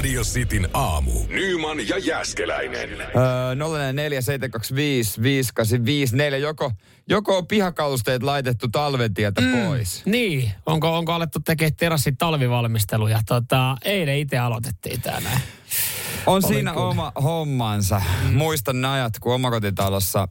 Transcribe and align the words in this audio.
Radio 0.00 0.22
Cityn 0.22 0.68
aamu. 0.72 1.12
Nyman 1.28 1.88
ja 1.88 1.98
Jäskeläinen. 1.98 3.00
Öö, 3.00 3.54
047255854. 6.34 6.36
Joko, 6.40 6.72
joko 7.08 7.36
on 7.36 7.46
pihakalusteet 7.46 8.22
laitettu 8.22 8.68
talven 8.68 9.14
tieltä 9.14 9.40
mm. 9.40 9.52
pois? 9.52 10.02
Niin, 10.06 10.50
onko, 10.66 10.98
onko 10.98 11.12
alettu 11.12 11.40
tekemään 11.40 11.76
terassin 11.76 12.16
talvivalmisteluja? 12.16 13.20
Tota, 13.26 13.76
eilen 13.84 14.18
itse 14.18 14.38
aloitettiin 14.38 15.00
tänään. 15.00 15.40
On 16.26 16.32
Olen 16.32 16.42
siinä 16.42 16.72
kyllä. 16.72 16.86
oma 16.86 17.12
hommansa. 17.22 18.02
Mm. 18.22 18.34
Muistan 18.34 18.80
ne 18.80 18.88
ajat, 18.88 19.18
kun 19.18 19.34
omakotitalossa 19.34 20.28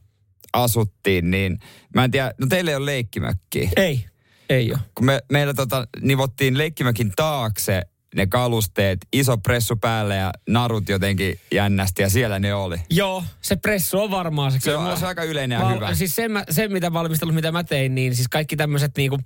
asuttiin, 0.54 1.32
niin 1.32 1.60
mä 1.96 2.04
en 2.04 2.12
tiedä, 2.12 2.34
no 2.38 2.48
teillä 2.48 2.72
ei 2.72 2.78
ole 2.78 2.86
leikkimökkiä. 2.86 3.70
Ei, 3.76 4.06
ei 4.50 4.72
ole. 4.72 4.80
Kun 4.96 5.06
me, 5.06 5.22
meillä 5.32 5.54
tota, 5.54 5.88
nivottiin 6.02 6.58
leikkimökin 6.58 7.12
taakse 7.16 7.82
ne 8.16 8.28
kalusteet, 8.28 9.00
iso 9.14 9.38
pressu 9.38 9.76
päälle 9.76 10.16
ja 10.16 10.32
narut 10.50 10.90
jotenkin 10.90 11.40
jännästi 11.52 12.02
ja 12.02 12.10
siellä 12.10 12.40
ne 12.40 12.54
oli. 12.54 12.78
Joo, 12.90 13.24
se 13.42 13.56
pressu 13.56 14.00
on 14.00 14.12
varmaan 14.12 14.52
se. 14.52 14.60
Se 14.60 14.76
on, 14.76 14.98
se 14.98 15.06
on 15.06 15.08
aika 15.08 15.24
yleinen 15.24 15.56
ja 15.56 15.66
Val- 15.66 15.76
hyvä. 15.76 15.96
Siis 15.96 16.16
sen, 16.16 16.32
mä, 16.32 16.44
sen, 16.50 16.72
mitä 16.72 16.94
valmistelut, 16.94 17.36
mitä 17.36 17.52
mä 17.52 17.64
tein, 17.64 17.96
niin 17.96 18.16
siis 18.16 18.28
kaikki 18.28 18.56
tämmöiset 18.56 18.98
niinku 18.98 19.20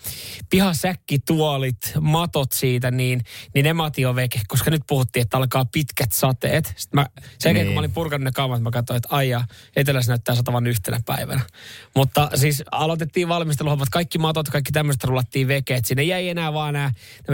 pihasäkkituolit, 0.50 1.78
matot 2.02 2.52
siitä, 2.52 2.92
niin, 2.92 3.22
niin 3.54 3.64
ne 3.64 3.74
mati 3.74 4.06
on 4.06 4.16
veke, 4.16 4.42
koska 4.48 4.72
nyt 4.72 4.82
puhuttiin, 4.88 5.22
että 5.22 5.38
alkaa 5.38 5.66
pitkät 5.66 6.12
sateet. 6.12 6.66
Sitten 6.78 7.00
mä, 7.00 7.06
sen 7.40 7.54
Niin. 7.54 7.66
kun 7.66 7.74
mä 7.74 7.80
olin 7.80 7.92
purkanut 7.92 8.24
ne 8.24 8.32
kamat, 8.32 8.62
mä 8.62 8.72
katsoin, 8.72 8.98
että 8.98 9.10
aijaa, 9.12 9.48
etelässä 9.76 10.12
näyttää 10.12 10.36
satavan 10.36 10.68
yhtenä 10.68 11.00
päivänä. 11.06 11.42
Mutta 11.96 12.30
siis 12.36 12.64
aloitettiin 12.72 13.28
valmisteluhommat, 13.28 13.90
kaikki 13.90 14.18
matot, 14.18 14.50
kaikki 14.50 14.72
tämmöiset 14.72 15.04
rullattiin 15.04 15.48
veke, 15.48 15.76
että 15.76 15.88
sinne 15.88 16.04
jäi 16.04 16.30
enää 16.30 16.54
vaan 16.54 16.74
nämä 16.74 16.92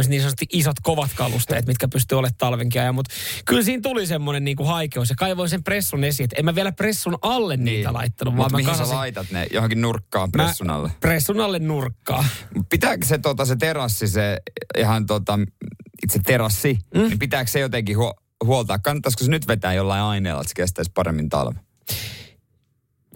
niin 0.07 0.21
sanotusti 0.21 0.45
isot 0.53 0.79
kovat 0.83 1.11
kalusteet, 1.39 1.67
mitkä 1.67 1.87
pystyy 1.87 2.17
olemaan 2.17 2.35
talvenkin 2.37 2.81
ajan. 2.81 2.95
Mutta 2.95 3.15
kyllä 3.45 3.63
siinä 3.63 3.81
tuli 3.81 4.07
semmoinen 4.07 4.43
niinku 4.43 4.63
haikeus 4.63 5.09
ja 5.09 5.15
kaivoin 5.15 5.49
sen 5.49 5.63
pressun 5.63 6.03
esiin, 6.03 6.25
että 6.25 6.35
en 6.39 6.45
mä 6.45 6.55
vielä 6.55 6.71
pressun 6.71 7.17
alle 7.21 7.57
niitä 7.57 7.93
laittanut, 7.93 8.37
vaan 8.37 8.45
Mutta 8.45 8.51
mä 8.51 8.57
Niin. 8.57 8.65
mihin 8.65 8.77
sä 8.77 8.83
kasasin- 8.83 8.95
laitat 8.97 9.31
ne? 9.31 9.47
Johonkin 9.53 9.81
nurkkaan 9.81 10.31
pressun 10.31 10.69
alle? 10.69 10.87
Mä 10.87 10.93
pressun 10.99 11.39
alle 11.41 11.59
nurkkaa. 11.59 12.25
Pitääkö 12.69 13.05
se, 13.05 13.17
tota, 13.17 13.45
se 13.45 13.55
terassi, 13.55 14.07
se 14.07 14.37
ihan 14.77 15.05
tota, 15.05 15.39
itse 16.03 16.19
terassi, 16.25 16.77
mm. 16.95 17.01
niin 17.01 17.19
pitääkö 17.19 17.51
se 17.51 17.59
jotenkin 17.59 17.97
huo, 17.97 18.13
huoltaa? 18.45 18.79
Kannattaisiko 18.79 19.23
se 19.23 19.31
nyt 19.31 19.47
vetää 19.47 19.73
jollain 19.73 20.01
aineella, 20.03 20.41
että 20.41 20.49
se 20.49 20.55
kestäisi 20.55 20.91
paremmin 20.95 21.29
talven? 21.29 21.59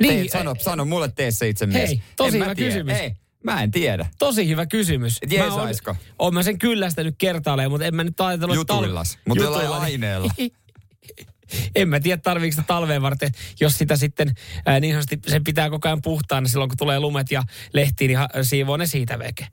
Niin, 0.01 0.29
sano, 0.31 0.51
eh, 0.51 0.63
sano 0.63 0.85
mulle, 0.85 1.09
tee 1.15 1.31
se 1.31 1.49
itse 1.49 1.65
mies. 1.65 1.89
Hei, 1.89 2.01
tosi 2.17 2.37
En 2.37 2.43
hyvä 2.43 2.55
kysymys. 2.55 2.97
Ei, 2.97 3.13
mä 3.43 3.63
en 3.63 3.71
tiedä. 3.71 4.05
Tosi 4.19 4.47
hyvä 4.47 4.65
kysymys. 4.65 5.17
Et 5.21 5.29
Mä 5.37 5.53
oon-? 5.53 5.95
Oon 6.19 6.33
mä 6.33 6.43
sen 6.43 6.59
kyllästänyt 6.59 7.15
kertaalleen, 7.17 7.71
mutta 7.71 7.85
en 7.85 7.95
mä 7.95 8.03
nyt 8.03 8.21
ajatellut... 8.21 8.61
että 8.61 8.73
Jutuillas, 8.73 9.17
mutta 9.27 9.43
jollain 9.43 9.67
aineella. 9.69 10.33
en 11.75 11.89
mä 11.89 11.99
tiedä, 11.99 12.21
tarviiko 12.21 12.51
sitä 12.51 12.63
talveen 12.67 13.01
varten, 13.01 13.31
jos 13.59 13.77
sitä 13.77 13.95
sitten 13.95 14.35
ää, 14.65 14.79
niin 14.79 14.93
sanotusti, 14.93 15.19
sen 15.31 15.43
pitää 15.43 15.69
koko 15.69 15.87
ajan 15.87 16.01
puhtaana 16.01 16.47
silloin, 16.47 16.69
kun 16.69 16.77
tulee 16.77 16.99
lumet 16.99 17.31
ja 17.31 17.43
lehtiin, 17.73 18.07
niin 18.07 18.17
ha- 18.17 18.29
siivoo 18.41 18.77
ne 18.77 18.85
siitä 18.85 19.19
veke. 19.19 19.47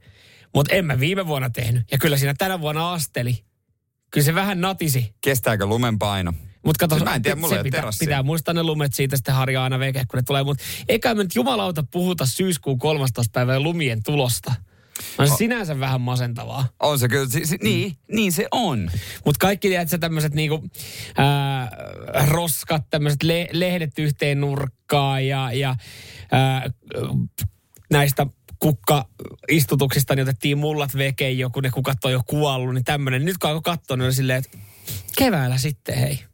Mutta 0.55 0.75
en 0.75 0.85
mä 0.85 1.01
viime 1.01 1.27
vuonna 1.27 1.51
tehnyt. 1.51 1.83
Ja 1.93 1.99
kyllä 1.99 2.17
siinä 2.17 2.35
tänä 2.39 2.61
vuonna 2.61 2.93
asteli. 2.93 3.45
Kyllä 4.11 4.25
se 4.25 4.35
vähän 4.35 4.61
natisi. 4.61 5.15
Kestääkö 5.21 5.67
lumen 5.67 5.99
paino? 5.99 6.33
Mutta 6.65 6.89
kato, 6.89 7.05
mä 7.05 7.15
en 7.15 7.23
tiedä, 7.23 7.37
mulla 7.41 7.57
se 7.57 7.63
pitää, 7.63 7.81
terassia. 7.81 8.07
pitää 8.07 8.23
muistaa 8.23 8.55
ne 8.55 8.63
lumet 8.63 8.95
siitä 8.95 9.17
sitten 9.17 9.35
harjaa 9.35 9.65
aina 9.65 9.79
veke, 9.79 10.05
kun 10.11 10.19
ne 10.19 10.23
tulee. 10.23 10.45
Mutta 10.45 10.65
eikä 10.89 11.15
me 11.15 11.23
nyt 11.23 11.35
jumalauta 11.35 11.85
puhuta 11.91 12.27
syyskuun 12.27 12.79
13. 12.79 13.23
päivän 13.33 13.63
lumien 13.63 14.03
tulosta. 14.03 14.55
On 15.19 15.29
se 15.29 15.35
sinänsä 15.37 15.81
vähän 15.81 16.01
masentavaa. 16.01 16.69
On 16.81 16.99
se 16.99 17.09
kyllä, 17.09 17.29
si, 17.29 17.47
si, 17.47 17.59
niin, 17.63 17.97
niin 18.13 18.33
se 18.33 18.47
on. 18.51 18.91
Mutta 19.25 19.39
kaikki 19.39 19.69
tiedätkö 19.69 19.99
tämmöiset 19.99 20.35
niinku, 20.35 20.69
ää, 21.17 21.71
roskat, 22.27 22.83
tämmöiset 22.91 23.23
le- 23.23 23.49
lehdet 23.53 23.99
yhteen 23.99 24.41
nurkkaan 24.41 25.27
ja, 25.27 25.53
ja 25.53 25.77
ää, 26.33 26.71
näistä 27.91 28.27
kukkaistutuksista 28.59 30.15
niin 30.15 30.23
otettiin 30.23 30.59
mullat 30.59 30.97
vekeen 30.97 31.39
jo, 31.39 31.51
kun 31.51 31.63
ne 31.63 31.71
kukat 31.71 32.05
on 32.05 32.13
jo 32.13 32.23
kuollut, 32.27 32.75
niin 32.75 32.85
tämmöinen. 32.85 33.25
Nyt 33.25 33.39
kun 33.39 33.51
alkoi 33.51 33.73
katsoa, 33.75 33.97
niin 33.97 34.05
oli 34.05 34.15
silleen, 34.15 34.39
että 34.39 34.59
keväällä 35.17 35.59
sitten 35.59 35.99
hei. 35.99 36.30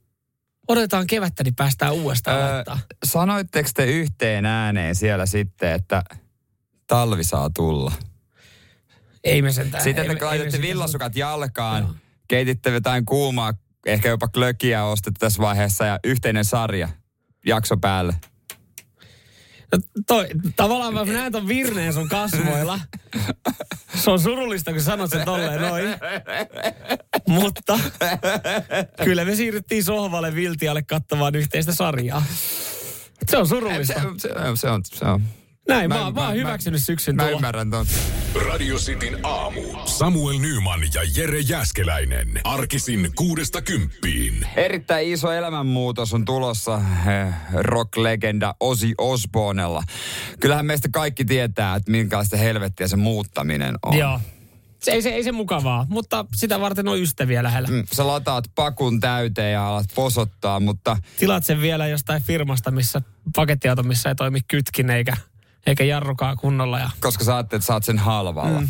Odotetaan 0.68 1.06
kevättä, 1.06 1.44
niin 1.44 1.54
päästään 1.54 1.92
uudestaan 1.92 2.36
Öö, 2.36 2.54
laittaa. 2.54 2.78
sanoitteko 3.04 3.68
te 3.74 3.84
yhteen 3.84 4.46
ääneen 4.46 4.94
siellä 4.94 5.26
sitten, 5.26 5.72
että 5.72 6.02
talvi 6.86 7.24
saa 7.24 7.50
tulla? 7.50 7.92
Ei 9.24 9.42
me 9.42 9.52
sentään. 9.52 9.84
Sitten 9.84 10.10
ei 10.10 10.16
te 10.16 10.24
laitatte 10.24 10.60
villasukat 10.62 11.16
jalkaan, 11.16 11.82
Joo. 11.82 11.94
keititte 12.28 12.70
jotain 12.70 13.06
kuumaa, 13.06 13.52
ehkä 13.86 14.08
jopa 14.08 14.28
klökiä 14.28 14.84
ostette 14.84 15.18
tässä 15.18 15.42
vaiheessa 15.42 15.84
ja 15.84 15.98
yhteinen 16.04 16.44
sarja, 16.44 16.88
jakso 17.46 17.76
päälle. 17.76 18.14
Toi, 20.06 20.28
tavallaan 20.56 20.94
mä 20.94 21.04
näen 21.04 21.32
ton 21.32 21.48
virneen 21.48 21.92
sun 21.92 22.08
kasvoilla. 22.08 22.80
Se 23.94 24.10
on 24.10 24.20
surullista, 24.20 24.72
kun 24.72 24.80
sanot 24.80 25.10
sen 25.10 25.24
tolleen 25.24 25.60
noin. 25.60 25.84
Mutta 27.28 27.78
kyllä 29.04 29.24
me 29.24 29.34
siirryttiin 29.36 29.84
sohvalle 29.84 30.34
viltialle 30.34 30.82
kattamaan 30.82 31.34
yhteistä 31.34 31.72
sarjaa. 31.74 32.22
Se 33.30 33.36
on 33.38 33.46
Se, 33.46 33.48
surullista. 33.48 33.94
se, 34.18 34.28
se, 34.56 34.68
on, 34.68 34.80
se 34.84 35.04
on. 35.04 35.22
Näin, 35.68 35.88
Mä- 35.88 35.94
mä, 35.94 36.00
mä, 36.04 36.10
mä 36.10 36.20
mä- 36.20 36.26
oon 36.26 36.36
hyväksynyt 36.36 36.82
syksyn 36.82 37.16
Mä 37.16 37.22
tulo. 37.22 37.34
ymmärrän 37.36 37.70
ton. 37.70 37.86
Radio 38.50 38.76
Cityn 38.76 39.18
aamu. 39.22 39.60
Samuel 39.84 40.38
Nyman 40.38 40.80
ja 40.94 41.00
Jere 41.16 41.40
Jäskeläinen. 41.40 42.28
Arkisin 42.44 43.10
kuudesta 43.16 43.62
kymppiin. 43.62 44.46
Erittäin 44.56 45.08
iso 45.12 45.32
elämänmuutos 45.32 46.14
on 46.14 46.24
tulossa 46.24 46.80
eh, 47.06 47.34
rock-legenda 47.52 48.54
Ozzy 48.60 48.94
Osbournella. 48.98 49.82
Kyllähän 50.40 50.66
meistä 50.66 50.88
kaikki 50.92 51.24
tietää, 51.24 51.74
että 51.76 51.90
minkälaista 51.90 52.36
helvettiä 52.36 52.88
se 52.88 52.96
muuttaminen 52.96 53.74
on. 53.82 53.98
Joo. 53.98 54.20
Se, 54.82 54.90
ei, 54.92 55.02
se, 55.02 55.08
ei 55.10 55.24
se 55.24 55.32
mukavaa, 55.32 55.86
mutta 55.88 56.24
sitä 56.34 56.60
varten 56.60 56.88
on 56.88 56.98
ystäviä 57.00 57.42
lähellä. 57.42 57.68
Mm, 57.68 57.84
Sä 57.92 58.06
lataat 58.06 58.44
pakun 58.54 59.00
täyteen 59.00 59.52
ja 59.52 59.68
alat 59.68 59.86
posottaa, 59.94 60.60
mutta 60.60 60.96
Tilaat 61.18 61.44
sen 61.44 61.60
vielä 61.60 61.86
jostain 61.86 62.22
firmasta, 62.22 62.70
missä 62.70 63.02
pakettiauto, 63.36 63.82
missä 63.82 64.08
ei 64.08 64.14
toimi 64.14 64.40
kytkin 64.48 64.90
eikä, 64.90 65.16
eikä 65.66 65.84
jarrukaa 65.84 66.36
kunnolla. 66.36 66.78
Ja 66.78 66.90
koska 67.00 67.24
sä 67.24 67.36
ajattelet, 67.36 67.60
että 67.60 67.66
saat 67.66 67.84
sen 67.84 67.98
halvalla. 67.98 68.60
Mm. 68.60 68.68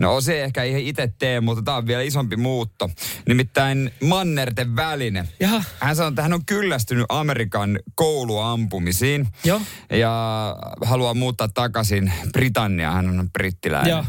No 0.00 0.18
ei 0.32 0.40
ehkä 0.40 0.62
ihan 0.62 0.80
itse 0.80 1.12
tee, 1.18 1.40
mutta 1.40 1.62
tämä 1.62 1.76
on 1.76 1.86
vielä 1.86 2.02
isompi 2.02 2.36
muutto. 2.36 2.90
Nimittäin 3.28 3.90
mannerten 4.02 4.76
väline. 4.76 5.28
Jaha. 5.40 5.64
Hän 5.80 5.96
sanoi, 5.96 6.08
että 6.08 6.22
hän 6.22 6.32
on 6.32 6.44
kyllästynyt 6.46 7.06
Amerikan 7.08 7.78
kouluampumisiin. 7.94 9.28
Joo. 9.44 9.60
Ja 9.90 10.56
haluaa 10.84 11.14
muuttaa 11.14 11.48
takaisin 11.48 12.12
Britanniaan. 12.32 12.94
Hän 12.94 13.20
on 13.20 13.30
brittiläinen. 13.30 13.90
Joo. 13.90 14.04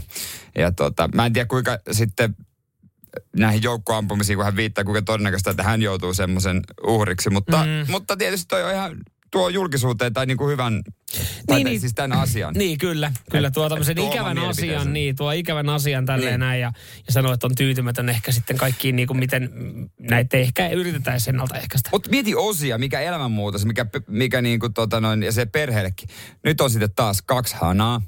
Ja 0.58 0.72
tota, 0.72 1.10
mä 1.16 1.26
en 1.26 1.34
tiedä 1.34 1.48
kuinka 1.48 1.78
sitten 1.92 2.36
näihin 3.36 3.64
joukkoampumisiin, 3.64 4.38
kun 4.38 4.46
hän 4.46 4.56
viittaa, 4.56 4.84
kuinka 4.84 5.02
todennäköistä, 5.02 5.52
että 5.52 5.64
hän 5.64 5.82
joutuu 5.82 6.14
semmoisen 6.14 6.62
uhriksi. 6.88 7.30
Mutta, 7.30 7.58
mm. 7.58 7.92
mutta 7.92 8.18
tietysti 8.18 8.46
toi 8.48 8.64
on 8.64 8.74
ihan 8.74 8.98
tuo 9.32 9.50
julkisuuteen 9.50 10.14
tai 10.14 10.26
niinku 10.26 10.48
hyvän, 10.48 10.82
tai 10.84 10.94
Niin, 11.48 11.56
niin, 11.56 11.66
niin. 11.66 11.80
siis 11.82 11.94
tämän 11.94 12.20
asian. 12.20 12.54
Niin, 12.58 12.78
kyllä. 12.78 13.12
Kyllä 13.32 13.48
Et- 13.48 13.54
tuo 13.54 13.70
tämmöisen 13.70 13.96
tuo 13.96 14.12
ikävän 14.12 14.38
asian, 14.38 14.94
niin, 14.94 15.16
tuo 15.16 15.32
ikävän 15.32 15.70
asian 15.70 16.06
tälleen 16.06 16.32
Niin. 16.32 16.40
näin 16.40 16.62
ja, 16.62 16.72
ja 17.08 17.14
sanoo, 17.14 17.34
että 17.34 17.48
on 17.48 17.56
tyytymätön 17.56 18.10
ehkä 18.10 18.32
sitten 18.32 18.58
kaikkiin 18.58 18.96
niin 18.96 19.08
kuin 19.08 19.20
miten 19.20 19.50
näitä 20.00 20.38
ehkä 20.38 20.70
yritetään 20.70 21.20
sen 21.20 21.36
ennaltaehkäistä. 21.36 21.90
Mutta 21.94 22.10
mieti 22.10 22.36
osia, 22.36 22.78
mikä 22.78 23.00
elämänmuutos, 23.00 23.66
mikä, 23.66 23.86
mikä 24.08 24.42
niinku 24.42 24.70
tota 24.70 25.00
noin, 25.02 25.24
ja 25.24 25.32
se 25.32 25.46
perheellekin. 25.46 26.10
Nyt 26.44 26.62
on 26.62 26.70
sitten 26.70 26.92
taas 26.96 27.22
kaksi 27.22 27.56
hanaa. 27.56 28.02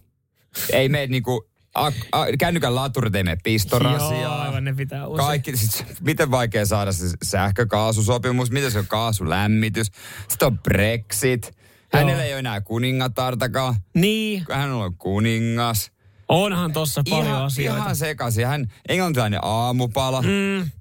Ei 0.73 0.89
mene 0.89 1.07
niinku, 1.07 1.49
a, 1.75 1.87
a, 2.11 2.25
kännykän 2.39 2.75
laturit 2.75 3.15
ei 3.15 3.23
mene 3.23 3.37
pistorasiaa. 3.43 4.50
Ne 4.61 4.73
pitää 4.73 5.07
usein. 5.07 5.27
Kaikki, 5.27 5.57
sit, 5.57 5.85
miten 6.01 6.31
vaikea 6.31 6.65
saada 6.65 6.91
se 6.91 7.05
sähkökaasusopimus, 7.23 8.51
miten 8.51 8.71
se 8.71 8.79
on 8.79 8.87
kaasulämmitys. 8.87 9.87
Sitten 10.27 10.45
on 10.45 10.59
Brexit. 10.59 11.57
Hänellä 11.93 12.23
ei 12.23 12.31
ole 12.33 12.39
enää 12.39 12.61
kuningatartakaan. 12.61 13.75
Niin, 13.95 14.45
Hän 14.51 14.71
on 14.71 14.95
kuningas. 14.97 15.91
onhan 16.27 16.73
tossa 16.73 17.03
paljon 17.09 17.27
Ihan, 17.27 17.41
asioita. 17.45 17.81
ihan 17.81 17.95
sekaisin. 17.95 18.47
Hän 18.47 18.65
englantilainen 18.89 19.39
aamupala. 19.43 20.21
Mm, 20.21 20.71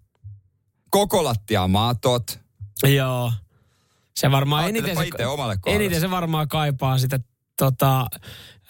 Koko 0.90 1.24
lattia 1.24 1.68
matot. 1.68 2.40
joo. 2.82 3.32
Se 4.16 4.30
varmaan 4.30 4.68
eniten 4.68 4.96
se, 4.96 5.10
eniten 5.66 6.00
se 6.00 6.10
varmaan 6.10 6.48
kaipaa 6.48 6.98
sitä 6.98 7.20
tota, 7.58 8.06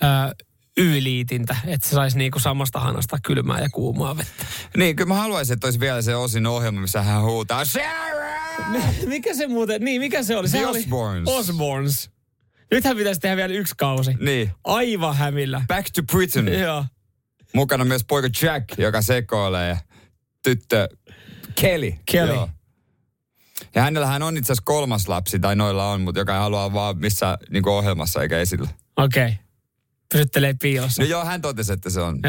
ö, 0.02 0.34
Y-liitintä, 0.80 1.56
että 1.66 1.88
se 1.88 1.94
saisi 1.94 2.18
niinku 2.18 2.38
samasta 2.38 2.80
hanasta 2.80 3.18
kylmää 3.22 3.60
ja 3.60 3.68
kuumaa 3.72 4.16
vettä. 4.16 4.44
Niin, 4.76 4.96
kyllä 4.96 5.08
mä 5.08 5.14
haluaisin, 5.14 5.54
että 5.54 5.66
olisi 5.66 5.80
vielä 5.80 6.02
se 6.02 6.16
osin 6.16 6.46
ohjelma, 6.46 6.80
missä 6.80 7.02
hän 7.02 7.22
huutaa 7.22 7.64
Sarah! 7.64 8.30
mikä 9.06 9.34
se 9.34 9.46
muuten, 9.48 9.84
niin 9.84 10.00
mikä 10.00 10.22
se 10.22 10.36
oli? 10.36 10.48
Se 10.48 10.58
The 10.58 10.66
oli. 10.66 11.22
Osbournes. 11.26 12.10
Nythän 12.70 12.96
pitäisi 12.96 13.20
tehdä 13.20 13.36
vielä 13.36 13.54
yksi 13.54 13.74
kausi. 13.78 14.14
Niin. 14.20 14.50
Aivan 14.64 15.16
hämillä. 15.16 15.64
Back 15.68 15.90
to 15.94 16.02
Britain. 16.02 16.60
Joo. 16.60 16.84
Mukana 17.54 17.84
myös 17.84 18.04
poika 18.04 18.28
Jack, 18.42 18.78
joka 18.78 19.02
sekoilee 19.02 19.78
tyttö 20.42 20.88
Kelly. 21.60 21.92
Kelly. 22.12 22.32
Joo. 22.34 22.48
Ja 23.74 23.82
hänellähän 23.82 24.22
on 24.22 24.36
itse 24.36 24.52
asiassa 24.52 24.64
kolmas 24.64 25.08
lapsi, 25.08 25.38
tai 25.38 25.56
noilla 25.56 25.90
on, 25.90 26.00
mutta 26.00 26.20
joka 26.20 26.34
ei 26.34 26.40
halua 26.40 26.72
vaan 26.72 26.98
missä 26.98 27.38
niin 27.50 27.68
ohjelmassa 27.68 28.22
eikä 28.22 28.38
esillä. 28.38 28.68
Okei. 28.96 29.24
Okay. 29.24 29.49
Pysyttelee 30.12 30.54
piilossa. 30.62 31.02
No 31.02 31.08
joo, 31.08 31.24
hän 31.24 31.42
totesi, 31.42 31.72
että 31.72 31.90
se 31.90 32.00
on. 32.00 32.20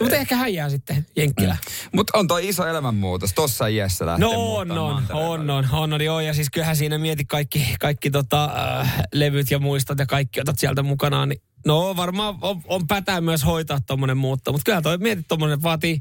Mutta 0.00 0.16
ehkä 0.16 0.36
hän 0.36 0.54
jää 0.54 0.68
sitten 0.68 1.06
Jenkkilä. 1.16 1.56
Mutta 1.92 2.18
on 2.18 2.26
toi 2.28 2.48
iso 2.48 2.66
elämänmuutos. 2.66 3.32
Tossa 3.34 3.66
iässä 3.66 4.06
lähtee 4.06 4.28
No 4.28 4.56
on, 4.56 4.70
on, 4.70 4.78
on, 4.78 5.50
on, 5.50 5.50
on, 5.72 5.92
on, 5.92 6.04
joo. 6.04 6.20
Ja 6.20 6.34
siis 6.34 6.50
kyllähän 6.50 6.76
siinä 6.76 6.98
mieti 6.98 7.24
kaikki, 7.24 7.74
kaikki 7.80 8.10
tota, 8.10 8.44
äh, 8.80 9.02
levyt 9.12 9.50
ja 9.50 9.58
muistot 9.58 9.98
ja 9.98 10.06
kaikki 10.06 10.40
otat 10.40 10.58
sieltä 10.58 10.82
mukanaan. 10.82 11.28
Niin, 11.28 11.42
no 11.66 11.96
varmaan 11.96 12.38
on, 12.40 12.62
on 12.66 12.86
pätää 12.86 13.20
myös 13.20 13.44
hoitaa 13.44 13.80
tuommoinen 13.80 14.16
muutto. 14.16 14.52
Mutta 14.52 14.64
kyllä 14.64 14.82
toi 14.82 14.98
mietit 14.98 15.28
tuommoinen 15.28 15.62
vaatii, 15.62 16.00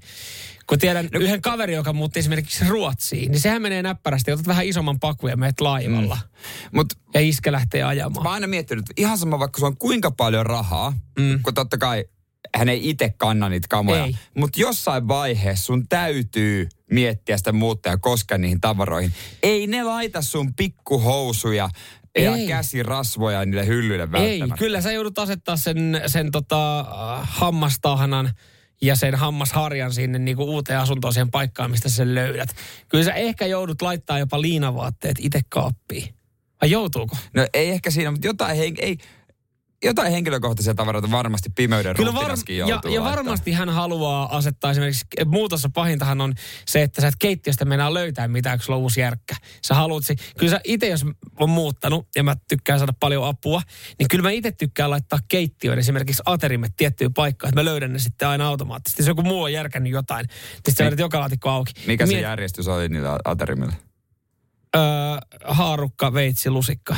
kun 0.68 0.80
tiedän 0.80 1.10
no, 1.14 1.20
yhden 1.20 1.42
kaveri, 1.42 1.74
joka 1.74 1.94
muutti 1.94 2.20
esimerkiksi 2.20 2.66
Ruotsiin, 2.68 3.32
niin 3.32 3.42
sehän 3.42 3.62
menee 3.62 3.82
näppärästi. 3.82 4.32
Otat 4.32 4.48
vähän 4.48 4.66
isomman 4.66 5.00
pakun 5.00 5.30
ja 5.30 5.38
meet 5.38 5.62
laivalla. 5.62 6.16
Mm. 6.16 6.78
Mut 6.78 6.94
Ja 7.14 7.22
iskä 7.22 7.52
lähtee 7.52 7.84
ajamaan. 7.84 8.24
mä 8.24 8.30
oon 8.30 8.34
aina 8.34 8.48
miettinyt, 8.48 8.90
että 8.90 9.02
ihan 9.02 9.18
sama 9.18 9.40
vaikka 9.40 9.60
se 9.60 9.66
on 9.66 9.78
kuinka 9.78 10.12
paljon 10.12 10.46
rahaa, 10.46 10.94
mm. 11.20 11.44
kun 11.44 11.54
totta 11.54 11.78
kai 11.78 12.06
hän 12.56 12.70
ei 12.70 12.90
itse 12.90 13.14
kanna 13.18 13.50
niitä 13.50 13.68
kamoja. 13.68 14.08
Mutta 14.38 14.62
jossain 14.62 15.08
vaiheessa 15.08 15.66
sun 15.66 15.88
täytyy 15.88 16.70
miettiä 16.92 17.38
sitä 17.38 17.52
muutta 17.52 17.90
ja 17.90 17.98
koskea 17.98 18.38
niihin 18.38 18.62
tavaroihin. 18.62 19.14
Ei 19.44 19.68
ne 19.68 19.84
laita 19.84 20.22
sun 20.22 20.54
pikkuhousuja 20.54 21.70
ja 22.18 22.36
Ei. 22.36 22.48
käsirasvoja 22.48 23.46
niille 23.46 23.66
hyllyille 23.66 24.04
Ei, 24.04 24.12
välttämättä. 24.12 24.56
kyllä 24.58 24.82
sä 24.82 24.92
joudut 24.92 25.20
asettaa 25.20 25.58
sen, 25.58 26.02
sen 26.08 26.32
tota, 26.32 26.80
äh, 26.80 26.88
hammastahnan 27.24 28.32
ja 28.82 28.96
sen 28.96 29.16
hammasharjan 29.16 29.94
sinne 29.94 30.20
niin 30.20 30.38
kuin 30.38 30.50
uuteen 30.50 30.80
asuntoon 30.80 31.14
siihen 31.14 31.32
paikkaan, 31.32 31.72
mistä 31.72 31.90
sen 31.90 32.16
löydät. 32.16 32.50
Kyllä 32.88 33.04
sä 33.04 33.14
ehkä 33.14 33.46
joudut 33.46 33.82
laittaa 33.82 34.20
jopa 34.20 34.42
liinavaatteet 34.42 35.18
itse 35.20 35.40
kaappiin. 35.50 36.14
Vai 36.62 36.72
joutuuko? 36.72 37.18
No 37.34 37.48
ei 37.54 37.70
ehkä 37.70 37.92
siinä, 37.92 38.12
mutta 38.12 38.28
jotain, 38.28 38.58
hen, 38.58 38.74
ei, 38.80 38.98
jotain 39.84 40.12
henkilökohtaisia 40.12 40.74
tavaroita 40.74 41.12
varmasti 41.12 41.50
pimeyden 41.56 41.96
Kyllä 41.96 42.14
var- 42.14 42.16
ruhtinaskin 42.16 42.58
ja, 42.58 42.82
ja 42.90 43.04
varmasti 43.04 43.52
hän 43.52 43.70
haluaa 43.70 44.38
asettaa 44.38 44.72
esimerkiksi, 44.72 45.06
muutossa 45.26 45.70
pahintahan 45.74 46.22
on 46.22 46.34
se, 46.68 46.82
että 46.82 47.02
sä 47.02 47.08
et 47.08 47.16
keittiöstä 47.20 47.66
mennä 47.66 47.94
löytää 47.94 48.28
mitään, 48.28 48.58
kun 48.58 48.66
sulla 48.66 48.78
on 48.78 48.82
uusi 48.82 49.02
järkkä. 49.02 49.36
Sä 49.68 49.76
haluat 49.76 50.06
se, 50.06 50.16
kyllä 50.38 50.52
sä 50.52 50.62
itse 50.64 50.88
jos 50.88 51.06
on 51.40 51.50
muuttanut 51.50 52.08
ja 52.16 52.24
mä 52.24 52.36
tykkään 52.50 52.80
saada 52.80 52.94
paljon 53.00 53.28
apua, 53.28 53.62
niin 54.00 54.08
kyllä 54.08 54.22
mä 54.22 54.32
itse 54.32 54.52
tykkään 54.52 54.90
laittaa 54.90 55.20
keittiöön 55.28 55.80
esimerkiksi 55.80 56.24
aterimet 56.26 56.72
tiettyyn 56.78 57.14
paikkaan, 57.14 57.50
että 57.50 57.62
mä 57.62 57.66
löydän 57.66 57.94
ne 57.94 58.00
sitten 58.00 58.28
aina 58.28 58.48
automaattisesti. 58.48 59.02
Jos 59.02 59.08
joku 59.08 59.22
muu 59.22 59.42
on 59.44 59.54
järkännyt 59.54 59.94
jotain, 59.94 60.26
niin 60.26 60.38
sitten 60.56 60.76
sä 60.76 60.84
löydät 60.84 61.00
joka 61.00 61.20
laatikko 61.20 61.50
auki. 61.50 61.72
Mikä 61.88 62.06
se 62.06 62.14
Miet- 62.14 62.22
järjestys 62.22 62.68
oli 62.68 62.90
niillä 62.90 63.20
aterimilla? 63.26 63.74
Öö, 64.76 64.82
haarukka, 65.46 66.14
veitsi, 66.14 66.50
lusikka. 66.50 66.96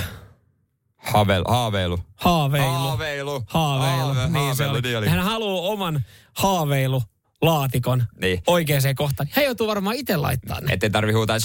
Havel, 1.01 1.43
haaveilu. 1.47 1.99
Haaveilu. 2.15 2.65
Haaveilu. 2.67 3.43
Haaveilu. 3.47 4.13
Haave- 4.13 4.29
niin 4.29 4.55
se 4.55 4.63
haaveilu, 4.63 4.73
oli. 4.73 4.81
niin 4.81 4.97
oli. 4.97 5.07
Hän 5.07 5.19
haluaa 5.19 5.61
oman 5.61 6.05
haaveilu 6.33 7.03
laatikon 7.41 8.03
Niin. 8.21 8.43
oikeaan 8.47 8.95
kohtaan. 8.95 9.29
Hän 9.31 9.45
joutuu 9.45 9.67
varmaan 9.67 9.95
itse 9.95 10.17
laittamaan 10.17 10.63
ne. 10.63 10.73
Ettei 10.73 10.89
tarvi 10.89 11.11
huutaa! 11.11 11.37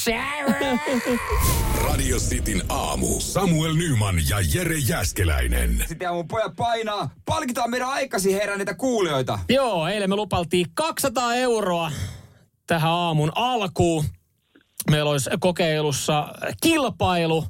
Radio 1.84 2.16
Cityn 2.18 2.62
aamu. 2.68 3.20
Samuel 3.20 3.74
Nyman 3.74 4.16
ja 4.28 4.36
Jere 4.54 4.78
Jäskeläinen. 4.78 5.84
Sitten 5.88 6.12
mun 6.12 6.28
pojat 6.28 6.56
painaa. 6.56 7.10
Palkitaan 7.24 7.70
meidän 7.70 7.88
aikasi 7.88 8.34
heränneitä 8.34 8.74
kuulijoita. 8.74 9.38
Joo, 9.48 9.86
eilen 9.88 10.10
me 10.10 10.16
lupaltiin 10.16 10.66
200 10.74 11.34
euroa 11.34 11.90
tähän 12.66 12.90
aamun 12.90 13.32
alkuun. 13.34 14.04
Meillä 14.90 15.10
olisi 15.10 15.30
kokeilussa 15.40 16.28
kilpailu. 16.62 17.44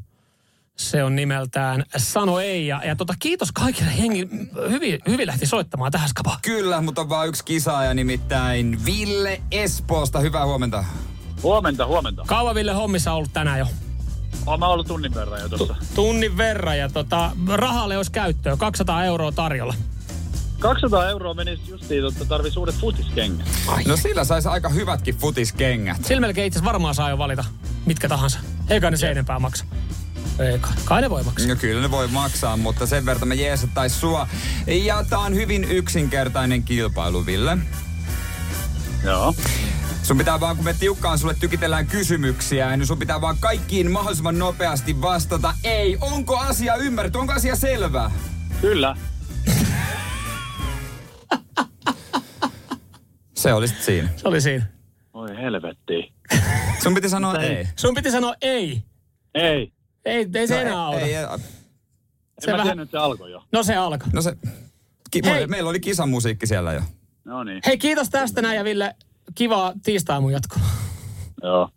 Se 0.76 1.04
on 1.04 1.16
nimeltään 1.16 1.84
Sano 1.96 2.40
ei. 2.40 2.66
Ja, 2.66 2.80
ja 2.84 2.96
tota, 2.96 3.14
kiitos 3.18 3.52
kaikille 3.52 3.90
jengi. 3.98 4.28
Hyvin, 4.70 5.00
hyvin 5.08 5.26
lähti 5.26 5.46
soittamaan 5.46 5.92
tähän 5.92 6.08
skapaan. 6.08 6.38
Kyllä, 6.42 6.80
mutta 6.80 7.00
on 7.00 7.08
vaan 7.08 7.28
yksi 7.28 7.44
kisaaja 7.44 7.94
nimittäin 7.94 8.84
Ville 8.84 9.42
Espoosta. 9.50 10.20
Hyvää 10.20 10.46
huomenta. 10.46 10.84
Huomenta, 11.42 11.86
huomenta. 11.86 12.24
Kauan 12.26 12.54
Ville 12.54 12.72
hommissa 12.72 13.12
ollut 13.12 13.32
tänään 13.32 13.58
jo? 13.58 13.66
Olen 14.46 14.60
mä 14.60 14.68
ollut 14.68 14.86
tunnin 14.86 15.14
verran 15.14 15.40
jo 15.40 15.48
tuossa. 15.48 15.76
Tunnin 15.94 16.36
verran 16.36 16.78
ja 16.78 16.88
tota, 16.88 17.30
rahalle 17.48 17.96
olisi 17.96 18.12
käyttöä. 18.12 18.56
200 18.56 19.04
euroa 19.04 19.32
tarjolla. 19.32 19.74
200 20.58 21.08
euroa 21.10 21.34
menisi 21.34 21.62
justiin, 21.70 22.06
että 22.06 22.24
tarvitsisi 22.24 22.58
uudet 22.58 22.74
futiskengät. 22.74 23.46
No 23.86 23.96
sillä 23.96 24.24
saisi 24.24 24.48
aika 24.48 24.68
hyvätkin 24.68 25.16
futiskengät. 25.16 26.04
Sillä 26.04 26.20
melkein 26.20 26.46
itse 26.46 26.64
varmaan 26.64 26.94
saa 26.94 27.10
jo 27.10 27.18
valita 27.18 27.44
mitkä 27.86 28.08
tahansa. 28.08 28.38
Eikä 28.70 28.90
ne 28.90 28.96
se 28.96 29.10
enempää 29.10 29.38
maksa. 29.38 29.64
Ei 30.38 30.60
kai. 30.84 31.00
Ne 31.00 31.10
voi 31.10 31.22
maksaa. 31.22 31.48
No 31.48 31.56
kyllä 31.56 31.80
ne 31.82 31.90
voi 31.90 32.08
maksaa, 32.08 32.56
mutta 32.56 32.86
sen 32.86 33.06
verran 33.06 33.28
me 33.28 33.34
jeesattais 33.34 34.00
sua. 34.00 34.28
Ja 34.66 35.04
tää 35.10 35.18
on 35.18 35.34
hyvin 35.34 35.64
yksinkertainen 35.64 36.62
kilpailu, 36.62 37.26
Ville. 37.26 37.58
Joo. 39.04 39.34
Sun 40.02 40.18
pitää 40.18 40.40
vaan, 40.40 40.56
kun 40.56 40.64
me 40.64 40.74
tiukkaan 40.80 41.18
sulle 41.18 41.34
tykitellään 41.40 41.86
kysymyksiä, 41.86 42.76
niin 42.76 42.86
sun 42.86 42.98
pitää 42.98 43.20
vaan 43.20 43.36
kaikkiin 43.40 43.90
mahdollisimman 43.90 44.38
nopeasti 44.38 45.00
vastata 45.00 45.54
ei. 45.64 45.98
Onko 46.00 46.38
asia 46.38 46.76
ymmärretty? 46.76 47.18
Onko 47.18 47.32
asia 47.32 47.56
selvä? 47.56 48.10
Kyllä. 48.60 48.96
Se 53.34 53.52
oli 53.52 53.68
siinä. 53.68 54.08
Se 54.16 54.28
oli 54.28 54.40
siinä. 54.40 54.66
Oi 55.12 55.36
helvetti. 55.36 56.12
Sun 56.82 56.94
piti 56.94 57.08
sanoa 57.08 57.38
ei. 57.38 57.68
Sun 57.76 57.94
piti 57.94 58.10
sanoa 58.10 58.34
ei. 58.40 58.82
Ei. 59.34 59.72
Ei, 60.06 60.26
ei 60.34 60.46
se 60.48 60.54
No, 60.54 60.60
enää 60.60 60.84
auta. 60.86 61.00
ei, 61.00 61.14
ei, 61.14 61.24
En 61.24 61.28
Se 62.44 62.50
mä 62.50 62.52
vähän- 62.52 62.66
tiennyt, 62.66 62.84
että 62.84 62.98
se 62.98 63.02
alkoi 63.02 63.30
jo. 63.30 63.42
No 63.52 63.62
se 63.62 63.76
alkoi. 63.76 64.08
no 64.12 64.22
se, 64.22 64.36
ki, 65.10 65.20
Hei. 65.24 65.46
meillä 65.46 65.70
oli 65.70 65.80
kisamusiikki 65.80 66.46
siellä 66.46 66.72
jo. 66.72 66.80
No 67.24 67.44
niin. 67.44 67.60
Hei, 67.66 67.78
kiitos 67.78 68.10
tästä 68.10 68.42
näin 68.42 68.56
ja 68.56 68.64
Ville, 68.64 68.94
kivaa 69.34 69.72
tiistai 69.82 70.20
mun 70.20 70.32
jatkoa. 70.32 70.62
Joo. 71.42 71.70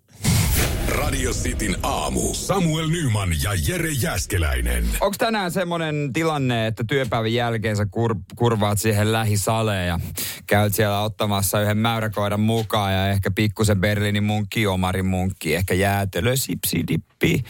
Radio 0.88 1.32
Cityn 1.32 1.76
aamu. 1.84 2.34
Samuel 2.34 2.88
Nyman 2.88 3.30
ja 3.44 3.52
Jere 3.68 3.90
Jäskeläinen. 3.92 4.86
Onko 5.02 5.16
tänään 5.18 5.52
semmoinen 5.52 6.10
tilanne, 6.14 6.68
että 6.68 6.84
työpäivän 6.88 7.34
jälkeen 7.34 7.76
sä 7.78 7.86
kur, 7.86 8.16
kurvaat 8.36 8.80
siihen 8.80 9.12
lähisaleen 9.12 9.88
ja 9.88 10.00
käyt 10.48 10.74
siellä 10.76 11.02
ottamassa 11.02 11.62
yhden 11.62 11.78
mäyräkoiran 11.78 12.40
mukaan 12.40 12.94
ja 12.94 13.10
ehkä 13.10 13.32
pikkusen 13.32 13.82
Berliinin 13.82 14.24
munkki, 14.24 14.68
Omarin 14.68 15.06
munkki, 15.06 15.56
ehkä 15.56 15.74
jäätelö, 15.74 16.36
sipsi, 16.36 16.84
dippi, 17.26 17.44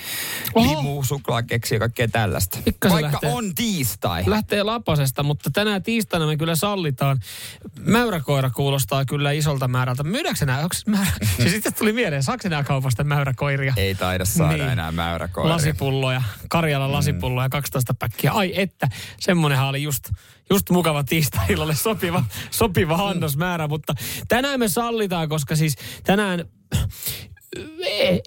Oho. 0.56 0.78
limu, 0.78 1.04
suklaakeksi 1.04 1.76
ja 1.76 1.80
kaikkea 1.80 2.08
tällaista. 2.08 2.58
Pikkasen 2.66 2.94
Vaikka 2.94 3.12
lähtee. 3.12 3.34
on 3.34 3.56
tiistai. 3.56 4.24
Lähtee 4.28 4.64
lapasesta, 4.64 5.24
mutta 5.24 5.50
tänään 5.50 5.84
tiistaina 5.84 6.26
me 6.28 6.38
kyllä 6.38 6.56
sallitaan. 6.56 7.20
Mäyräkoira 7.80 8.50
kuulostaa 8.50 9.06
kyllä 9.06 9.32
isolta 9.32 9.68
määrältä. 9.68 10.04
Myydäänkö 10.04 10.46
nää? 10.46 10.60
Onko 10.60 10.76
määrä? 10.86 11.12
siis 11.38 11.52
sitten 11.52 11.74
tuli 11.74 11.94
mieleen, 11.94 12.24
saako 12.24 12.50
nää 12.50 12.64
kaupasta 12.64 13.04
mäyräkoiria? 13.04 13.74
Ei 13.78 13.96
taida 13.96 14.26
saada 14.26 14.58
Niin. 14.58 14.70
enää 14.70 14.92
mäyräkoiria. 14.92 15.54
Lasipulloja, 15.54 16.22
Karjalan 16.50 16.92
lasipulloja, 16.92 17.50
12 17.50 17.94
päkkiä. 17.94 18.32
Ai 18.32 18.52
että, 18.56 18.88
semmonenhan 19.20 19.68
oli 19.68 19.84
just, 19.84 20.10
just 20.50 20.70
mukava 20.70 21.04
tiistai-illalle 21.04 21.76
sopiva, 21.76 22.24
sopiva 22.52 23.10
annosmäärä, 23.10 23.68
mutta 23.68 23.94
tänään 24.28 24.60
me 24.60 24.68
sallitaan, 24.70 25.30
koska 25.30 25.56
siis 25.56 25.76
tänään 26.04 26.46
eh, 27.86 28.20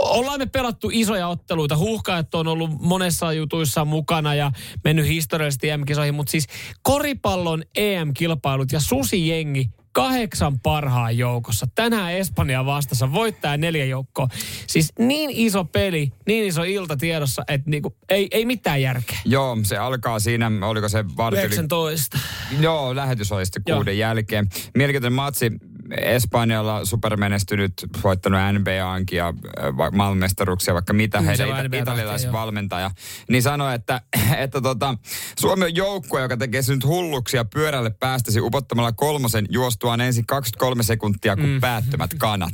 ollaan 0.00 0.38
me 0.38 0.46
pelattu 0.46 0.90
isoja 0.92 1.28
otteluita. 1.28 1.76
Huuhkajat 1.76 2.34
on 2.34 2.46
ollut 2.46 2.70
monessa 2.80 3.32
jutuissa 3.32 3.84
mukana 3.84 4.34
ja 4.34 4.52
mennyt 4.84 5.06
historiallisesti 5.06 5.70
EM-kisoihin, 5.70 6.14
mutta 6.14 6.30
siis 6.30 6.46
koripallon 6.82 7.62
EM-kilpailut 7.76 8.72
ja 8.72 8.80
susijengi 8.80 9.70
kahdeksan 9.92 10.60
parhaan 10.60 11.18
joukossa. 11.18 11.66
Tänään 11.74 12.12
Espanja 12.12 12.66
vastassa 12.66 13.12
voittaa 13.12 13.56
neljä 13.56 13.84
joukkoa. 13.84 14.28
Siis 14.66 14.92
niin 14.98 15.30
iso 15.30 15.64
peli, 15.64 16.12
niin 16.26 16.44
iso 16.44 16.62
ilta 16.62 16.96
tiedossa, 16.96 17.42
että 17.48 17.70
niinku, 17.70 17.96
ei, 18.08 18.28
ei 18.30 18.44
mitään 18.44 18.82
järkeä. 18.82 19.18
Joo, 19.24 19.58
se 19.62 19.76
alkaa 19.76 20.18
siinä, 20.18 20.50
oliko 20.62 20.88
se 20.88 21.04
vartti 21.16 21.40
yli 21.40 21.46
19. 21.46 22.18
Joo, 22.60 22.96
lähetys 22.96 23.32
oli 23.32 23.46
sitten 23.46 23.62
Joo. 23.66 23.76
kuuden 23.76 23.98
jälkeen. 23.98 24.48
Mielenkiintoinen 24.76 25.16
matsi. 25.16 25.52
Espanjalla 25.96 26.84
supermenestynyt, 26.84 27.72
voittanut 28.04 28.40
NBAankin 28.58 29.16
ja 29.16 29.28
äh, 29.28 29.92
maailmanmestaruuksia, 29.92 30.74
vaikka 30.74 30.92
mitä, 30.92 31.20
Mm, 31.20 31.26
se 31.36 31.44
heidän 31.44 31.74
italialaisvalmentaja, 31.74 32.90
niin 33.28 33.42
sanoi, 33.42 33.74
että, 33.74 34.00
että 34.44 34.60
tota, 34.60 34.94
Suomi 35.40 35.64
on 35.64 35.76
joukkue, 35.76 36.20
joka 36.22 36.36
tekee 36.36 36.60
nyt 36.68 36.84
hulluksia 36.84 37.44
pyörälle 37.44 37.90
päästäsi 37.90 38.40
upottamalla 38.40 38.92
kolmosen 38.92 39.46
juostuaan 39.50 40.00
ensin 40.00 40.26
23 40.26 40.82
sekuntia 40.82 41.36
kuin 41.36 41.48
mm. 41.48 41.60
päättömät 41.60 42.10
kanat. 42.18 42.52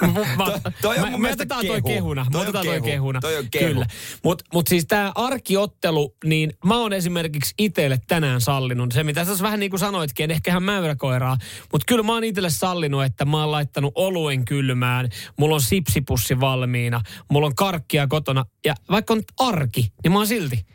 Mä- 0.00 0.46
To- 0.46 0.70
toi 0.82 0.96
on 0.96 1.02
mä- 1.04 1.10
mun 1.10 1.20
me 1.22 1.32
otetaan 1.32 1.66
toi 1.66 1.82
kehu. 1.82 1.88
kehuna. 1.88 2.24
Me 2.24 2.30
Toi 2.30 2.40
otetaan 2.42 2.64
toi 2.66 2.74
kehu. 2.74 2.84
kehuna. 2.86 3.20
Toi 3.20 3.36
on 3.36 3.44
kehu. 3.50 3.68
Kyllä. 3.72 3.86
Mutta 4.24 4.44
mut 4.52 4.66
siis 4.68 4.86
tämä 4.86 5.12
arkiottelu, 5.14 6.14
niin 6.24 6.52
mä 6.64 6.76
oon 6.78 6.92
esimerkiksi 6.92 7.54
itselle 7.58 7.98
tänään 8.08 8.40
sallinut. 8.40 8.92
Se 8.92 9.04
mitä 9.04 9.24
tässä 9.24 9.42
vähän 9.44 9.60
niin 9.60 9.70
kuin 9.70 9.80
sanoitkin, 9.80 10.24
en 10.24 10.30
ehkä 10.30 10.50
ihan 10.50 10.62
mäyräkoiraa. 10.62 11.36
Mutta 11.72 11.84
kyllä 11.88 12.02
mä 12.02 12.12
oon 12.12 12.24
itselle 12.26 12.50
sallinut, 12.50 13.04
että 13.04 13.24
mä 13.24 13.40
oon 13.40 13.52
laittanut 13.52 13.92
oluen 13.94 14.44
kylmään. 14.44 15.08
Mulla 15.38 15.54
on 15.54 15.60
sipsipussi 15.60 16.40
valmiina. 16.40 17.00
Mulla 17.30 17.46
on 17.46 17.54
karkkia 17.54 18.06
kotona. 18.06 18.44
Ja 18.64 18.74
vaikka 18.90 19.14
on 19.14 19.22
arki, 19.38 19.92
niin 20.04 20.12
mä 20.12 20.18
oon 20.18 20.26
silti. 20.26 20.66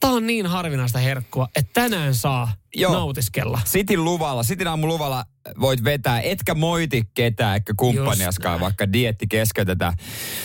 Tää 0.00 0.10
on 0.10 0.26
niin 0.26 0.46
harvinaista 0.46 0.98
herkkua, 0.98 1.48
että 1.56 1.70
tänään 1.80 2.14
saa 2.14 2.52
Joo. 2.74 2.92
nautiskella. 2.92 3.60
Sitin 3.64 4.04
luvalla, 4.04 4.42
Sitin 4.42 4.68
aamun 4.68 4.88
luvalla 4.88 5.24
voit 5.60 5.84
vetää, 5.84 6.20
etkä 6.20 6.54
moiti 6.54 7.02
ketään, 7.14 7.54
eikä 7.54 7.74
kumppaniaskaan, 7.76 8.60
vaikka 8.60 8.92
dietti 8.92 9.26
keskeytetään. 9.26 9.94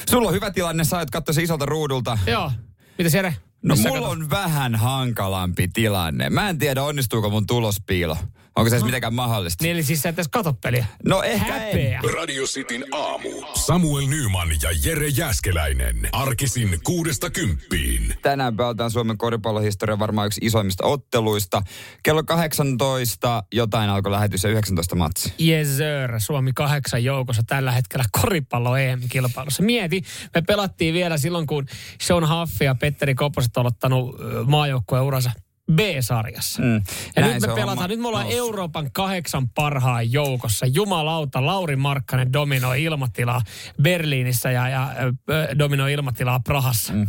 Sulla 0.10 0.28
on 0.28 0.34
hyvä 0.34 0.52
tilanne, 0.52 0.84
sä 0.84 0.98
oot 0.98 1.10
katsoa 1.10 1.42
isolta 1.42 1.66
ruudulta. 1.66 2.18
Joo. 2.28 2.52
Mitä 2.98 3.18
Jere? 3.18 3.36
No 3.64 3.76
Missä 3.76 3.90
mulla 3.90 4.08
on 4.08 4.30
vähän 4.30 4.76
hankalampi 4.76 5.68
tilanne. 5.68 6.30
Mä 6.30 6.50
en 6.50 6.58
tiedä, 6.58 6.84
onnistuuko 6.84 7.30
mun 7.30 7.48
tulospiilo. 7.48 8.18
Onko 8.56 8.70
se 8.70 8.76
edes 8.76 8.86
mitenkään 8.86 9.14
mahdollista? 9.14 9.64
Niin 9.64 9.74
eli 9.74 9.84
siis 9.84 10.02
sä 10.02 10.10
et 10.10 10.16
edes 10.16 10.28
kato 10.28 10.54
peliä. 10.54 10.86
No 11.06 11.24
ehkä 11.24 11.54
Häpeä. 11.54 12.02
en. 12.04 12.14
Radio 12.14 12.44
Cityn 12.44 12.86
aamu. 12.92 13.30
Samuel 13.54 14.08
Nyman 14.08 14.50
ja 14.62 14.70
Jere 14.84 15.08
Jäskeläinen. 15.08 16.10
Arkisin 16.12 16.80
kuudesta 16.84 17.30
kymppiin. 17.30 18.14
Tänään 18.22 18.58
pelataan 18.58 18.92
Suomen 18.92 19.18
koripallohistorian 19.18 20.00
varmaan 20.00 20.28
yksi 20.28 20.42
isoimmista 20.44 20.86
otteluista. 20.88 21.62
Kello 22.04 22.24
18 22.24 23.44
jotain 23.54 23.90
alkoi 23.90 24.12
lähetys 24.12 24.44
ja 24.44 24.50
19 24.50 24.96
matsi. 24.96 25.34
Yes 25.42 25.68
sir, 25.68 26.20
Suomi 26.20 26.52
kahdeksan 26.54 27.04
joukossa 27.04 27.44
tällä 27.48 27.72
hetkellä 27.72 28.06
koripallo 28.22 28.78
EM-kilpailussa. 28.78 29.64
Mieti, 29.64 30.02
me 30.36 30.42
pelattiin 30.42 30.94
vielä 30.94 31.18
silloin, 31.18 31.48
kun 31.48 31.66
Sean 32.02 32.30
Huff 32.30 32.62
ja 32.62 32.76
Petteri 32.76 33.16
Koposet 33.16 33.58
on 33.58 33.66
ottanut 33.66 34.16
maajoukkueen 34.48 35.04
uransa 35.04 35.32
B-sarjassa. 35.72 36.62
Mm. 36.62 36.74
Ja 37.16 37.22
Näin 37.22 37.34
nyt 37.34 37.42
me 37.42 37.48
pelataan, 37.48 37.70
homma 37.70 37.88
nyt 37.88 38.00
me 38.00 38.08
ollaan 38.08 38.24
noussut. 38.24 38.40
Euroopan 38.40 38.92
kahdeksan 38.92 39.50
parhaan 39.50 40.12
joukossa. 40.12 40.66
Jumalauta, 40.66 41.46
Lauri 41.46 41.76
Markkanen 41.76 42.34
dominoi 42.34 42.84
ilmatilaa 42.84 43.42
Berliinissä 43.82 44.52
ja, 44.52 44.70
ja 44.70 44.84
äh, 44.84 45.58
dominoi 45.60 45.94
ilmatilaa 45.94 46.40
Prahassa. 46.40 46.94
Mm. 46.94 47.08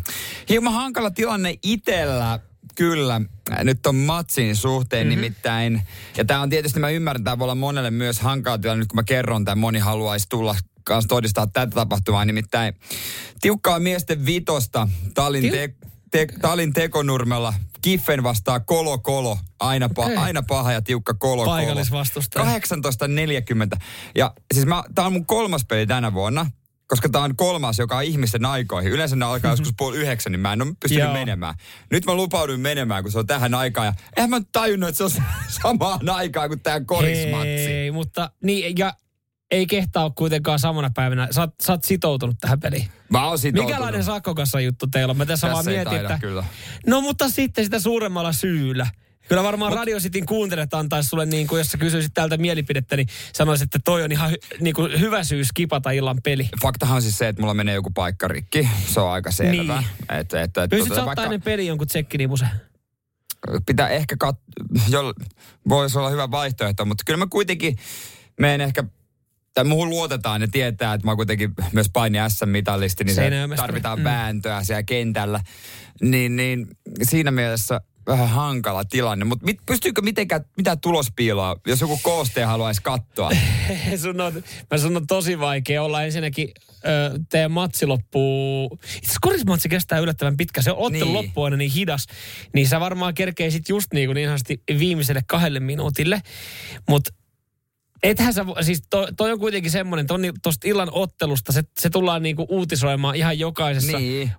Hieman 0.48 0.72
hankala 0.72 1.10
tilanne 1.10 1.58
itellä, 1.62 2.40
kyllä, 2.74 3.20
nyt 3.62 3.86
on 3.86 3.94
matsin 3.96 4.56
suhteen 4.56 5.06
mm-hmm. 5.06 5.20
nimittäin. 5.22 5.82
Ja 6.16 6.24
tämä 6.24 6.40
on 6.40 6.50
tietysti, 6.50 6.80
mä 6.80 6.90
ymmärrän, 6.90 7.24
tämä 7.24 7.38
voi 7.38 7.44
olla 7.44 7.54
monelle 7.54 7.90
myös 7.90 8.20
hankala 8.20 8.58
tilanne, 8.58 8.80
nyt 8.80 8.88
kun 8.88 8.96
mä 8.96 9.04
kerron 9.04 9.44
tämän, 9.44 9.58
moni 9.58 9.78
haluaisi 9.78 10.26
tulla 10.28 10.56
kanssa 10.84 11.08
todistaa 11.08 11.46
tätä 11.46 11.74
tapahtumaa. 11.74 12.24
Nimittäin 12.24 12.74
tiukkaa 13.40 13.78
miesten 13.78 14.26
vitosta 14.26 14.88
Talin, 15.14 15.44
Tiu- 15.44 15.50
te, 15.50 15.74
te, 16.16 16.26
Talin 16.40 16.72
tekonurmella. 16.72 17.54
Kiffen 17.82 18.22
vastaa 18.22 18.60
Kolo 18.60 18.98
Kolo. 18.98 19.38
Aina, 19.60 19.88
pa, 19.88 20.04
Okei. 20.04 20.16
aina 20.16 20.42
paha 20.42 20.72
ja 20.72 20.82
tiukka 20.82 21.14
Kolo 21.14 21.44
Kolo. 21.44 21.56
Paikallisvastustaja. 21.56 22.44
18.40. 23.74 23.78
Ja 24.14 24.34
siis 24.54 24.66
mä, 24.66 24.84
tää 24.94 25.06
on 25.06 25.12
mun 25.12 25.26
kolmas 25.26 25.64
peli 25.64 25.86
tänä 25.86 26.14
vuonna, 26.14 26.50
koska 26.86 27.08
tää 27.08 27.22
on 27.22 27.36
kolmas, 27.36 27.78
joka 27.78 27.96
on 27.96 28.04
ihmisten 28.04 28.46
aikoihin. 28.46 28.92
Yleensä 28.92 29.16
ne 29.16 29.24
alkaa 29.24 29.50
joskus 29.52 29.74
puoli 29.78 29.96
yhdeksän, 29.96 30.32
niin 30.32 30.40
mä 30.40 30.52
en 30.52 30.62
ole 30.62 30.72
pystynyt 30.80 31.04
Joo. 31.04 31.12
menemään. 31.12 31.54
Nyt 31.90 32.06
mä 32.06 32.14
lupauduin 32.14 32.60
menemään, 32.60 33.02
kun 33.02 33.12
se 33.12 33.18
on 33.18 33.26
tähän 33.26 33.54
aikaan. 33.54 33.86
Ja 33.86 33.92
eihän 34.16 34.30
mä 34.30 34.40
tajunnut, 34.52 34.88
että 34.88 34.96
se 34.96 35.04
on 35.04 35.10
samaan 35.62 36.08
aikaan 36.08 36.48
kuin 36.48 36.60
tää 36.60 36.80
korismatsi. 36.80 37.48
Ei, 37.48 37.90
mutta 37.90 38.30
niin, 38.42 38.78
ja 38.78 38.94
ei 39.50 39.66
kehtaa 39.66 40.10
kuitenkaan 40.10 40.58
samana 40.58 40.90
päivänä. 40.94 41.28
Sä, 41.30 41.44
oot- 41.44 41.64
sä 41.66 41.72
oot 41.72 41.84
sitoutunut 41.84 42.36
tähän 42.40 42.60
peliin. 42.60 42.88
Mä 43.08 43.28
oon 43.28 43.38
sitoutunut. 43.38 43.70
Minkälainen 43.70 44.04
sakkokassa 44.04 44.60
juttu 44.60 44.86
teillä 44.86 45.10
on? 45.10 45.16
Mä 45.16 45.26
tässä, 45.26 45.46
Tässä 45.46 45.54
vaan 45.54 45.64
mietin, 45.64 45.84
taida, 45.84 46.00
että... 46.00 46.18
kyllä. 46.18 46.44
No 46.86 47.00
mutta 47.00 47.28
sitten 47.28 47.64
sitä 47.64 47.78
suuremmalla 47.78 48.32
syyllä. 48.32 48.86
Kyllä 49.28 49.42
varmaan 49.42 49.72
Mut... 49.72 49.78
Radio 49.78 49.98
Cityn 49.98 50.26
kuuntelijat 50.26 50.74
antaisi 50.74 51.08
sulle, 51.08 51.26
niin 51.26 51.46
kuin, 51.46 51.58
jos 51.58 51.68
sä 51.68 51.78
kysyisit 51.78 52.14
täältä 52.14 52.36
mielipidettä, 52.36 52.96
niin 52.96 53.08
sanoisit, 53.32 53.64
että 53.64 53.78
toi 53.84 54.02
on 54.02 54.12
ihan 54.12 54.30
hy, 54.30 54.36
niin 54.60 54.74
kuin 54.74 55.00
hyvä 55.00 55.24
syy 55.24 55.44
skipata 55.44 55.90
illan 55.90 56.18
peli. 56.24 56.48
Faktahan 56.62 56.96
on 56.96 57.02
siis 57.02 57.18
se, 57.18 57.28
että 57.28 57.42
mulla 57.42 57.54
menee 57.54 57.74
joku 57.74 57.90
paikka 57.90 58.28
rikki. 58.28 58.68
Se 58.86 59.00
on 59.00 59.10
aika 59.10 59.30
selvä. 59.30 59.78
Niin. 59.78 59.86
Että, 60.00 60.18
että, 60.18 60.42
että, 60.42 60.68
Pystyt 60.68 60.94
sä 60.94 61.04
ottaa 61.04 61.24
ennen 61.24 61.42
peli 61.42 61.66
jonkun 61.66 61.86
tsekkinimusen? 61.86 62.48
pitää 63.66 63.88
ehkä 63.88 64.16
kat... 64.18 64.38
Jo, 64.88 65.14
voisi 65.68 65.98
olla 65.98 66.10
hyvä 66.10 66.30
vaihtoehto, 66.30 66.84
mutta 66.84 67.02
kyllä 67.06 67.16
mä 67.16 67.26
kuitenkin 67.30 67.76
menen 68.40 68.60
ehkä 68.60 68.84
tai 69.56 69.64
muuhun 69.64 69.88
luotetaan 69.90 70.40
ja 70.40 70.48
tietää, 70.48 70.94
että 70.94 71.06
mä 71.06 71.10
oon 71.10 71.16
kuitenkin 71.16 71.52
myös 71.72 71.86
paini 71.92 72.18
S-mitallisti, 72.28 73.04
niin 73.04 73.14
se 73.14 73.30
tarvitaan 73.56 73.98
Mm. 73.98 74.04
vääntöä 74.04 74.64
siellä 74.64 74.82
kentällä. 74.82 75.40
Niin, 76.00 76.36
niin 76.36 76.66
siinä 77.02 77.30
mielessä 77.30 77.80
vähän 78.06 78.28
hankala 78.28 78.84
tilanne. 78.84 79.24
Mutta 79.24 79.44
mit, 79.44 79.58
pystyykö 79.66 80.02
mitenkään, 80.02 80.44
mitä 80.56 80.76
tulospiiloa, 80.76 81.56
jos 81.66 81.80
joku 81.80 81.98
kooste 82.02 82.44
haluaisi 82.44 82.82
katsoa? 82.82 83.30
sun 84.02 84.20
on, 84.20 84.42
mä 84.70 84.78
sanon 84.78 85.06
tosi 85.06 85.38
vaikea 85.38 85.82
olla 85.82 86.02
ensinnäkin, 86.02 86.48
ö, 86.84 87.18
teidän 87.30 87.50
matsi 87.52 87.86
loppuu, 87.86 88.78
itse 89.52 89.68
kestää 89.68 89.98
yllättävän 89.98 90.36
pitkä, 90.36 90.62
se 90.62 90.72
ottelu 90.72 90.90
Niin. 90.90 91.04
niin. 91.04 91.12
loppu 91.12 91.42
aina 91.42 91.56
niin 91.56 91.70
hidas, 91.72 92.06
niin 92.54 92.68
sä 92.68 92.80
varmaan 92.80 93.14
kerkeisit 93.14 93.68
just 93.68 93.92
niin 93.92 94.08
kuin 94.08 94.14
niin 94.14 94.28
sanotusti 94.28 94.62
viimeiselle 94.78 95.22
kahdelle 95.26 95.60
minuutille, 95.60 96.20
mutta 96.88 97.10
Ethän 98.02 98.32
sä, 98.32 98.44
siis 98.60 98.82
toi, 98.90 99.06
toi 99.16 99.32
on 99.32 99.38
kuitenkin 99.38 99.70
semmoinen, 99.70 100.06
tuosta 100.42 100.68
illan 100.68 100.88
ottelusta, 100.92 101.52
se, 101.52 101.62
se 101.80 101.90
tullaan 101.90 102.22
niinku 102.22 102.46
uutisoimaan 102.48 103.14
ihan 103.14 103.38
jokaisessa 103.38 103.98
niin. 103.98 104.32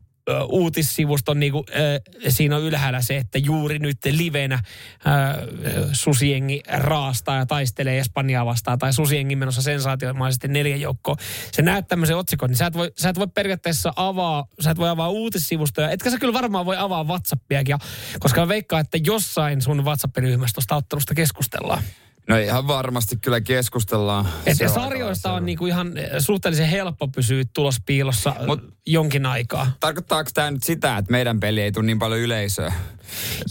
uutissivuston 0.49 1.39
niinku, 1.39 1.65
ö, 1.69 2.01
siinä 2.29 2.55
on 2.55 2.63
ylhäällä 2.63 3.01
se, 3.01 3.17
että 3.17 3.37
juuri 3.37 3.79
nyt 3.79 3.97
livenä 4.11 4.59
ö, 4.59 5.87
susiengi 5.91 6.61
raastaa 6.67 7.37
ja 7.37 7.45
taistelee 7.45 7.99
Espanjaa 7.99 8.45
vastaan 8.45 8.79
tai 8.79 8.93
susiengi 8.93 9.35
menossa 9.35 9.61
sensaatiomaisesti 9.61 10.47
neljä 10.47 10.75
joukkoa. 10.75 11.15
Se 11.51 11.61
näet 11.61 11.87
tämmöisen 11.87 12.17
otsikon, 12.17 12.49
niin 12.49 12.57
sä 12.57 12.65
et, 12.65 12.73
voi, 12.73 12.91
sä 12.97 13.09
et 13.09 13.19
voi 13.19 13.27
periaatteessa 13.27 13.93
avaa, 13.95 14.45
sä 14.59 14.71
et 14.71 14.77
voi 14.77 14.89
avaa 14.89 15.09
uutissivustoja, 15.09 15.89
etkä 15.89 16.09
sä 16.09 16.17
kyllä 16.17 16.33
varmaan 16.33 16.65
voi 16.65 16.77
avaa 16.77 17.03
Whatsappiakin, 17.03 17.77
koska 18.19 18.41
mä 18.41 18.47
veikkaan, 18.47 18.81
että 18.81 18.97
jossain 19.05 19.61
sun 19.61 19.85
WhatsApp-ryhmässä 19.85 20.53
tuosta 20.53 20.75
ottelusta 20.75 21.15
keskustellaan. 21.15 21.83
No 22.27 22.37
ihan 22.37 22.67
varmasti 22.67 23.15
kyllä 23.21 23.41
keskustellaan. 23.41 24.29
Et 24.45 24.57
Se 24.57 24.63
ja 24.63 24.69
on 24.69 24.75
sarjoista 24.75 25.33
on 25.33 25.45
niinku 25.45 25.65
ihan 25.65 25.93
suhteellisen 26.19 26.67
helppo 26.67 27.07
pysyä 27.07 27.43
tulospiilossa 27.53 28.35
Mut- 28.39 28.45
Mut, 28.47 28.73
jonkin 28.85 29.25
aikaa. 29.25 29.71
Tarkoittaako 29.79 30.29
tämä 30.33 30.51
nyt 30.51 30.63
sitä, 30.63 30.97
että 30.97 31.11
meidän 31.11 31.39
peli 31.39 31.61
ei 31.61 31.71
tule 31.71 31.85
niin 31.85 31.99
paljon 31.99 32.19
yleisöä? 32.19 32.73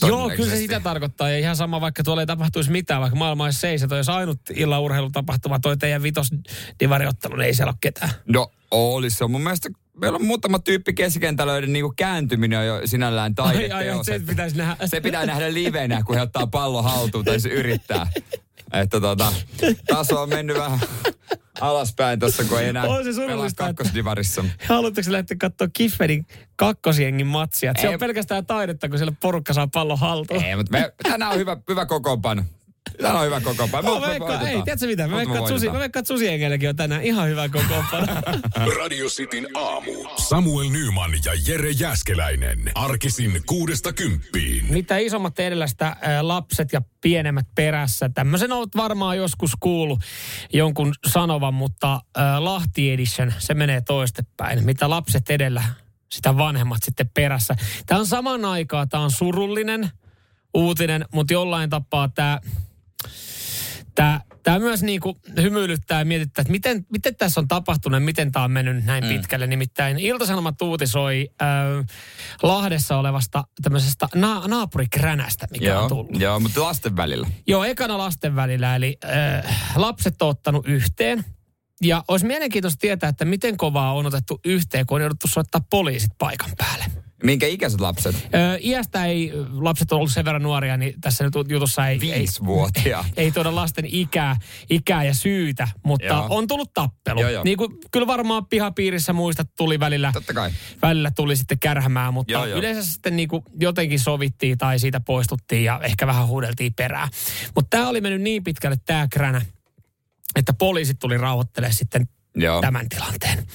Joo, 0.07 0.31
kyllä 0.37 0.51
se 0.51 0.57
sitä 0.57 0.81
tarkoittaa. 0.81 1.31
Ja 1.31 1.39
ihan 1.39 1.57
sama, 1.57 1.81
vaikka 1.81 2.03
tuolla 2.03 2.23
ei 2.23 2.27
tapahtuisi 2.27 2.71
mitään, 2.71 3.01
vaikka 3.01 3.17
maailma 3.19 3.45
olisi 3.45 3.61
seisoto. 3.61 3.97
Jos 3.97 4.09
ainut 4.09 4.41
illan 4.55 4.81
urheilutapahtuma, 4.83 5.59
toi 5.59 5.77
teidän 5.77 6.03
vitos 6.03 6.29
divariottelu, 6.81 7.37
niin 7.37 7.47
ei 7.47 7.55
siellä 7.55 7.71
ole 7.71 7.79
ketään. 7.81 8.11
No 8.29 8.51
olisi 8.71 9.17
se 9.17 9.25
on 9.25 9.31
mun 9.31 9.43
mielestä, 9.43 9.69
meillä 10.01 10.17
on 10.17 10.25
muutama 10.25 10.59
tyyppi 10.59 10.93
keskikentälöiden 10.95 11.73
niin 11.73 11.97
kääntyminen 11.97 12.59
on 12.59 12.67
jo 12.67 12.81
sinällään 12.85 13.35
Ai, 13.39 13.57
ai, 13.57 13.69
taideteos. 13.69 14.07
se 14.07 14.15
että 14.15 14.29
pitäisi 14.29 14.57
nähdä. 14.57 14.87
se 14.87 15.01
pitää 15.01 15.27
nähdä 15.27 15.55
livenä, 15.55 16.03
kun 16.03 16.15
he 16.15 16.21
ottaa 16.21 16.47
pallo 16.47 16.83
haltuun 16.83 17.25
tai 17.25 17.41
se 17.41 17.49
yrittää. 17.49 18.07
Että 18.81 19.01
tota, 19.01 19.33
taso 19.87 20.23
on 20.23 20.29
mennyt 20.29 20.57
vähän 20.59 20.81
alaspäin 21.61 22.21
tuossa, 22.21 22.45
kun 22.45 22.61
ei 22.61 22.69
enää 22.69 22.85
On 22.85 23.05
se 23.05 23.11
pelaa 23.11 23.29
surullista, 23.29 23.65
kakkosdivarissa. 23.65 24.45
Haluatteko 24.69 25.13
lähteä 25.13 25.37
katsoa 25.41 25.69
Kiffenin 25.73 26.27
kakkosjengin 26.57 27.27
matsia? 27.27 27.71
Et 27.71 27.77
Se 27.81 27.87
Ei. 27.87 27.95
on 27.95 28.01
pelkästään 28.01 28.47
taidetta, 28.47 28.89
kun 28.89 28.99
siellä 28.99 29.15
porukka 29.21 29.53
saa 29.53 29.69
pallon 29.73 29.99
haltuun. 29.99 30.45
Ei, 30.45 30.57
mutta 30.57 30.73
me, 30.73 30.93
tänään 31.03 31.33
on 31.33 31.39
hyvä, 31.39 31.57
hyvä 31.69 31.87
kokoonpano. 31.87 32.43
Tänään 32.97 33.17
on 33.17 33.27
hyvä 33.27 33.41
kokoonpano. 33.41 33.95
Mä 33.95 34.01
me 34.01 34.07
veikkaan, 34.07 34.47
ei, 34.47 34.63
tiedätkö 34.63 34.87
mitä? 34.87 35.09
Mä 35.09 35.17
veikkaan, 35.17 35.49
susi, 35.49 35.67
mä 35.67 35.79
veikkaan, 35.79 36.01
että 36.01 36.15
susiengelläkin 36.15 36.69
on 36.69 36.77
tänään 36.77 37.03
ihan 37.03 37.29
hyvä 37.29 37.49
kokoonpano. 37.49 38.07
Radio 38.79 39.07
Cityn 39.07 39.47
aamu. 39.55 39.93
Samuel 40.17 40.69
Nyman 40.69 41.11
ja 41.25 41.33
Jere 41.47 41.71
Jäskeläinen. 41.71 42.59
Arkisin 42.75 43.43
kuudesta 43.47 43.93
kymppiin. 43.93 44.73
Mitä 44.73 44.99
isommat 44.99 45.39
edellä 45.39 45.67
sitä 45.67 45.87
ä, 45.87 46.29
lapset 46.29 46.73
ja 46.73 46.83
pienemmät 47.01 47.47
perässä. 47.55 48.09
Tämmöisen 48.09 48.53
olet 48.53 48.77
varmaan 48.77 49.17
joskus 49.17 49.53
kuullut 49.61 50.01
jonkun 50.53 50.93
sanovan, 51.07 51.55
mutta 51.55 52.01
Lahti 52.39 52.91
Edition, 52.91 53.33
se 53.39 53.55
menee 53.55 53.81
toistepäin. 53.81 54.65
Mitä 54.65 54.91
lapset 54.91 55.31
edellä, 55.31 55.63
sitä 56.09 56.37
vanhemmat 56.37 56.83
sitten 56.83 57.11
perässä. 57.15 57.57
Tämä 57.87 57.99
on 58.01 58.07
saman 58.07 58.45
aikaa, 58.45 58.87
tämä 58.87 59.03
on 59.03 59.11
surullinen 59.11 59.91
uutinen, 60.55 61.05
mutta 61.13 61.33
jollain 61.33 61.71
tapaa 61.71 62.09
tämä 62.09 62.41
tää, 63.97 64.21
Tämä 64.47 64.59
myös 64.59 64.83
niin 64.83 65.01
kuin 65.01 65.17
hymyilyttää 65.43 65.99
ja 65.99 66.05
mietittää, 66.05 66.43
että 66.43 66.53
miten, 66.53 66.87
miten 66.93 67.17
tässä 67.17 67.41
on 67.41 67.49
tapahtunut 67.49 68.01
ja 68.01 68.05
miten 68.05 68.33
tämä 68.33 68.45
on 68.45 68.51
mennyt 68.51 68.85
näin 68.85 69.05
mm. 69.05 69.09
pitkälle. 69.09 69.47
Nimittäin 69.47 69.99
Ilta-Sanomat 69.99 70.63
uutisoi 70.63 71.29
äh, 71.43 71.49
Lahdessa 72.43 72.97
olevasta 72.97 73.45
tämmöisestä 73.63 74.09
na- 74.15 74.49
naapurikränästä, 74.49 75.47
mikä 75.51 75.67
Joo, 75.67 75.83
on 75.83 75.89
tullut. 75.89 76.21
joo, 76.21 76.41
mutta 76.41 76.63
lasten 76.63 76.97
välillä. 76.97 77.29
Joo, 77.47 77.65
ekana 77.65 77.99
lasten 77.99 78.37
välillä. 78.37 78.77
Eli 78.77 78.97
äh, 79.05 79.77
lapset 79.77 80.23
on 80.23 80.29
ottanut 80.29 80.69
yhteen. 80.69 81.25
Ja 81.83 82.05
olisi 82.09 82.27
mielenkiintoista 82.27 82.81
tietää, 82.81 83.09
että 83.09 83.25
miten 83.25 83.57
kovaa 83.57 83.93
on 83.93 84.07
otettu 84.07 84.41
yhteen, 84.45 84.87
kun 84.87 84.95
on 84.97 85.01
jouduttu 85.01 85.29
soittaa 85.29 85.61
poliisit 85.71 86.11
paikan 86.19 86.51
päälle. 86.59 86.85
Minkä 87.23 87.47
ikäiset 87.47 87.81
lapset? 87.81 88.17
Ö, 88.35 88.59
iästä 88.61 89.05
ei, 89.07 89.33
lapset 89.53 89.93
on 89.93 89.97
ollut 89.97 90.13
sen 90.13 90.25
verran 90.25 90.43
nuoria, 90.43 90.77
niin 90.77 91.01
tässä 91.01 91.25
nyt 91.25 91.35
jutussa 91.49 91.89
ei... 91.89 91.99
ei, 92.03 92.19
Viisivuotia. 92.19 93.05
ei 93.17 93.33
tuoda 93.33 93.55
lasten 93.55 93.85
ikää, 93.89 94.37
ikää 94.71 95.05
ja 95.05 95.15
syytä, 95.15 95.69
mutta 95.83 96.07
Joo. 96.07 96.27
on 96.31 96.47
tullut 96.47 96.75
tappelu. 96.75 97.21
Joo, 97.21 97.31
joo. 97.31 97.45
Niin 97.45 97.57
kuin 97.59 97.79
kyllä 97.93 98.07
varmaan 98.07 98.47
pihapiirissä 98.47 99.13
muistat 99.13 99.49
tuli 99.57 99.81
välillä, 99.81 100.11
Totta 100.13 100.35
kai. 100.35 100.51
välillä 100.83 101.11
tuli 101.11 101.37
sitten 101.37 101.59
kärhämään, 101.59 102.15
mutta 102.15 102.33
Joo, 102.33 102.45
joo. 102.47 102.59
yleensä 102.59 102.93
sitten 102.93 103.17
niin 103.17 103.29
kuin 103.29 103.43
jotenkin 103.61 104.01
sovittiin 104.01 104.59
tai 104.59 104.79
siitä 104.79 105.01
poistuttiin 105.01 105.65
ja 105.65 105.81
ehkä 105.83 106.07
vähän 106.07 106.27
huudeltiin 106.27 106.75
perään. 106.75 107.09
Mutta 107.55 107.77
tämä 107.77 107.89
oli 107.89 108.01
mennyt 108.01 108.23
niin 108.23 108.45
pitkälle 108.45 108.77
tämä 108.87 109.07
kränä, 109.11 109.43
että 110.37 110.53
poliisit 110.53 110.99
tuli 110.99 111.19
rauhoittelemaan 111.19 111.75
sitten 111.75 112.09
Joo. 112.35 112.61
tämän 112.61 112.89
tilanteen. 112.89 113.47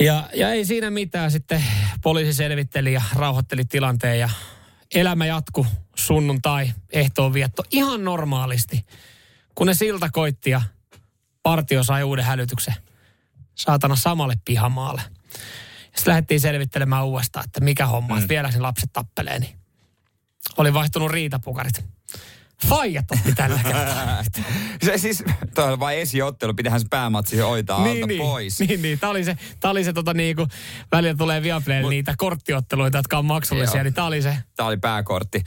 Ja, 0.00 0.28
ja 0.34 0.50
ei 0.50 0.64
siinä 0.64 0.90
mitään. 0.90 1.30
Sitten 1.30 1.64
poliisi 2.02 2.32
selvitteli 2.32 2.92
ja 2.92 3.02
rauhoitteli 3.14 3.64
tilanteen 3.64 4.18
ja 4.18 4.30
elämä 4.94 5.26
jatku 5.26 5.66
sunnuntai 5.96 6.72
ehtoon 6.92 7.34
vietto 7.34 7.64
ihan 7.70 8.04
normaalisti. 8.04 8.86
Kun 9.54 9.66
ne 9.66 9.74
silta 9.74 10.08
koitti 10.10 10.50
ja 10.50 10.62
partio 11.42 11.84
sai 11.84 12.02
uuden 12.02 12.24
hälytyksen 12.24 12.74
saatana 13.54 13.96
samalle 13.96 14.34
pihamaalle. 14.44 15.02
Ja 15.04 15.98
sitten 15.98 16.10
lähdettiin 16.10 16.40
selvittelemään 16.40 17.04
uudestaan, 17.04 17.44
että 17.44 17.60
mikä 17.60 17.86
homma, 17.86 18.14
mm. 18.14 18.18
että 18.18 18.28
vielä 18.28 18.50
sen 18.50 18.62
lapset 18.62 18.92
tappelee. 18.92 19.38
Niin 19.38 19.58
oli 20.56 20.74
vaihtunut 20.74 21.10
riitapukarit. 21.10 21.84
Faijat 22.66 23.04
otti 23.10 23.32
tällä 23.34 23.60
kertaa. 23.62 24.24
Se 24.84 24.98
siis, 24.98 25.24
toi 25.54 25.72
on 25.72 25.80
vain 25.80 25.98
esiottelu, 25.98 26.54
pitähän 26.54 26.80
se 26.80 26.86
päämatsi 26.90 27.38
hoitaa 27.38 27.76
alta 27.78 28.06
niin, 28.06 28.18
pois. 28.18 28.60
Niin, 28.60 28.82
niin. 28.82 28.98
Tämä 28.98 29.10
oli 29.10 29.24
se, 29.24 29.36
tää 29.60 29.70
oli 29.70 29.84
se 29.84 29.92
tota 29.92 30.14
niinku, 30.14 30.46
välillä 30.92 31.14
tulee 31.14 31.42
Viaplaylle 31.42 31.82
Mut- 31.82 31.90
niitä 31.90 32.14
korttiotteluita, 32.18 32.98
jotka 32.98 33.18
on 33.18 33.24
maksullisia, 33.24 33.76
Joo. 33.76 33.82
niin 33.84 33.94
tämä 33.94 34.06
oli 34.06 34.22
se. 34.22 34.36
Tämä 34.56 34.66
oli 34.66 34.76
pääkortti 34.76 35.42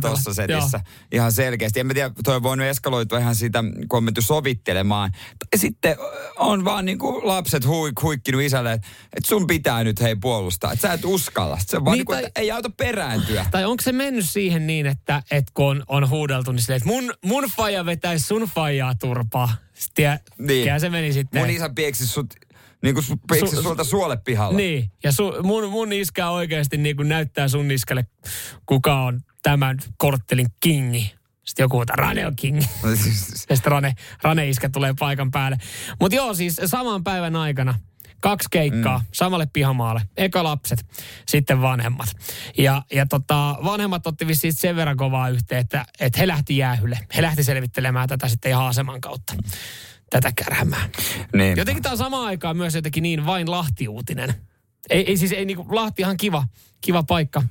tuossa 0.00 0.34
setissä. 0.34 0.80
Ihan 1.12 1.32
selkeästi. 1.32 1.80
En 1.80 1.86
mä 1.86 1.94
tiedä, 1.94 2.10
toi 2.24 2.36
on 2.36 2.42
voinut 2.42 2.66
eskaloitua 2.66 3.18
ihan 3.18 3.34
siitä, 3.34 3.64
kun 3.88 3.96
on 3.96 4.04
menty 4.04 4.22
sovittelemaan. 4.22 5.12
Sitten 5.56 5.96
on 6.36 6.64
vaan 6.64 6.84
niin 6.84 6.98
kuin 6.98 7.26
lapset 7.26 7.66
huik, 7.66 8.02
huikkinut 8.02 8.42
isälle, 8.42 8.72
että 8.72 8.86
et 9.16 9.24
sun 9.24 9.46
pitää 9.46 9.84
nyt 9.84 10.00
hei 10.00 10.16
puolustaa. 10.16 10.72
Että 10.72 10.88
sä 10.88 10.94
et 10.94 11.04
uskalla. 11.04 11.58
Se 11.66 11.76
on 11.76 11.84
vaan 11.84 11.92
Niin, 11.92 11.98
niin, 11.98 12.06
kuin, 12.06 12.18
tai- 12.22 12.30
ei 12.36 12.50
auta 12.50 12.70
perääntyä. 12.70 13.46
Tai 13.50 13.64
onko 13.64 13.82
se 13.82 13.92
mennyt 13.92 14.30
siihen 14.30 14.66
niin, 14.66 14.86
että, 14.86 15.22
että 15.30 15.50
kun 15.54 15.66
on, 15.66 15.82
on 15.88 16.10
huudeltu, 16.10 16.53
niin 16.54 16.62
silleen, 16.62 16.76
että 16.76 16.88
mun, 16.88 17.14
mun 17.24 17.44
faija 17.56 17.86
vetäisi 17.86 18.26
sun 18.26 18.42
faijaa 18.42 18.94
turpaa. 18.94 19.52
Sitten 19.74 20.20
Niin. 20.38 20.80
se 20.80 20.88
meni 20.90 21.12
sitten. 21.12 21.40
Mun 21.42 21.50
isä 21.50 21.70
pieksi 21.74 22.06
sut, 22.06 22.34
niin 22.82 22.94
kuin 22.94 23.04
pieksi 23.32 23.56
Su- 23.56 23.62
sulta 23.62 23.84
suole 23.84 24.16
pihalla. 24.16 24.56
Niin, 24.56 24.90
ja 25.04 25.12
su, 25.12 25.32
mun, 25.42 25.68
mun 25.70 25.92
iskä 25.92 26.30
oikeasti 26.30 26.76
niin 26.76 26.96
kuin 26.96 27.08
näyttää 27.08 27.48
sun 27.48 27.70
iskalle, 27.70 28.06
kuka 28.66 29.00
on 29.02 29.20
tämän 29.42 29.78
korttelin 29.96 30.46
kingi. 30.60 31.14
Sitten 31.44 31.64
joku, 31.64 31.80
että 31.82 31.92
Rane 31.96 32.26
on 32.26 32.36
kingi. 32.36 32.66
Ja 33.48 33.56
sitten 33.56 33.72
Rane, 33.72 33.94
Rane 34.22 34.48
iskä 34.48 34.68
tulee 34.68 34.94
paikan 34.98 35.30
päälle. 35.30 35.56
Mutta 36.00 36.16
joo, 36.16 36.34
siis 36.34 36.60
saman 36.64 37.04
päivän 37.04 37.36
aikana 37.36 37.74
kaksi 38.20 38.48
keikkaa 38.50 38.98
mm. 38.98 39.04
samalle 39.12 39.46
pihamaalle. 39.52 40.02
Eka 40.16 40.44
lapset, 40.44 40.86
sitten 41.28 41.62
vanhemmat. 41.62 42.08
Ja, 42.58 42.82
ja 42.92 43.06
tota, 43.06 43.56
vanhemmat 43.64 44.06
otti 44.06 44.26
vissiin 44.26 44.52
sen 44.52 44.76
verran 44.76 44.96
kovaa 44.96 45.28
yhteen, 45.28 45.60
että, 45.60 45.84
että 46.00 46.18
he 46.18 46.26
lähti 46.26 46.56
jäähylle. 46.56 46.98
He 47.16 47.22
lähti 47.22 47.44
selvittelemään 47.44 48.08
tätä 48.08 48.28
sitten 48.28 48.50
ihan 48.50 48.66
aseman 48.66 49.00
kautta. 49.00 49.34
Tätä 50.10 50.32
kärhämää. 50.32 50.88
niin. 51.36 51.56
Jotenkin 51.56 51.82
tämä 51.82 51.92
on 51.92 51.98
samaan 51.98 52.26
aikaan 52.26 52.56
myös 52.56 52.74
jotenkin 52.74 53.02
niin 53.02 53.26
vain 53.26 53.50
Lahti-uutinen. 53.50 54.34
Ei, 54.90 55.08
ei 55.08 55.16
siis, 55.16 55.32
ei 55.32 55.44
niinku, 55.44 55.66
Lahti 55.70 56.02
ihan 56.02 56.16
kiva, 56.16 56.48
kiva 56.80 57.02
paikka 57.02 57.42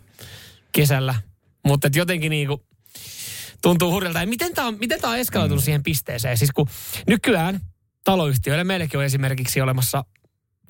kesällä. 0.71 1.15
Mutta 1.65 1.89
jotenkin 1.95 2.29
niinku, 2.29 2.65
tuntuu 3.61 3.91
hurjalta. 3.91 4.19
Ja 4.19 4.27
miten 4.27 4.53
tämä 4.53 4.67
on, 4.67 4.77
miten 4.79 5.01
tää 5.01 5.09
on 5.09 5.17
eskaloitunut 5.17 5.61
mm. 5.61 5.65
siihen 5.65 5.83
pisteeseen? 5.83 6.37
Siis 6.37 6.51
kun 6.51 6.67
nykyään 7.07 7.59
taloyhtiöillä, 8.03 8.63
meilläkin 8.63 8.97
on 8.97 9.05
esimerkiksi 9.05 9.61
olemassa 9.61 10.05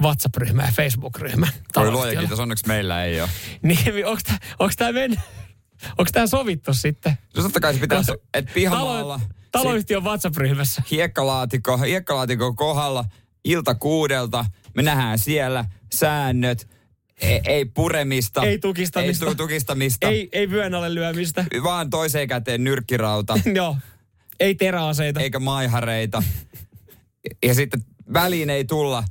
WhatsApp-ryhmä 0.02 0.64
ja 0.66 0.72
Facebook-ryhmä. 0.72 1.48
Voi 1.76 1.92
luoja 1.92 2.20
kiitos, 2.20 2.40
onneksi 2.40 2.68
meillä 2.68 3.04
ei 3.06 3.22
ole. 3.22 3.30
Niin, 3.62 4.06
onko 4.60 4.74
tämä 4.78 4.92
mennyt? 4.92 5.20
Onko 5.98 6.10
tämä 6.12 6.28
sovittu 6.28 6.74
sitten? 6.74 7.18
No 7.38 7.44
totta 7.44 7.60
kai 7.60 7.74
se 7.74 7.80
pitäisi, 7.80 8.12
että 8.34 8.52
pihamaalla... 8.54 9.20
Talo, 9.52 9.64
taloyhtiön 9.66 10.04
WhatsApp-ryhmässä. 10.04 10.84
hiekkalaatikko, 10.92 11.78
hiekkalaatikko 11.78 12.54
kohdalla 12.54 13.06
ilta 13.44 13.76
kuudelta. 13.76 14.46
Me 14.76 14.82
nähdään 14.84 15.20
siellä 15.20 15.66
säännöt, 15.94 16.68
ei, 17.22 17.42
ei 17.46 17.66
puremista. 17.66 18.44
Ei 18.44 18.60
tukistamista. 18.60 19.26
Ei 19.26 19.32
tu- 19.32 19.36
tukistamista. 19.36 20.08
Ei, 20.08 20.30
ei 20.32 20.50
vyön 20.50 20.76
alle 20.76 20.96
lyömistä. 20.96 21.46
Vaan 21.64 21.90
toiseen 21.90 22.28
käteen 22.28 22.64
nyrkkirauta, 22.64 23.40
Joo. 23.56 23.78
Ei 24.40 24.56
teräaseita. 24.56 25.20
eikä 25.20 25.40
maihareita. 25.40 26.24
Ja 27.44 27.54
sitten 27.54 27.86
väliin 28.14 28.50
ei 28.50 28.66
tulla 28.66 29.04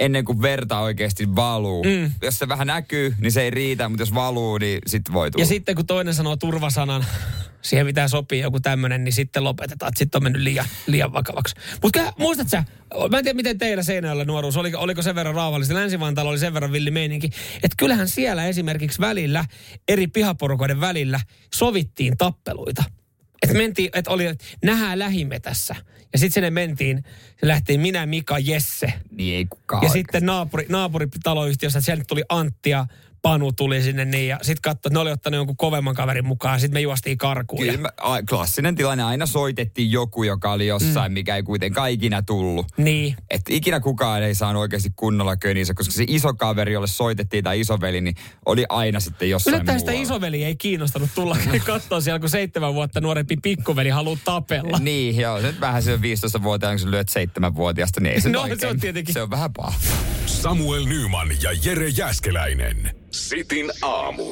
ennen 0.00 0.24
kuin 0.24 0.42
verta 0.42 0.78
oikeasti 0.78 1.36
valuu. 1.36 1.84
Mm. 1.84 2.12
Jos 2.22 2.38
se 2.38 2.48
vähän 2.48 2.66
näkyy, 2.66 3.14
niin 3.20 3.32
se 3.32 3.42
ei 3.42 3.50
riitä, 3.50 3.88
mutta 3.88 4.02
jos 4.02 4.14
valuu, 4.14 4.58
niin 4.58 4.78
sitten 4.86 5.14
voi 5.14 5.30
tulla. 5.30 5.42
Ja 5.42 5.46
sitten 5.46 5.76
kun 5.76 5.86
toinen 5.86 6.14
sanoo 6.14 6.36
turvasanan, 6.36 7.04
siihen 7.62 7.86
mitä 7.86 8.08
sopii 8.08 8.40
joku 8.40 8.60
tämmöinen, 8.60 9.04
niin 9.04 9.12
sitten 9.12 9.44
lopetetaan. 9.44 9.88
Että 9.88 9.98
sitten 9.98 10.18
on 10.18 10.22
mennyt 10.22 10.42
liian, 10.42 10.66
liian 10.86 11.12
vakavaksi. 11.12 11.54
Mutta 11.82 12.12
muistat 12.18 12.48
sä, 12.48 12.64
mä 13.10 13.18
en 13.18 13.24
tiedä 13.24 13.36
miten 13.36 13.58
teillä 13.58 13.82
Seinäjoella 13.82 14.24
nuoruus, 14.24 14.56
oliko, 14.56 14.78
oliko 14.78 15.02
sen 15.02 15.14
verran 15.14 15.34
rauhallista. 15.34 15.74
Länsi-Vantaalla 15.74 16.30
oli 16.30 16.38
sen 16.38 16.54
verran 16.54 16.72
villi 16.72 16.90
meininki. 16.90 17.30
Että 17.54 17.74
kyllähän 17.76 18.08
siellä 18.08 18.46
esimerkiksi 18.46 19.00
välillä, 19.00 19.44
eri 19.88 20.06
pihaporukoiden 20.06 20.80
välillä, 20.80 21.20
sovittiin 21.54 22.16
tappeluita. 22.16 22.84
Että 23.42 23.56
mentiin, 23.56 23.90
että 23.94 24.10
oli, 24.10 24.26
että 24.26 24.44
nähdään 24.64 24.98
lähimetässä. 24.98 25.76
Ja 26.12 26.18
sitten 26.18 26.34
sinne 26.34 26.50
mentiin, 26.50 27.04
se 27.40 27.46
lähti 27.46 27.78
minä, 27.78 28.06
Mika, 28.06 28.38
Jesse. 28.38 28.92
niin 29.10 29.36
ei 29.36 29.46
kukaan 29.46 29.78
Ja 29.78 29.80
oikeasti. 29.80 29.98
sitten 29.98 30.26
naapuri, 30.26 30.66
naapuritaloyhtiössä, 30.68 31.78
että 31.78 31.86
siellä 31.86 32.04
tuli 32.08 32.22
Antti 32.28 32.70
ja 32.70 32.86
Panu 33.22 33.52
tuli 33.52 33.82
sinne 33.82 34.04
niin, 34.04 34.28
ja 34.28 34.38
sitten 34.42 34.62
katsoi, 34.62 34.78
että 34.78 34.90
ne 34.90 34.98
oli 34.98 35.10
ottanut 35.10 35.36
jonkun 35.36 35.56
kovemman 35.56 35.94
kaverin 35.94 36.26
mukaan, 36.26 36.54
ja 36.54 36.58
sitten 36.58 36.76
me 36.76 36.80
juostiin 36.80 37.18
karkuun. 37.18 37.66
Kyllä, 37.66 37.88
a, 38.00 38.22
klassinen 38.22 38.74
tilanne. 38.74 39.04
Aina 39.04 39.26
soitettiin 39.26 39.90
joku, 39.92 40.22
joka 40.22 40.52
oli 40.52 40.66
jossain, 40.66 41.12
mm. 41.12 41.14
mikä 41.14 41.36
ei 41.36 41.42
kuitenkaan 41.42 41.90
ikinä 41.90 42.22
tullut. 42.22 42.66
niin, 42.76 43.16
Että 43.30 43.54
ikinä 43.54 43.80
kukaan 43.80 44.22
ei 44.22 44.34
saanut 44.34 44.60
oikeasti 44.60 44.90
kunnolla 44.96 45.36
könissä, 45.36 45.74
koska 45.74 45.92
se 45.92 46.04
iso 46.08 46.34
kaveri, 46.34 46.72
jolle 46.72 46.86
soitettiin 46.86 47.44
tai 47.44 47.60
isoveli, 47.60 48.00
niin 48.00 48.14
oli 48.46 48.64
aina 48.68 49.00
sitten 49.00 49.30
jossain 49.30 49.54
yllättäen 49.54 49.80
sitä 49.80 49.92
isoveli 49.92 50.44
ei 50.44 50.56
kiinnostanut 50.56 51.10
tulla 51.14 51.36
katsoa 51.66 52.00
siellä, 52.00 52.20
kun 52.20 52.28
seitsemän 52.30 52.74
vuotta 52.74 53.00
nuorempi 53.00 53.36
pikkuveli 53.42 53.88
haluaa 53.88 54.18
tapella. 54.24 54.78
Niin, 54.78 55.16
joo. 55.16 55.40
Se 55.40 55.46
nyt 55.46 55.60
vähän 55.60 55.82
se 55.82 55.96
15-vuotiaana, 55.96 56.74
kun 56.74 56.80
sä 56.80 56.90
lyöt 56.90 57.08
7-vuotiaasta, 57.10 58.00
niin 58.00 58.14
ei 58.14 58.20
se 58.20 58.28
No, 58.28 58.40
oikein. 58.42 58.60
se 58.60 58.66
on 58.66 58.80
tietenkin. 58.80 59.14
Se 59.14 59.22
on 59.22 59.30
vähän 59.30 59.52
paha. 59.52 59.74
Samuel 60.26 60.84
Nyman 60.84 61.28
ja 61.42 61.50
Jere 61.64 61.88
Jäskeläinen. 61.88 62.90
Sitin 63.10 63.70
aamu. 63.82 64.22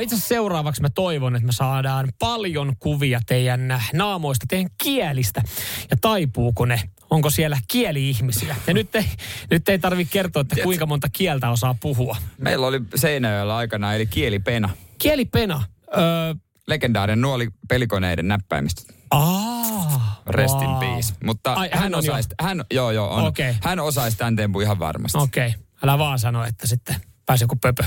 Itse 0.00 0.14
asiassa 0.14 0.28
seuraavaksi 0.28 0.82
mä 0.82 0.88
toivon, 0.90 1.36
että 1.36 1.46
me 1.46 1.52
saadaan 1.52 2.08
paljon 2.18 2.76
kuvia 2.78 3.20
teidän 3.26 3.82
naamoista, 3.92 4.46
teidän 4.48 4.70
kielistä. 4.82 5.42
Ja 5.90 5.96
taipuuko 6.00 6.64
ne? 6.64 6.80
Onko 7.10 7.30
siellä 7.30 7.58
kieli-ihmisiä? 7.68 8.56
Ja 8.66 8.74
nyt 8.74 8.94
ei, 8.94 9.04
nyt 9.50 9.68
ei 9.68 9.78
tarvitse 9.78 10.12
kertoa, 10.12 10.40
että 10.40 10.56
kuinka 10.62 10.86
monta 10.86 11.08
kieltä 11.12 11.50
osaa 11.50 11.76
puhua. 11.80 12.16
Meillä 12.38 12.66
oli 12.66 12.80
Seinäjoella 12.94 13.56
aikana, 13.56 13.94
eli 13.94 14.06
kielipena. 14.06 14.70
Kielipena. 14.98 15.62
Öö, 15.96 16.34
Legendaarinen 16.66 17.20
nuoli 17.20 17.48
pelikoneiden 17.68 18.28
näppäimistä. 18.28 18.92
Aa, 19.10 20.22
Rest 20.26 20.62
in 20.62 20.68
wow. 20.68 20.78
peace. 20.78 21.14
Mutta 21.24 21.52
Ai, 21.54 21.68
hän, 21.72 21.82
hän 21.82 21.94
on 21.94 22.04
jo- 22.04 22.12
osaisi, 22.12 22.28
hän, 22.40 22.64
joo, 22.70 22.90
joo, 22.90 23.14
on. 23.14 23.24
Okei. 23.26 23.54
Hän 23.62 23.80
osaisi 23.80 24.16
tämän 24.16 24.36
tempun 24.36 24.62
ihan 24.62 24.78
varmasti. 24.78 25.18
Okei, 25.18 25.48
okay. 25.48 25.60
älä 25.82 25.98
vaan 25.98 26.18
sano, 26.18 26.44
että 26.44 26.66
sitten 26.66 26.96
pääsi 27.28 27.44
joku 27.44 27.56
pöpö 27.56 27.84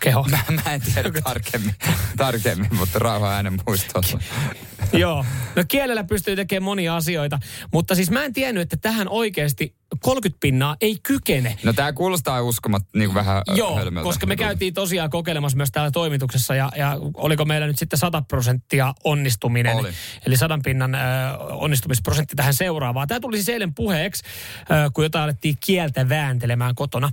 keho. 0.00 0.26
Mä, 0.30 0.38
mä 0.64 0.74
en 0.74 0.80
tiedä 0.80 1.10
tarkemmin, 1.24 1.74
tarkemmin 2.16 2.74
mutta 2.76 2.98
rauha 2.98 3.34
äänen 3.34 3.58
muistossa. 3.66 4.18
Joo, 4.92 5.24
no 5.56 5.64
kielellä 5.68 6.04
pystyy 6.04 6.36
tekemään 6.36 6.64
monia 6.64 6.96
asioita, 6.96 7.38
mutta 7.72 7.94
siis 7.94 8.10
mä 8.10 8.24
en 8.24 8.32
tiennyt, 8.32 8.62
että 8.62 8.76
tähän 8.76 9.08
oikeasti 9.08 9.74
30 10.00 10.40
pinnaa 10.40 10.76
ei 10.80 10.98
kykene. 11.02 11.58
No 11.62 11.72
tää 11.72 11.92
kuulostaa 11.92 12.42
uskomat 12.42 12.82
niin 12.94 13.08
kuin 13.08 13.14
vähän 13.14 13.42
Joo, 13.54 13.76
hölmöltä. 13.76 14.04
koska 14.04 14.26
me 14.26 14.36
käytiin 14.36 14.74
tosiaan 14.74 15.10
kokeilemassa 15.10 15.56
myös 15.56 15.70
täällä 15.72 15.90
toimituksessa 15.90 16.54
ja, 16.54 16.72
ja 16.76 16.98
oliko 17.14 17.44
meillä 17.44 17.66
nyt 17.66 17.78
sitten 17.78 17.98
100 17.98 18.22
prosenttia 18.22 18.94
onnistuminen. 19.04 19.76
Oli. 19.76 19.88
Eli 20.26 20.36
sadan 20.36 20.62
pinnan 20.62 20.94
ö, 20.94 20.98
onnistumisprosentti 21.38 22.36
tähän 22.36 22.54
seuraavaan. 22.54 23.08
Tämä 23.08 23.20
tuli 23.20 23.36
siis 23.36 23.48
eilen 23.48 23.74
puheeksi, 23.74 24.22
ö, 24.60 24.90
kun 24.94 25.04
jotain 25.04 25.24
alettiin 25.24 25.56
kieltä 25.66 26.08
vääntelemään 26.08 26.74
kotona. 26.74 27.10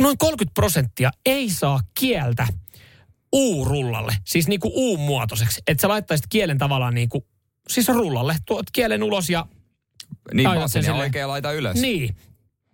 Noin 0.00 0.18
30 0.18 0.54
prosenttia 0.54 1.10
ei 1.26 1.50
saa 1.50 1.80
kieltä 1.98 2.46
U-rullalle, 3.32 4.16
siis 4.26 4.48
niinku 4.48 4.72
U-muotoiseksi. 4.74 5.62
Että 5.66 5.80
sä 5.80 5.88
laittaisit 5.88 6.26
kielen 6.28 6.58
tavallaan 6.58 6.94
niinku, 6.94 7.26
siis 7.68 7.88
rullalle, 7.88 8.36
tuot 8.46 8.66
kielen 8.72 9.02
ulos 9.02 9.30
ja 9.30 9.46
Niin 10.34 10.48
vasen 10.48 10.84
sen 10.84 10.94
oikea 10.94 11.28
laita 11.28 11.52
ylös. 11.52 11.76
niin. 11.76 12.16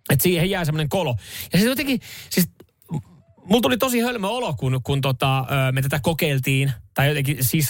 Että 0.09 0.23
siihen 0.23 0.49
jää 0.49 0.65
semmoinen 0.65 0.89
kolo. 0.89 1.15
Ja 1.53 1.59
sitten 1.59 1.69
jotenkin, 1.69 1.99
siis 2.29 2.49
mulla 3.43 3.61
tuli 3.61 3.77
tosi 3.77 3.99
hölmö 3.99 4.27
olo, 4.27 4.53
kun, 4.53 4.79
kun 4.83 5.01
tota, 5.01 5.45
me 5.71 5.81
tätä 5.81 5.99
kokeiltiin, 5.99 6.71
tai 6.93 7.07
jotenkin 7.07 7.43
sis, 7.43 7.69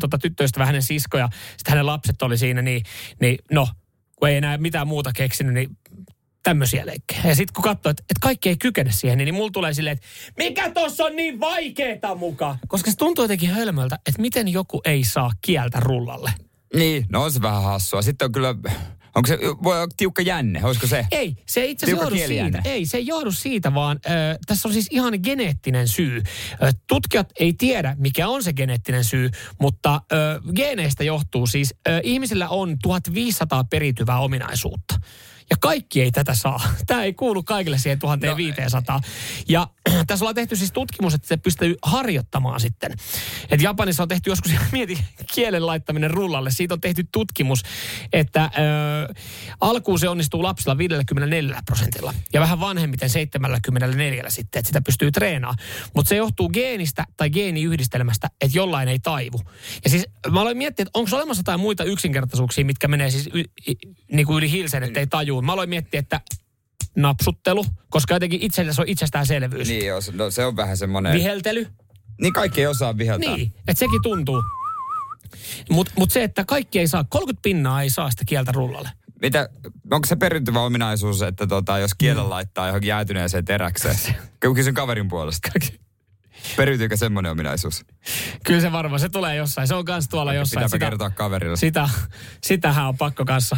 tota, 0.00 0.18
tyttöystävä, 0.18 0.66
hänen 0.66 0.82
sisko 0.82 1.18
ja 1.18 1.28
sitten 1.56 1.70
hänen 1.70 1.86
lapset 1.86 2.22
oli 2.22 2.38
siinä, 2.38 2.62
niin, 2.62 2.82
niin 3.20 3.38
no, 3.52 3.68
kun 4.16 4.28
ei 4.28 4.36
enää 4.36 4.58
mitään 4.58 4.88
muuta 4.88 5.12
keksinyt, 5.12 5.54
niin 5.54 5.78
tämmöisiä 6.44 6.86
leikkejä. 6.86 7.20
Ja 7.24 7.34
sitten 7.34 7.54
kun 7.54 7.64
katsoo, 7.64 7.90
että, 7.90 8.02
että 8.02 8.20
kaikki 8.20 8.48
ei 8.48 8.56
kykene 8.56 8.92
siihen, 8.92 9.18
niin 9.18 9.34
mulla 9.34 9.50
tulee 9.50 9.74
silleen, 9.74 9.96
että 9.96 10.06
mikä 10.38 10.70
tuossa 10.70 11.04
on 11.04 11.16
niin 11.16 11.40
vaikeeta 11.40 12.14
muka? 12.14 12.58
Koska 12.68 12.90
se 12.90 12.96
tuntuu 12.96 13.24
jotenkin 13.24 13.50
hölmöltä, 13.50 13.98
että 14.06 14.20
miten 14.20 14.48
joku 14.48 14.80
ei 14.84 15.04
saa 15.04 15.30
kieltä 15.40 15.80
rullalle. 15.80 16.32
Niin, 16.74 17.06
no 17.08 17.22
on 17.22 17.32
se 17.32 17.42
vähän 17.42 17.62
hassua. 17.62 18.02
Sitten 18.02 18.26
on 18.26 18.32
kyllä, 18.32 18.48
onko 19.14 19.26
se, 19.26 19.38
voi 19.62 19.76
olla 19.76 19.88
tiukka 19.96 20.22
jänne, 20.22 20.64
olisiko 20.64 20.86
se? 20.86 21.06
Ei, 21.10 21.36
se 21.46 21.60
ei 21.60 21.70
itse 21.70 21.86
asiassa 21.86 22.04
johdu 22.04 22.16
siitä. 22.26 22.62
Ei, 22.64 22.86
se 22.86 22.96
ei 22.96 23.06
johdu 23.06 23.32
siitä, 23.32 23.74
vaan 23.74 24.00
ö, 24.06 24.10
tässä 24.46 24.68
on 24.68 24.72
siis 24.72 24.86
ihan 24.90 25.14
geneettinen 25.22 25.88
syy. 25.88 26.22
Ö, 26.62 26.72
tutkijat 26.86 27.32
ei 27.40 27.52
tiedä, 27.52 27.96
mikä 27.98 28.28
on 28.28 28.42
se 28.42 28.52
geneettinen 28.52 29.04
syy, 29.04 29.30
mutta 29.60 30.00
ö, 30.12 30.16
geeneistä 30.56 31.04
johtuu 31.04 31.46
siis, 31.46 31.74
ö, 31.88 32.00
ihmisillä 32.02 32.48
on 32.48 32.76
1500 32.82 33.64
perityvää 33.64 34.18
ominaisuutta. 34.18 34.94
Ja 35.50 35.56
kaikki 35.60 36.02
ei 36.02 36.10
tätä 36.10 36.34
saa. 36.34 36.60
Tämä 36.86 37.02
ei 37.02 37.12
kuulu 37.12 37.42
kaikille 37.42 37.78
siihen 37.78 37.98
1500. 37.98 39.00
Ja 39.48 39.66
tässä 40.06 40.24
ollaan 40.24 40.34
tehty 40.34 40.56
siis 40.56 40.72
tutkimus, 40.72 41.14
että 41.14 41.28
se 41.28 41.36
pystyy 41.36 41.76
harjoittamaan 41.82 42.60
sitten. 42.60 42.92
Et 43.50 43.62
Japanissa 43.62 44.02
on 44.02 44.08
tehty 44.08 44.30
joskus, 44.30 44.52
mieti, 44.72 44.98
kielen 45.34 45.66
laittaminen 45.66 46.10
rullalle. 46.10 46.50
Siitä 46.50 46.74
on 46.74 46.80
tehty 46.80 47.06
tutkimus, 47.12 47.62
että 48.12 48.44
ö, 48.44 49.14
alkuun 49.60 49.98
se 49.98 50.08
onnistuu 50.08 50.42
lapsilla 50.42 50.78
54 50.78 51.62
prosentilla. 51.66 52.14
Ja 52.32 52.40
vähän 52.40 52.60
vanhemmiten 52.60 53.10
74 53.10 54.30
sitten, 54.30 54.58
että 54.60 54.66
sitä 54.66 54.80
pystyy 54.80 55.12
treenaamaan. 55.12 55.58
Mutta 55.94 56.08
se 56.08 56.16
johtuu 56.16 56.48
geenistä 56.48 57.04
tai 57.16 57.30
geeniyhdistelmästä, 57.30 58.30
että 58.40 58.58
jollain 58.58 58.88
ei 58.88 58.98
taivu. 58.98 59.40
Ja 59.84 59.90
siis 59.90 60.06
mä 60.30 60.40
aloin 60.40 60.56
miettiä, 60.56 60.82
että 60.82 60.98
onko 60.98 61.16
olemassa 61.16 61.40
jotain 61.40 61.60
muita 61.60 61.84
yksinkertaisuuksia, 61.84 62.64
mitkä 62.64 62.88
menee 62.88 63.10
siis 63.10 63.28
y, 63.34 63.40
y, 63.40 63.74
niin 64.12 64.26
kuin 64.26 64.38
yli 64.38 64.50
hilsen, 64.50 64.82
että 64.82 65.00
ei 65.00 65.06
tajuu. 65.06 65.42
Mä 65.42 65.52
aloin 65.52 65.68
miettiä, 65.68 66.00
että 66.00 66.20
napsuttelu, 66.96 67.64
koska 67.90 68.14
jotenkin 68.14 68.42
itselle 68.42 68.72
se 68.72 68.80
on 68.80 68.88
itsestäänselvyys. 68.88 69.68
Niin, 69.68 69.86
jos, 69.86 70.12
no, 70.12 70.30
se 70.30 70.44
on 70.44 70.56
vähän 70.56 70.76
semmoinen. 70.76 71.12
Viheltely, 71.12 71.66
niin 72.20 72.32
kaikki 72.32 72.60
ei 72.60 72.66
osaa 72.66 72.98
viheltää. 72.98 73.36
niin, 73.36 73.52
että 73.58 73.78
sekin 73.78 74.02
tuntuu. 74.02 74.42
Mutta 75.70 75.92
mut 75.96 76.10
se, 76.10 76.22
että 76.22 76.44
kaikki 76.44 76.78
ei 76.78 76.88
saa, 76.88 77.04
30 77.04 77.42
pinnaa 77.42 77.82
ei 77.82 77.90
saa 77.90 78.10
sitä 78.10 78.24
kieltä 78.26 78.52
rullalle. 78.52 78.88
Mitä, 79.24 79.48
onko 79.90 80.06
se 80.06 80.16
perintyvä 80.16 80.60
ominaisuus, 80.60 81.22
että 81.22 81.46
tota, 81.46 81.78
jos 81.78 81.94
kielen 81.94 82.30
laittaa 82.30 82.66
johonkin 82.66 82.88
jäätyneeseen 82.88 83.44
teräkseen? 83.44 83.96
Kysyn 84.54 84.74
kaverin 84.74 85.08
puolesta. 85.08 85.50
Periytyykö 86.56 86.96
semmoinen 86.96 87.32
ominaisuus? 87.32 87.84
Kyllä 88.46 88.60
se 88.60 88.72
varmaan, 88.72 89.00
se 89.00 89.08
tulee 89.08 89.36
jossain. 89.36 89.68
Se 89.68 89.74
on 89.74 89.84
kans 89.84 90.08
tuolla 90.08 90.34
jossain. 90.34 90.64
Pitääpä 90.64 90.84
kertoa 90.84 91.10
kaverille. 91.10 91.56
sitä, 91.56 91.88
sitähän 92.42 92.88
on 92.88 92.96
pakko 92.96 93.24
kanssa 93.24 93.56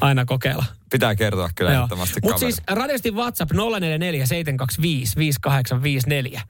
aina 0.00 0.24
kokeilla. 0.24 0.64
Pitää 0.90 1.14
kertoa 1.14 1.50
kyllä 1.54 1.72
ehdottomasti 1.72 2.20
Mutta 2.22 2.38
siis 2.38 2.62
radiosti 2.70 3.10
WhatsApp 3.10 3.52
044 3.52 4.26
725 4.26 5.16
5854. 5.16 6.42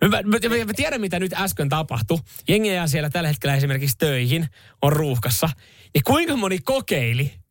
Mä, 0.00 0.08
mä, 0.08 0.22
mä, 0.22 0.64
mä 0.64 0.72
tiedän, 0.76 1.00
mitä 1.00 1.18
nyt 1.18 1.32
äsken 1.32 1.68
tapahtui. 1.68 2.18
Jengi 2.48 2.74
jää 2.74 2.86
siellä 2.86 3.10
tällä 3.10 3.28
hetkellä 3.28 3.56
esimerkiksi 3.56 3.96
töihin, 3.98 4.48
on 4.82 4.92
ruuhkassa. 4.92 5.48
Niin 5.94 6.02
kuinka 6.04 6.36
moni 6.36 6.58
kokeili, 6.58 7.41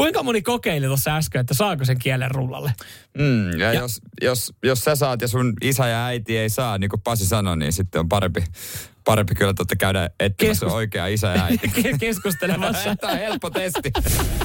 kuinka 0.00 0.22
moni 0.22 0.42
kokeili 0.42 0.86
tuossa 0.86 1.16
äsken, 1.16 1.40
että 1.40 1.54
saako 1.54 1.84
sen 1.84 1.98
kielen 1.98 2.30
rullalle? 2.30 2.72
Mm, 3.18 3.50
ja, 3.58 3.72
Ja-. 3.72 3.80
Jos, 3.80 4.00
jos, 4.22 4.52
jos 4.62 4.80
sä 4.80 4.96
saat 4.96 5.22
ja 5.22 5.28
sun 5.28 5.52
isä 5.62 5.88
ja 5.88 6.06
äiti 6.06 6.38
ei 6.38 6.48
saa, 6.48 6.78
niin 6.78 6.90
kuin 6.90 7.00
Pasi 7.00 7.26
sanoi, 7.26 7.56
niin 7.56 7.72
sitten 7.72 7.98
on 7.98 8.08
parempi, 8.08 8.44
parempi 9.04 9.34
kyllä 9.34 9.54
totta 9.54 9.76
käydä 9.76 10.10
etsimässä 10.20 10.66
Keskus- 10.66 10.72
oikea 10.74 11.06
isä 11.06 11.26
ja 11.26 11.44
äiti. 11.44 11.70
Keskustelemassa. 12.00 12.96
Tämä 13.00 13.12
on 13.12 13.18
helppo 13.18 13.50
testi. 13.50 13.90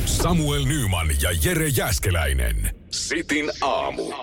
Samuel 0.05 0.65
Nyman 0.65 1.07
ja 1.21 1.29
Jere 1.43 1.67
Jäskeläinen. 1.67 2.75
Sitin 2.91 3.51
aamu. 3.61 4.13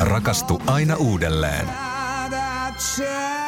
Rakastu 0.00 0.62
aina 0.66 0.96
uudelleen. 0.96 1.66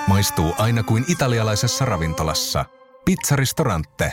Maistuu 0.07 0.55
aina 0.59 0.83
kuin 0.83 1.05
italialaisessa 1.09 1.85
ravintolassa. 1.85 2.65
Pizzaristorante. 3.05 4.13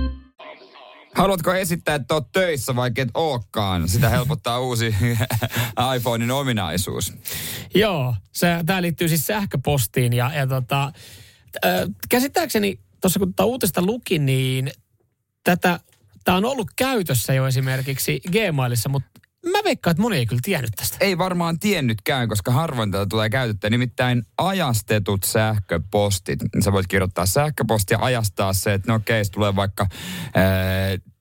Haluatko 1.15 1.53
esittää, 1.53 1.95
että 1.95 2.13
oot 2.13 2.31
töissä, 2.31 2.75
vaikka 2.75 3.01
et 3.01 3.09
ookaan? 3.13 3.89
Sitä 3.89 4.09
helpottaa 4.09 4.59
uusi 4.59 4.95
iPhonein 5.97 6.31
ominaisuus. 6.31 7.13
Joo, 7.75 8.15
tämä 8.65 8.81
liittyy 8.81 9.07
siis 9.07 9.27
sähköpostiin 9.27 10.13
ja, 10.13 10.31
ja 10.33 10.47
tota, 10.47 10.83
äh, 11.65 11.71
käsittääkseni 12.09 12.79
tuossa 13.01 13.19
kun 13.19 13.33
tätä 13.33 13.45
uutista 13.45 13.81
luki, 13.81 14.19
niin 14.19 14.71
tätä, 15.43 15.79
tämä 16.23 16.37
on 16.37 16.45
ollut 16.45 16.67
käytössä 16.75 17.33
jo 17.33 17.47
esimerkiksi 17.47 18.21
Gmailissa, 18.31 18.89
mutta 18.89 19.09
mä 19.45 19.57
veikkaan, 19.63 19.91
että 19.91 20.01
moni 20.01 20.17
ei 20.17 20.25
kyllä 20.25 20.39
tiennyt 20.43 20.71
tästä. 20.75 20.97
Ei 20.99 21.17
varmaan 21.17 21.59
tiennytkään, 21.59 22.27
koska 22.29 22.51
harvoin 22.51 22.91
tätä 22.91 23.05
tulee 23.05 23.29
käytettyä. 23.29 23.69
Nimittäin 23.69 24.23
ajastetut 24.37 25.23
sähköpostit. 25.23 26.39
Sä 26.63 26.71
voit 26.71 26.87
kirjoittaa 26.87 27.25
sähköpostia, 27.25 27.97
ajastaa 28.01 28.53
se, 28.53 28.73
että 28.73 28.91
no 28.91 28.95
okei, 28.95 29.25
se 29.25 29.31
tulee 29.31 29.55
vaikka 29.55 29.87
ää, 30.35 30.43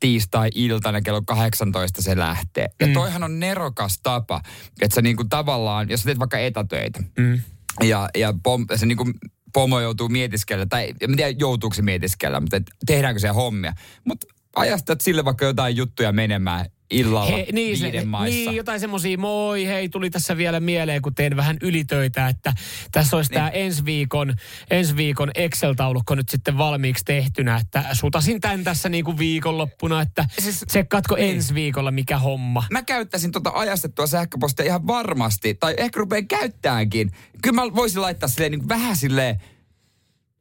tiistai-iltana 0.01 1.01
kello 1.01 1.23
18 1.23 2.03
se 2.03 2.17
lähtee. 2.17 2.69
Ja 2.81 2.87
Mm. 2.87 2.93
toihan 2.93 3.23
on 3.23 3.41
nerokas 3.41 3.99
tapa, 4.03 4.41
että 4.81 4.95
sä 4.95 5.03
niinku 5.03 5.25
tavallaan, 5.25 5.91
jos 5.91 6.01
sä 6.01 6.05
teet 6.05 6.19
vaikka 6.19 6.39
etätöitä, 6.39 7.03
Mm. 7.19 7.41
ja, 7.83 8.09
ja 8.17 8.35
pom, 8.43 8.67
se 8.77 8.87
niinku 8.87 9.11
pomo 9.53 9.81
joutuu 9.81 10.09
mietiskellä, 10.09 10.67
tai 10.67 10.95
en 11.01 11.17
tiedä 11.17 11.35
joutuuko 11.39 11.75
se 11.75 11.83
mietiskellä, 11.83 12.41
mutta 12.41 12.57
et, 12.57 12.71
tehdäänkö 12.87 13.21
se 13.21 13.29
hommia. 13.29 13.73
Mutta 14.05 14.27
ajastat 14.57 15.01
sille 15.01 15.25
vaikka 15.25 15.45
jotain 15.45 15.77
juttuja 15.77 16.13
menemään 16.13 16.67
illalla 16.91 17.31
He, 17.31 17.47
niin, 17.53 17.79
se, 17.79 17.85
viiden 17.85 18.09
maissa. 18.09 18.37
niin, 18.37 18.57
jotain 18.57 18.81
semmoisia, 18.81 19.19
moi, 19.19 19.67
hei, 19.67 19.89
tuli 19.89 20.11
tässä 20.11 20.37
vielä 20.37 20.61
mieleen, 20.61 21.03
kun 21.03 21.15
teen 21.15 21.37
vähän 21.37 21.57
ylitöitä, 21.63 22.29
että 22.29 22.53
tässä 22.93 23.17
olisi 23.17 23.31
niin. 23.31 23.35
tämä 23.35 23.49
ensi 23.49 23.85
viikon, 23.85 24.35
ensi 24.71 24.97
viikon 24.97 25.31
Excel-taulukko 25.35 26.15
nyt 26.15 26.29
sitten 26.29 26.59
valmiiksi 26.59 27.05
tehtynä, 27.05 27.57
että 27.57 27.85
sutasin 27.93 28.41
tämän 28.41 28.65
tässä 28.65 28.89
niin 28.89 29.05
kuin 29.05 29.19
viikonloppuna, 29.19 30.01
että 30.01 30.27
siis, 30.39 30.65
tsekkaatko 30.69 31.17
niin. 31.17 31.37
ensi 31.37 31.55
viikolla 31.55 31.91
mikä 31.91 32.19
homma. 32.19 32.65
Mä 32.71 32.83
käyttäisin 32.83 33.33
tota 33.33 33.51
ajastettua 33.55 34.07
sähköpostia 34.07 34.67
ihan 34.67 34.87
varmasti, 34.87 35.55
tai 35.55 35.75
ehkä 35.77 35.99
rupean 35.99 36.29
käyttäänkin. 36.29 37.11
Kyllä 37.43 37.55
mä 37.55 37.75
voisin 37.75 38.03
laittaa 38.03 38.29
silleen 38.29 38.53
niin 38.53 38.69
vähän 38.69 38.97
silleen, 38.97 39.41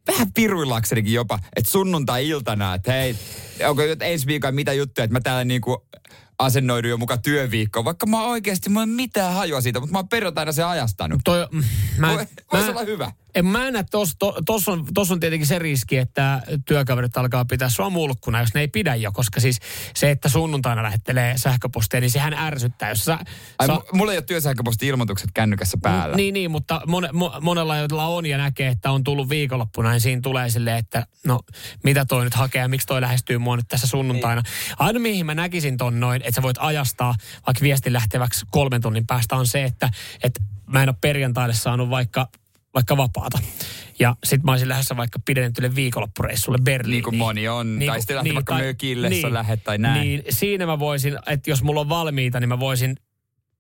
vähän 0.08 0.34
piruillaksenikin 0.34 1.14
jopa, 1.14 1.40
että 1.56 1.72
sunnuntai-iltana, 1.72 2.74
että 2.74 2.92
hei, 2.92 3.16
onko 3.68 3.82
ensi 4.02 4.28
viikolla 4.28 4.52
mitä 4.52 4.74
juttuja, 4.74 5.06
että 5.06 5.14
mä 5.14 5.22
täällä 5.22 5.46
niinku 5.46 5.86
asennoidun 6.40 6.90
jo 6.90 6.98
mukaan 6.98 7.22
työviikkoon, 7.22 7.86
vaikka 7.86 8.06
mä 8.06 8.24
oikeasti, 8.24 8.70
mä 8.70 8.84
en 8.84 8.90
mitään 8.90 9.34
hajua 9.34 9.62
siitä, 9.62 9.80
mutta 9.80 9.92
mä 9.92 10.00
oon 10.00 10.08
perjantaina 10.08 10.52
se 10.52 10.64
ajastanut. 10.64 11.22
Toi, 11.24 11.48
mä, 11.98 12.08
Voi, 12.08 12.28
vois 12.54 12.70
olla 12.70 12.84
hyvä. 12.84 13.12
En 13.36 13.46
mä 13.46 13.72
näe, 13.72 13.84
tuossa 13.92 14.16
to, 14.20 14.38
tos 14.46 14.68
on, 14.68 14.86
tos 14.94 15.12
on 15.12 15.20
tietenkin 15.20 15.48
se 15.48 15.60
riski, 15.60 15.98
että 15.98 16.42
työkaverit 16.66 17.18
alkaa 17.18 17.46
pitää 17.46 17.70
sua 17.70 17.90
mulkkuna, 17.90 18.40
jos 18.40 18.54
ne 18.54 18.62
ei 18.62 18.68
pidä 18.68 18.96
jo, 18.96 19.12
koska 19.12 19.40
siis 19.40 19.60
se, 19.96 20.12
että 20.12 20.30
sunnuntaina 20.30 20.84
lähettelee 20.84 21.38
sähköpostia, 21.38 22.00
niin 22.00 22.12
sehän 22.12 22.34
ärsyttää. 22.34 22.90
Jos 22.90 23.06
sä, 23.06 23.20
Ai, 23.60 23.68
sä, 23.68 23.74
mu- 23.74 23.98
mulla 23.98 24.12
ei 24.12 24.18
ole 24.18 24.26
työsähköposti-ilmoitukset 24.26 25.30
kännykässä 25.34 25.78
päällä. 25.82 26.16
Niin, 26.16 26.34
niin, 26.34 26.52
mutta 26.52 26.82
mon, 26.88 27.10
mo, 27.14 27.34
monella, 27.42 27.78
joilla 27.78 28.08
on 28.08 28.26
ja 28.26 28.38
näkee, 28.38 28.68
että 28.68 28.92
on 28.92 29.04
tullut 29.04 29.30
viikonloppuna, 29.30 29.92
niin 29.92 30.02
siinä 30.02 30.22
tulee 30.22 30.50
silleen, 30.50 30.78
että 30.78 31.06
no, 31.26 31.40
mitä 31.84 32.06
toi 32.06 32.24
nyt 32.24 32.34
hakee 32.34 32.62
ja 32.62 32.68
miksi 32.68 32.88
toi 32.88 33.02
lähestyy 33.02 33.38
mua 33.38 33.56
nyt 33.56 33.68
tässä 33.68 33.88
sunnuntaina. 33.88 34.42
Niin. 34.42 34.76
Aina 34.80 35.00
mihin 35.00 35.26
mä 35.26 35.36
näkisin 35.36 35.78
ton 35.78 36.00
noin, 36.00 36.22
että 36.22 36.36
sä 36.36 36.42
voit 36.42 36.58
ajastaa 36.60 37.16
vaikka 37.48 37.62
viestin 37.62 37.94
lähteväksi 37.94 38.46
kolmen 38.52 38.82
tunnin 38.82 39.08
päästä 39.08 39.36
on 39.36 39.48
se, 39.48 39.64
että, 39.64 39.90
että 40.24 40.42
mä 40.68 40.84
en 40.84 40.90
ole 40.90 40.96
perjantaille 41.02 41.56
saanut 41.56 41.90
vaikka 41.90 42.28
vaikka 42.74 42.98
vapaata. 42.98 43.40
Ja 44.00 44.16
sit 44.24 44.44
mä 44.44 44.52
olisin 44.52 44.70
lähdössä 44.70 44.98
vaikka 44.98 45.20
pidennetylle 45.26 45.76
viikonloppureissulle 45.76 46.58
Berliiniin. 46.64 46.96
Niin 46.96 47.04
kuin 47.04 47.18
moni 47.18 47.48
on. 47.48 47.80
tai 47.88 48.00
sitten 48.02 48.16
lähtee 48.16 48.34
vaikka 48.34 48.58
mökille, 48.58 49.08
jos 49.08 49.12
niin, 49.12 49.34
lähet 49.34 49.64
tai 49.64 49.78
näin. 49.78 50.02
Niin, 50.02 50.24
siinä 50.30 50.66
mä 50.66 50.80
voisin, 50.80 51.18
että 51.28 51.50
jos 51.50 51.64
mulla 51.64 51.82
on 51.82 51.90
valmiita, 51.90 52.40
niin 52.40 52.50
mä 52.50 52.60
voisin 52.60 52.96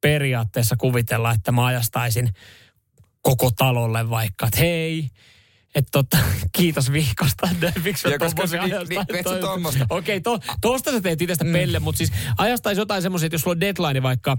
periaatteessa 0.01 0.75
kuvitella, 0.75 1.31
että 1.31 1.51
mä 1.51 1.65
ajastaisin 1.65 2.29
koko 3.21 3.51
talolle 3.57 4.09
vaikka, 4.09 4.47
että 4.47 4.59
hei, 4.59 5.09
että 5.75 5.89
tota, 5.91 6.17
kiitos 6.57 6.91
viikosta. 6.91 7.49
Miksi 7.83 8.07
mä 8.07 8.17
tommosen 8.17 8.59
Toi- 9.23 9.39
tommosta. 9.39 9.85
Okei, 9.89 10.21
to, 10.21 10.39
tosta 10.61 10.91
sä 10.91 11.01
teet 11.01 11.21
itsestä 11.21 11.43
mm. 11.43 11.51
pelle, 11.51 11.79
mutta 11.79 11.97
siis 11.97 12.11
ajastaisi 12.37 12.81
jotain 12.81 13.01
semmoisia, 13.01 13.25
että 13.25 13.33
jos 13.35 13.41
sulla 13.41 13.53
on 13.53 13.61
deadline 13.61 14.03
vaikka 14.03 14.37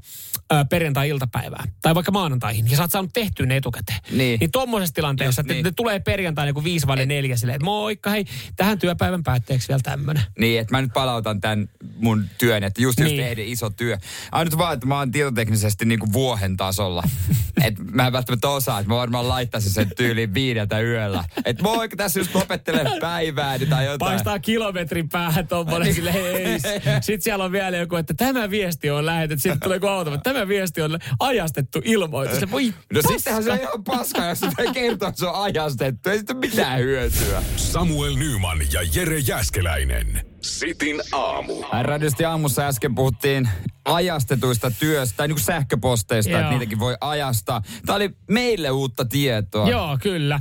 ä, 0.53 0.65
perjantai-iltapäivään 0.65 1.69
tai 1.83 1.95
vaikka 1.95 2.13
maanantaihin, 2.13 2.71
ja 2.71 2.77
sä 2.77 2.83
oot 2.83 2.91
saanut 2.91 3.11
tehtyä 3.13 3.47
ne 3.47 3.57
etukäteen. 3.57 3.99
Niin. 4.11 4.41
Niin 4.41 4.51
tommosessa 4.51 4.95
tilanteessa, 4.95 5.41
että 5.41 5.53
niin. 5.53 5.65
ne 5.65 5.73
tulee 5.77 6.01
perjantaina 6.01 6.51
joku 6.51 6.65
viisi 6.65 6.87
vai 6.87 7.07
neljä 7.07 7.37
silleen, 7.37 7.57
että 7.57 7.65
moikka, 7.65 8.11
hei, 8.11 8.25
tähän 8.57 8.79
työpäivän 8.79 9.23
päätteeksi 9.23 9.69
vielä 9.69 9.81
tämmönen. 9.83 10.23
Niin, 10.39 10.61
että 10.61 10.75
mä 10.75 10.83
nyt 10.83 10.93
palautan 10.95 11.41
tämän 11.41 11.69
mun 11.97 12.25
työn, 12.39 12.63
että 12.65 12.83
just 12.83 13.01
Niin. 13.01 13.17
tehdä 13.23 13.43
iso 13.45 13.71
työ. 13.71 13.99
Ainut 14.33 14.59
vaan, 14.59 14.75
että 14.75 14.87
mä 14.87 14.99
oon 14.99 15.11
tietoteknisesti 15.11 15.85
niin 15.85 16.01
kuin 16.01 16.13
vuohen 16.13 16.57
tasolla. 16.57 17.03
että 17.65 17.83
mä 17.93 18.07
en 18.07 18.13
välttämättä 18.13 18.49
osaa, 18.49 18.81
että 18.81 18.93
mä 18.93 18.97
varmaan 18.97 19.29
laittaisin 19.29 19.71
sen 19.73 19.91
tyyliin 19.97 20.35
viideltä 20.35 20.81
yöllä. 20.81 21.20
Että 21.45 21.63
moikka, 21.63 21.97
tässä 21.97 22.21
just 22.21 22.35
lopettelen 22.35 22.87
päivää 23.01 23.59
tai 23.59 23.85
jotain. 23.85 23.99
Paistaa 23.99 24.39
kilometrin 24.39 25.09
päähän 25.09 25.49
tommonen 25.49 25.95
sille 25.95 26.13
hei. 26.13 26.61
Sitten 27.01 27.23
siellä 27.23 27.45
on 27.45 27.53
vielä 27.53 27.77
joku, 27.77 27.97
että 27.97 28.15
tämä 28.15 28.51
viesti 28.51 28.91
on 28.91 29.07
lähetetty. 29.07 29.43
Sitten 29.43 29.61
tulee 29.61 29.77
joku 29.77 29.87
auto, 29.87 30.15
että 30.15 30.33
tämä 30.33 30.49
viesti 30.49 30.83
on 30.83 30.99
ajastettu 31.21 31.81
ilmoitus. 31.85 32.51
Voi 32.51 32.67
No 32.67 33.01
paska. 33.03 33.13
sittenhän 33.13 33.45
se 33.45 33.53
on 33.53 33.59
ihan 33.59 33.85
paska, 33.85 34.25
jos 34.25 34.41
sitä 34.41 34.63
kertoo, 34.73 35.09
että 35.09 35.19
se 35.19 35.27
on 35.27 35.43
ajastettu. 35.43 36.11
Ei 36.11 36.19
sitten 36.19 36.37
mitään 36.37 36.79
hyötyä. 36.79 37.43
Samuel 37.57 38.15
Nyman 38.17 38.59
ja 38.73 38.81
Jere 38.95 39.19
Jäskeläinen. 39.19 40.30
Sitin 40.43 41.01
aamu. 41.13 41.55
Radiosti 41.83 42.25
aamussa 42.25 42.67
äsken 42.67 42.95
puhuttiin 42.95 43.49
ajastetuista 43.85 44.71
työstä, 44.71 45.17
tai 45.17 45.29
niin 45.29 45.37
kuin 45.37 45.45
sähköposteista, 45.45 46.31
Joo. 46.31 46.41
että 46.41 46.51
niitäkin 46.53 46.79
voi 46.79 46.97
ajastaa. 47.01 47.63
Tämä 47.87 47.97
oli 47.97 48.11
meille 48.31 48.71
uutta 48.71 49.05
tietoa. 49.05 49.69
Joo, 49.71 49.99
kyllä. 50.03 50.41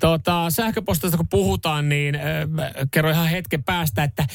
Tota, 0.00 0.46
sähköpostista 0.50 1.16
kun 1.16 1.28
puhutaan, 1.28 1.88
niin 1.88 2.14
äh, 2.14 2.22
kerro 2.90 3.10
ihan 3.10 3.28
hetken 3.28 3.64
päästä, 3.64 4.04
että 4.04 4.22
äh, 4.22 4.28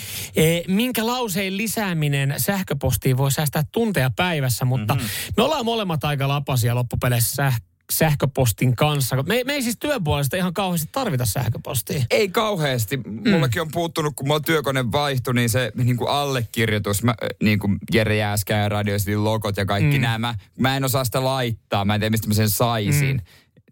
minkä 0.67 1.06
lauseen 1.08 1.58
lisääminen 1.58 2.34
sähköpostiin 2.38 3.17
voi 3.17 3.32
säästää 3.32 3.63
tunteja 3.71 4.12
päivässä, 4.15 4.65
mutta 4.65 4.93
Mhm. 4.93 5.04
mm-hmm. 5.04 5.34
me 5.38 5.43
ollaan 5.43 5.65
molemmat 5.65 6.04
aika 6.04 6.28
lapasia 6.28 6.75
loppupeleissä 6.75 7.49
säh- 7.49 7.62
sähköpostin 7.91 8.76
kanssa. 8.76 9.15
Me, 9.24 9.41
me 9.45 9.54
ei 9.54 9.62
siis 9.62 9.78
työn 9.80 10.04
puolesta 10.04 10.38
ihan 10.38 10.54
kauheasti 10.54 10.89
tarvita 10.91 11.26
sähköpostia. 11.26 12.06
Ei 12.12 12.30
kauheasti. 12.30 13.00
Mullakin 13.32 13.62
on 13.62 13.71
puuttunut, 13.71 14.13
kun 14.15 14.28
mulla 14.28 14.39
työkone 14.39 14.91
vaihtui, 14.91 15.34
niin 15.34 15.50
se 15.50 15.71
niin 15.76 15.98
kuin 15.98 16.10
allekirjoitus, 16.10 17.04
mä, 17.04 17.15
niin 17.43 17.60
kuin 17.60 17.78
Jere 17.93 18.15
Jääskää 18.15 18.62
ja 18.63 18.69
Radio 18.69 18.98
Cityn 18.98 19.24
logot 19.24 19.58
ja 19.58 19.65
kaikki 19.65 19.98
mm. 19.98 20.02
nämä, 20.02 20.36
mä, 20.60 20.78
en 20.78 20.84
osaa 20.84 21.04
sitä 21.04 21.24
laittaa. 21.24 21.86
Mä 21.86 21.95
en 21.95 22.02
tiedä, 22.02 22.12
mistä 22.12 22.28
mä 22.28 22.34
sen 22.34 22.50
saisin. 22.50 23.15
Mm. 23.15 23.21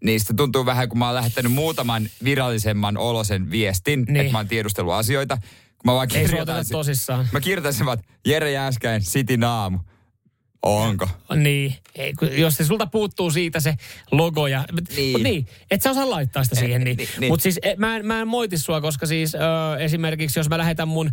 Niistä 0.04 0.34
tuntuu 0.36 0.66
vähän, 0.66 0.88
kun 0.88 0.98
mä 0.98 1.06
oon 1.06 1.14
lähettänyt 1.14 1.52
muutaman 1.52 2.08
virallisemman 2.24 2.96
olosen 2.96 3.50
viestin, 3.50 4.02
Niin. 4.02 4.16
että 4.16 4.32
mä 4.32 4.38
oon 4.38 4.48
tiedustellut 4.48 4.94
asioita. 4.94 5.36
Kun 5.36 5.92
mä 5.92 5.94
vaan 5.94 6.08
Ei 6.14 6.24
kirjoitan, 6.24 6.56
oteta 6.56 6.72
tosissaan. 6.72 7.28
mä 7.32 7.40
kirjoitan 7.40 7.74
sen 7.74 7.86
vaan, 7.86 7.98
että 7.98 8.12
Jere 8.26 8.50
Jääskäin, 8.50 9.02
City 9.02 9.36
Naamu. 9.36 9.78
Onko? 10.64 11.08
Niin, 11.36 11.74
ei, 11.94 12.12
kun 12.12 12.38
jos 12.38 12.54
se 12.54 12.64
sulta 12.64 12.86
puuttuu 12.86 13.30
siitä 13.30 13.60
se 13.60 13.74
logo 14.10 14.46
ja... 14.46 14.64
Niin. 14.96 15.12
Mut 15.12 15.22
niin 15.22 15.46
et 15.70 15.82
sä 15.82 15.90
osaa 15.90 16.10
laittaa 16.10 16.44
sitä 16.44 16.56
siihen. 16.56 16.84
Niin. 16.84 16.96
niin, 16.96 17.08
niin. 17.18 17.32
Mutta 17.32 17.42
siis 17.42 17.58
e, 17.62 17.74
mä, 17.76 17.96
en, 17.96 18.06
mä 18.06 18.20
en 18.20 18.28
moiti 18.28 18.58
sua, 18.58 18.80
koska 18.80 19.06
siis 19.06 19.34
ö, 19.34 19.38
esimerkiksi 19.78 20.38
jos 20.38 20.48
mä 20.48 20.58
lähetän 20.58 20.88
mun 20.88 21.10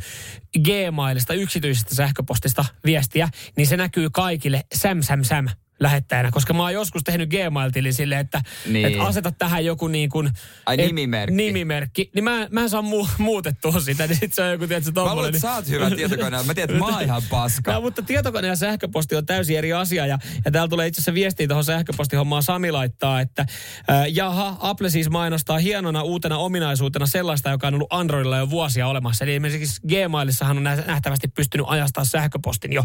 Gmailista 0.60 1.34
yksityisestä 1.34 1.96
sähköpostista 1.96 2.66
viestiä, 2.86 3.30
niin 3.58 3.68
se 3.68 3.78
näkyy 3.78 4.10
kaikille 4.10 4.64
säm 4.74 5.02
säm 5.02 5.24
säm 5.24 5.48
lähettäjänä, 5.82 6.32
koska 6.32 6.54
mä 6.54 6.62
oon 6.63 6.74
joskus 6.74 7.04
tehnyt 7.04 7.30
Gmail-tilin 7.30 7.94
silleen, 7.94 8.22
että 8.22 8.41
Niin. 8.67 8.86
et 8.88 8.94
aseta 9.00 9.32
tähän 9.32 9.65
joku 9.65 9.88
niin 9.88 10.10
kuin... 10.10 10.30
Ai, 10.65 10.78
nimimerkki. 10.78 11.36
Nimimerkki. 11.36 12.10
Niin 12.15 12.24
mä, 12.24 12.48
mä 12.52 12.62
en 12.62 12.70
saa 12.70 12.82
mu, 12.82 13.08
muutettua 13.17 13.80
sitä, 13.80 14.08
niin 14.08 14.17
sit 14.20 14.34
se 14.34 14.44
on 14.44 14.52
joku, 14.52 14.67
tiedätkö, 14.67 14.89
Mä 14.91 14.94
tommonen. 14.94 15.15
luulen, 15.15 15.30
että 15.36 15.39
sä 15.48 15.54
oot 15.54 15.70
hyvä 15.70 15.89
tietokoneella. 15.89 16.44
Mä 16.48 16.54
tiedän, 16.54 16.76
että 16.76 16.88
mä 16.91 16.96
oon 16.96 17.04
ihan 17.04 17.22
paska. 17.30 17.72
No, 17.82 17.82
mutta 17.82 18.02
tietokone 18.02 18.48
ja 18.48 18.56
sähköposti 18.56 19.15
on 19.15 19.26
täysin 19.26 19.58
eri 19.58 19.74
asia. 19.74 20.06
Ja, 20.06 20.17
ja 20.46 20.52
täällä 20.52 20.67
tulee 20.70 20.88
itse 20.88 21.00
asiassa 21.00 21.13
viestiä 21.13 21.48
tuohon 21.48 21.63
sähköpostihommaan. 21.63 22.44
Sami 22.44 22.72
laittaa, 22.72 23.22
että 23.22 23.41
äh, 23.41 24.06
jaha, 24.13 24.58
Apple 24.60 24.89
siis 24.89 25.10
mainostaa 25.10 25.58
hienona 25.58 26.02
uutena 26.04 26.38
ominaisuutena 26.38 27.06
sellaista, 27.06 27.50
joka 27.50 27.67
on 27.67 27.74
ollut 27.74 27.88
Androidilla 27.94 28.38
jo 28.38 28.50
vuosia 28.50 28.88
olemassa. 28.88 29.24
Eli 29.26 29.32
esimerkiksi 29.32 29.82
Gmailissahan 29.88 30.58
on 30.58 30.63
nä- 30.63 30.84
nähtävästi 30.88 31.28
pystynyt 31.28 31.65
ajastaa 31.70 32.06
sähköpostin 32.06 32.74
jo 32.74 32.84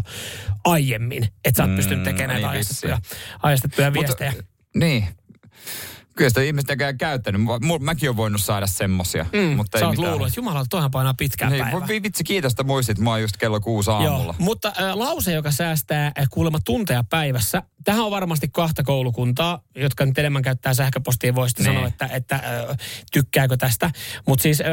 aiemmin. 0.63 1.23
Että 1.45 1.57
sä 1.57 1.63
oot 1.63 1.71
Mm, 1.71 1.75
pystynyt 1.75 2.03
tekemään 2.03 2.41
näitä 2.41 2.51
niin 2.53 2.65
ajastettuja, 2.93 3.37
ajastettuja 3.43 3.93
viestejä. 3.93 4.33
Niin. 4.75 5.07
Kyllä 6.15 6.29
sitä 6.29 6.41
ihmiset 6.41 6.67
näkään 6.69 6.97
käyttänyt. 6.97 7.41
Mäkin 7.79 8.09
olen 8.09 8.17
voinut 8.17 8.41
saada 8.41 8.67
semmosia, 8.67 9.25
mm, 9.33 9.39
mutta 9.39 9.79
Sä 9.79 9.85
ei 9.85 9.87
oot 9.87 9.97
mitään. 9.97 10.11
luullut, 10.11 10.27
että 10.27 10.39
jumala, 10.39 10.65
toihan 10.69 10.91
painaa 10.91 11.13
pitkään 11.13 11.51
Niin, 11.51 11.63
päivää. 11.65 11.87
vitsi, 11.87 12.23
kiitos, 12.23 12.51
että 12.53 12.63
muistit. 12.63 12.99
Mä 12.99 13.09
oon 13.09 13.21
just 13.21 13.37
kello 13.37 13.59
kuusi 13.59 13.91
aamulla. 13.91 14.23
Joo, 14.23 14.35
mutta 14.39 14.67
äh, 14.79 14.95
lause, 14.95 15.33
joka 15.33 15.51
säästää 15.51 16.05
äh, 16.19 16.27
kuulemma 16.31 16.59
tunteja 16.65 17.03
päivässä. 17.09 17.63
Tähän 17.83 18.03
on 18.05 18.11
varmasti 18.11 18.47
kahta 18.47 18.83
koulukuntaa, 18.83 19.61
jotka 19.75 20.05
nyt 20.05 20.17
enemmän 20.17 20.41
käyttää 20.41 20.73
sähköpostia. 20.73 21.35
Voisitte 21.35 21.63
Niin. 21.63 21.73
sanoa, 21.73 21.87
että, 21.87 22.09
että 22.11 22.35
äh, 22.35 22.77
tykkääkö 23.11 23.57
tästä. 23.57 23.91
Mutta 24.27 24.43
siis 24.43 24.61
äh, 24.61 24.67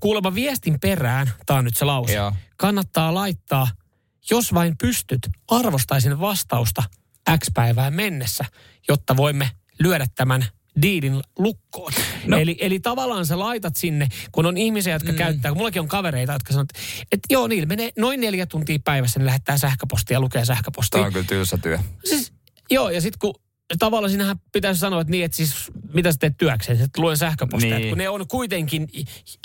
kuulemma 0.00 0.34
viestin 0.34 0.80
perään, 0.80 1.30
tämä 1.46 1.58
on 1.58 1.64
nyt 1.64 1.76
se 1.76 1.84
lause, 1.84 2.14
Joo. 2.14 2.32
kannattaa 2.56 3.14
laittaa, 3.14 3.68
jos 4.30 4.54
vain 4.54 4.76
pystyt, 4.78 5.28
arvostaisin 5.48 6.20
vastausta 6.20 6.82
X 7.38 7.46
päivään 7.54 7.94
mennessä, 7.94 8.44
jotta 8.88 9.16
voimme 9.16 9.50
lyödä 9.78 10.06
tämän 10.14 10.46
diidin 10.82 11.20
lukkoon. 11.38 11.92
No. 12.26 12.38
Eli, 12.38 12.56
eli 12.60 12.80
tavallaan 12.80 13.26
sä 13.26 13.38
laitat 13.38 13.76
sinne, 13.76 14.08
kun 14.32 14.46
on 14.46 14.56
ihmisiä, 14.56 14.92
jotka 14.92 15.12
mm. 15.12 15.18
käyttää, 15.18 15.50
kun 15.50 15.58
mullakin 15.58 15.82
on 15.82 15.88
kavereita, 15.88 16.32
jotka 16.32 16.52
sanoo, 16.52 16.62
että, 16.62 16.80
että 17.12 17.26
joo, 17.30 17.46
niillä 17.46 17.66
menee 17.66 17.90
noin 17.98 18.20
neljä 18.20 18.46
tuntia 18.46 18.78
päivässä, 18.84 19.20
ne 19.20 19.26
lähettää 19.26 19.58
sähköpostia 19.58 20.14
ja 20.14 20.20
lukee 20.20 20.44
sähköpostia. 20.44 20.98
Tämä 20.98 21.06
on 21.06 21.12
kyllä 21.12 21.26
tylsä 21.26 21.58
työ. 21.58 21.78
Siis, 22.04 22.32
joo, 22.70 22.90
ja 22.90 23.00
sitten 23.00 23.18
kun 23.18 23.34
tavallaan 23.78 24.10
sinähän 24.10 24.36
pitäisi 24.52 24.80
sanoa, 24.80 25.00
että 25.00 25.10
niin, 25.10 25.24
että 25.24 25.36
siis 25.36 25.54
mitä 25.94 26.12
sä 26.12 26.18
teet 26.18 26.34
työkseen, 26.38 26.80
että 26.80 27.02
luen 27.02 27.16
sähköpostia, 27.16 27.70
Niin. 27.70 27.80
niin. 27.80 27.88
kun 27.88 27.98
ne 27.98 28.08
on 28.08 28.28
kuitenkin 28.28 28.88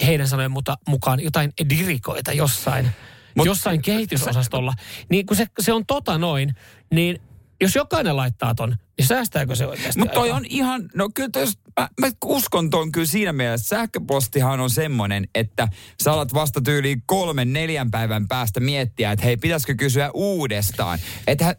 heidän 0.06 0.28
sanojen 0.28 0.52
mukaan 0.88 1.20
jotain 1.20 1.54
dirikoita 1.70 2.34
jossain, 2.34 2.90
Mut, 3.36 3.46
jossain 3.46 3.82
kehitysosastolla, 3.82 4.74
niin 5.10 5.26
kun 5.26 5.38
se, 5.38 5.46
se 5.60 5.74
on 5.74 5.86
tota 5.86 6.18
noin, 6.18 6.56
niin 6.94 7.22
jos 7.62 7.76
jokainen 7.76 8.18
laittaa 8.18 8.56
ton, 8.56 8.76
niin 8.98 9.08
säästääkö 9.08 9.56
se 9.56 9.68
oikeasti 9.68 10.00
Mutta 10.00 10.14
toi 10.14 10.24
aikaa? 10.24 10.38
on 10.38 10.46
ihan, 10.50 10.90
no 10.96 11.10
kyllä 11.14 11.30
toi, 11.30 11.42
jos- 11.42 11.60
mä, 11.80 11.90
mä 12.02 12.08
uskon 12.26 12.70
ton 12.70 12.92
kyllä 12.92 13.08
siinä 13.08 13.34
mielessä. 13.34 13.68
Sähköpostihan 13.68 14.60
on 14.60 14.70
semmoinen, 14.70 15.28
että 15.36 15.68
sä 16.04 16.14
alat 16.14 16.34
vasta 16.34 16.62
tyyliin 16.62 17.04
kolmen, 17.06 17.54
neljän 17.54 17.92
päivän 17.92 18.28
päästä 18.28 18.60
miettiä, 18.60 19.12
että 19.12 19.26
hei, 19.26 19.38
pitäisikö 19.38 19.76
kysyä 19.76 20.12
uudestaan. 20.14 21.00
Että 21.28 21.56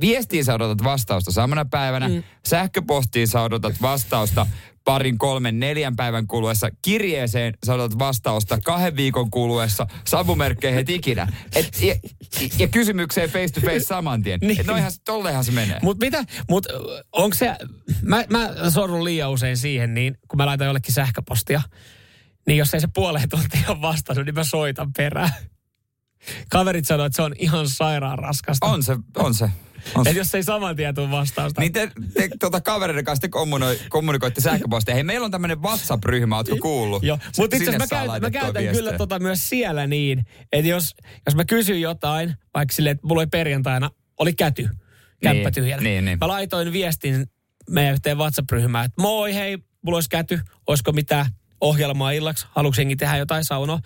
viestiin 0.00 0.44
sä 0.44 0.54
odotat 0.54 0.84
vastausta 0.84 1.32
samana 1.32 1.64
päivänä, 1.64 2.08
mm. 2.08 2.22
sähköpostiin 2.46 3.28
sä 3.28 3.42
odotat 3.42 3.82
vastausta 3.82 4.46
parin, 4.84 5.18
kolmen, 5.18 5.60
neljän 5.60 5.96
päivän 5.96 6.26
kuluessa. 6.26 6.70
Kirjeeseen 6.82 7.54
sä 7.66 7.74
odotat 7.74 7.98
vastausta 7.98 8.60
kahden 8.60 8.96
viikon 8.96 9.30
kuluessa, 9.30 9.86
savumerkkeihin 10.06 10.80
et 10.80 10.90
ikinä. 10.90 11.32
Et, 11.56 11.82
ja, 11.82 11.94
ja 12.58 12.68
kysymykseen 12.68 13.30
face 13.30 13.48
to 13.48 13.60
face 13.60 13.80
saman 13.80 14.22
tien. 14.22 14.40
Niin. 14.40 14.66
Noihan, 14.66 14.92
tollehan 15.04 15.44
se 15.44 15.52
menee. 15.52 15.78
Mutta 15.82 16.04
mitä, 16.04 16.24
mut 16.48 16.66
onko 17.12 17.36
se, 17.36 17.56
mä, 18.02 18.24
mä 18.30 18.70
sorrun 18.70 19.04
liian 19.04 19.30
usein 19.30 19.56
siihen, 19.56 19.94
niin 19.94 20.18
kun 20.28 20.36
mä 20.36 20.46
laitan 20.46 20.66
jollekin 20.66 20.94
sähköpostia, 20.94 21.62
niin 22.46 22.58
jos 22.58 22.74
ei 22.74 22.80
se 22.80 22.88
puoleen 22.94 23.28
tuntia 23.28 23.60
ole 23.68 23.80
vastannut, 23.80 24.26
niin 24.26 24.34
mä 24.34 24.44
soitan 24.44 24.92
perään. 24.92 25.30
Kaverit 26.50 26.86
sanoo, 26.86 27.06
että 27.06 27.16
se 27.16 27.22
on 27.22 27.34
ihan 27.38 27.68
sairaan 27.68 28.18
raskasta. 28.18 28.66
On 28.66 28.82
se, 28.82 28.96
on 29.16 29.34
se. 29.34 29.50
Että 29.96 30.10
jos 30.10 30.34
ei 30.34 30.42
saman 30.42 30.76
tien 30.76 30.94
tule 30.94 31.10
vastausta. 31.10 31.60
Niin 31.60 31.72
te, 31.72 31.90
te 32.14 32.28
tuota 32.40 32.60
kavereiden 32.60 33.04
kanssa 33.04 33.20
te 33.20 33.28
kommunoi, 33.28 33.78
kommunikoitte 33.88 34.40
sähköpostia. 34.40 34.94
Hei, 34.94 35.04
meillä 35.04 35.24
on 35.24 35.30
tämmöinen 35.30 35.62
WhatsApp-ryhmä, 35.62 36.36
ootko 36.36 36.56
kuullut? 36.62 37.02
Joo, 37.02 37.18
mutta 37.38 37.56
itse 37.56 37.70
asiassa 37.70 37.96
mä 37.96 38.00
käytän, 38.00 38.22
mä 38.22 38.30
käytän 38.30 38.62
viestejä. 38.62 38.72
kyllä 38.72 38.98
tota 38.98 39.18
myös 39.18 39.48
siellä 39.48 39.86
niin, 39.86 40.24
että 40.52 40.68
jos, 40.68 40.94
jos 41.26 41.34
mä 41.34 41.44
kysyn 41.44 41.80
jotain, 41.80 42.34
vaikka 42.54 42.72
silleen, 42.74 42.94
että 42.94 43.06
mulla 43.06 43.20
oli 43.20 43.26
perjantaina, 43.26 43.90
oli 44.20 44.32
käty, 44.32 44.68
kämppä 45.22 45.42
Niin, 45.48 45.54
tyhjänä. 45.54 45.82
niin, 45.82 46.04
niin. 46.04 46.18
Mä 46.20 46.28
laitoin 46.28 46.72
viestin 46.72 47.26
meidän 47.70 47.92
yhteen 47.94 48.18
WhatsApp-ryhmään, 48.18 48.84
että 48.84 49.02
moi 49.02 49.34
hei, 49.34 49.58
mulla 49.82 49.96
olisi 49.96 50.08
käty, 50.10 50.40
olisiko 50.66 50.92
mitään 50.92 51.26
ohjelmaa 51.64 52.10
illaksi, 52.10 52.46
haluatko 52.50 52.80
jengi 52.80 52.96
tehdä 52.96 53.16
jotain 53.16 53.44
saunoa? 53.44 53.80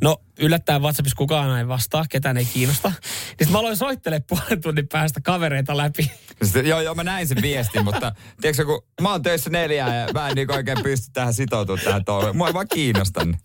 No 0.00 0.16
yllättäen 0.38 0.82
WhatsAppissa 0.82 1.16
kukaan 1.16 1.58
ei 1.58 1.68
vastaa, 1.68 2.04
ketään 2.10 2.36
ei 2.36 2.44
kiinnosta. 2.44 2.92
Niin 3.40 3.52
mä 3.52 3.58
aloin 3.58 3.76
soittelemaan 3.76 4.24
puolen 4.28 4.60
tunnin 4.60 4.88
päästä 4.88 5.20
kavereita 5.20 5.76
läpi. 5.76 6.12
Sitten, 6.42 6.66
joo, 6.66 6.80
joo, 6.80 6.94
mä 6.94 7.04
näin 7.04 7.28
sen 7.28 7.42
viestin, 7.42 7.84
mutta 7.84 8.12
tiedätkö, 8.40 8.64
kun 8.64 8.82
mä 9.00 9.10
oon 9.10 9.22
töissä 9.22 9.50
neljää 9.50 9.96
ja 9.96 10.08
mä 10.14 10.28
en 10.28 10.34
niin 10.34 10.52
oikein 10.52 10.82
pysty 10.82 11.10
tähän 11.12 11.34
sitoutumaan 11.34 11.84
tähän 11.84 12.04
touhuun. 12.04 12.36
Mua 12.36 12.48
ei 12.48 12.54
vaan 12.54 12.68
kiinnosta. 12.68 13.24
Niin, 13.24 13.38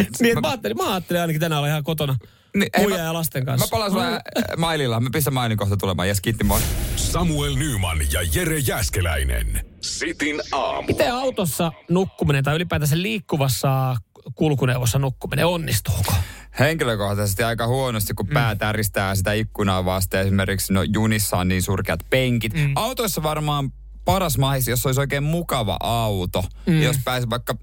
että 0.00 0.40
mä, 0.40 0.48
ajattelin, 0.48 0.76
mä 0.76 0.92
ajattelin 0.92 1.20
ainakin 1.20 1.40
tänään 1.40 1.58
olla 1.58 1.68
ihan 1.68 1.84
kotona 1.84 2.16
Niin, 2.56 2.90
mä- 2.90 2.96
ja 2.96 3.12
lasten 3.14 3.46
kanssa. 3.46 3.66
Mä 3.66 3.70
palaan 3.70 3.90
sulle 3.90 4.12
äh, 4.12 4.20
maililla. 4.56 5.00
Mä 5.00 5.08
pistän 5.12 5.34
mailin 5.34 5.58
kohta 5.58 5.76
tulemaan. 5.76 6.08
Jes, 6.08 6.20
kiitti 6.20 6.44
moi. 6.44 6.60
Samuel 6.96 7.54
Nyman 7.54 7.98
ja 8.12 8.20
Jere 8.34 8.58
Jäskeläinen. 8.58 9.64
Sitin 9.80 10.40
aamu. 10.52 10.86
Miten 10.86 11.14
autossa 11.14 11.72
nukkuminen 11.90 12.44
tai 12.44 12.56
ylipäätänsä 12.56 13.02
liikkuvassa 13.02 13.96
kulkuneuvossa 14.34 14.98
nukkuminen, 14.98 15.46
onnistuuko? 15.46 16.14
Henkilökohtaisesti 16.58 17.42
aika 17.42 17.66
huonosti, 17.66 18.14
kun 18.14 18.26
pää 18.26 18.54
täristää 18.56 19.14
sitä 19.14 19.32
ikkunaa 19.32 19.84
vasten. 19.84 20.20
Esimerkiksi 20.20 20.72
no, 20.72 20.82
junissa 20.82 21.36
on 21.36 21.48
niin 21.48 21.62
surkeat 21.62 22.00
penkit. 22.10 22.54
Mm. 22.54 22.72
Autoissa 22.74 23.22
varmaan 23.22 23.72
paras 24.04 24.38
mahis, 24.38 24.68
jos 24.68 24.86
olisi 24.86 25.00
oikein 25.00 25.22
mukava 25.22 25.76
auto. 25.80 26.44
Mm. 26.66 26.82
Jos 26.82 26.96
pääsi 27.04 27.30
vaikka 27.30 27.54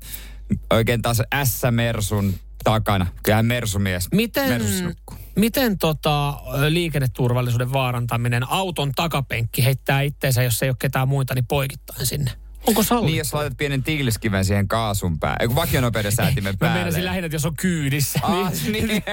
oikein 0.74 1.02
taas 1.02 1.22
S-Mersun 1.44 2.34
takana. 2.64 3.08
Kyllähän 3.24 3.46
Mersumies. 3.46 4.08
Miten, 4.12 4.62
nukkuu. 4.84 5.18
miten 5.36 5.78
tota, 5.78 6.34
liikenneturvallisuuden 6.70 7.74
vaarantaminen, 7.74 8.50
auton 8.50 8.92
takapenkki 8.92 9.66
heittää 9.66 10.02
itteensä, 10.02 10.44
jos 10.44 10.64
ei 10.64 10.70
ole 10.70 10.76
ketään 10.80 11.08
muita, 11.08 11.36
niin 11.36 11.48
poikittain 11.48 12.06
sinne? 12.06 12.32
Onko 12.68 12.84
sallittu? 12.84 13.06
Niin, 13.06 13.18
jos 13.18 13.34
laitat 13.34 13.58
pienen 13.58 13.84
tiiliskiven 13.84 14.46
siihen 14.46 14.68
kaasun 14.68 15.20
päälle. 15.20 15.38
Eikö 15.40 15.56
vakionopeuden 15.56 16.12
säätimen 16.12 16.54
Mä 16.54 16.58
päälle. 16.60 16.76
meinasin 16.78 17.06
lähinnä, 17.06 17.26
että 17.26 17.36
jos 17.36 17.46
on 17.46 17.56
kyydissä. 17.56 18.20
Ah, 18.24 18.52
niin. 18.72 18.88
niin. 18.88 19.04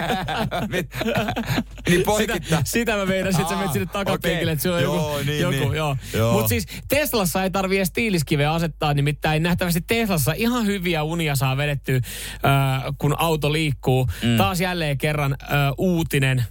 niin 1.89 2.03
poikittaa. 2.03 2.41
Sitä, 2.43 2.61
sitä 2.65 2.97
mä 2.97 3.07
meinasin, 3.07 3.41
että 3.41 3.53
sä 3.55 3.59
menet 3.59 3.73
sinne 3.73 3.87
takapenkille, 3.87 4.43
okei. 4.43 4.53
että 4.53 4.63
sulla 4.63 4.77
on 4.77 4.83
joku. 4.83 4.97
Joo, 4.97 5.23
niin, 5.27 5.41
joku 5.41 5.51
niin. 5.69 5.75
joo. 5.75 5.97
Joo. 6.15 6.33
Mutta 6.33 6.49
siis 6.49 6.67
Teslassa 6.89 7.43
ei 7.43 7.51
tarvii 7.51 7.79
edes 7.79 7.93
tiiliskiveä 7.93 8.53
asettaa, 8.53 8.95
nimittäin 8.95 9.43
nähtävästi 9.43 9.81
Teslassa 9.81 10.33
ihan 10.33 10.67
hyviä 10.67 11.03
unia 11.03 11.37
saa 11.37 11.57
vedettyä, 11.57 11.97
äh, 11.97 12.03
kun 12.99 13.15
auto 13.19 13.53
liikkuu. 13.53 14.09
Mm. 14.23 14.37
Taas 14.37 14.61
jälleen 14.61 14.99
kerran 14.99 15.37
äh, 15.43 15.49
uutinen. 15.79 16.45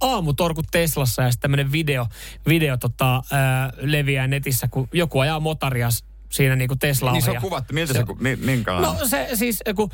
Aamutorkut 0.00 0.66
Teslassa 0.70 1.22
ja 1.22 1.30
sitten 1.30 1.42
tämmöinen 1.42 1.72
video, 1.72 2.06
video 2.48 2.76
tota, 2.76 3.16
ö, 3.16 3.20
leviää 3.76 4.26
netissä, 4.26 4.68
kun 4.68 4.88
joku 4.92 5.20
ajaa 5.20 5.40
motorias 5.40 6.04
siinä 6.32 6.56
niinku 6.56 6.76
Tesla 6.76 7.12
Niin 7.12 7.22
se 7.22 7.30
on 7.30 7.36
kuvattu. 7.40 7.74
Miltä 7.74 7.92
se, 7.92 8.04
mi- 8.18 8.36
minkälainen? 8.36 8.90
No 8.90 9.06
se 9.06 9.28
siis, 9.34 9.62
kun, 9.76 9.90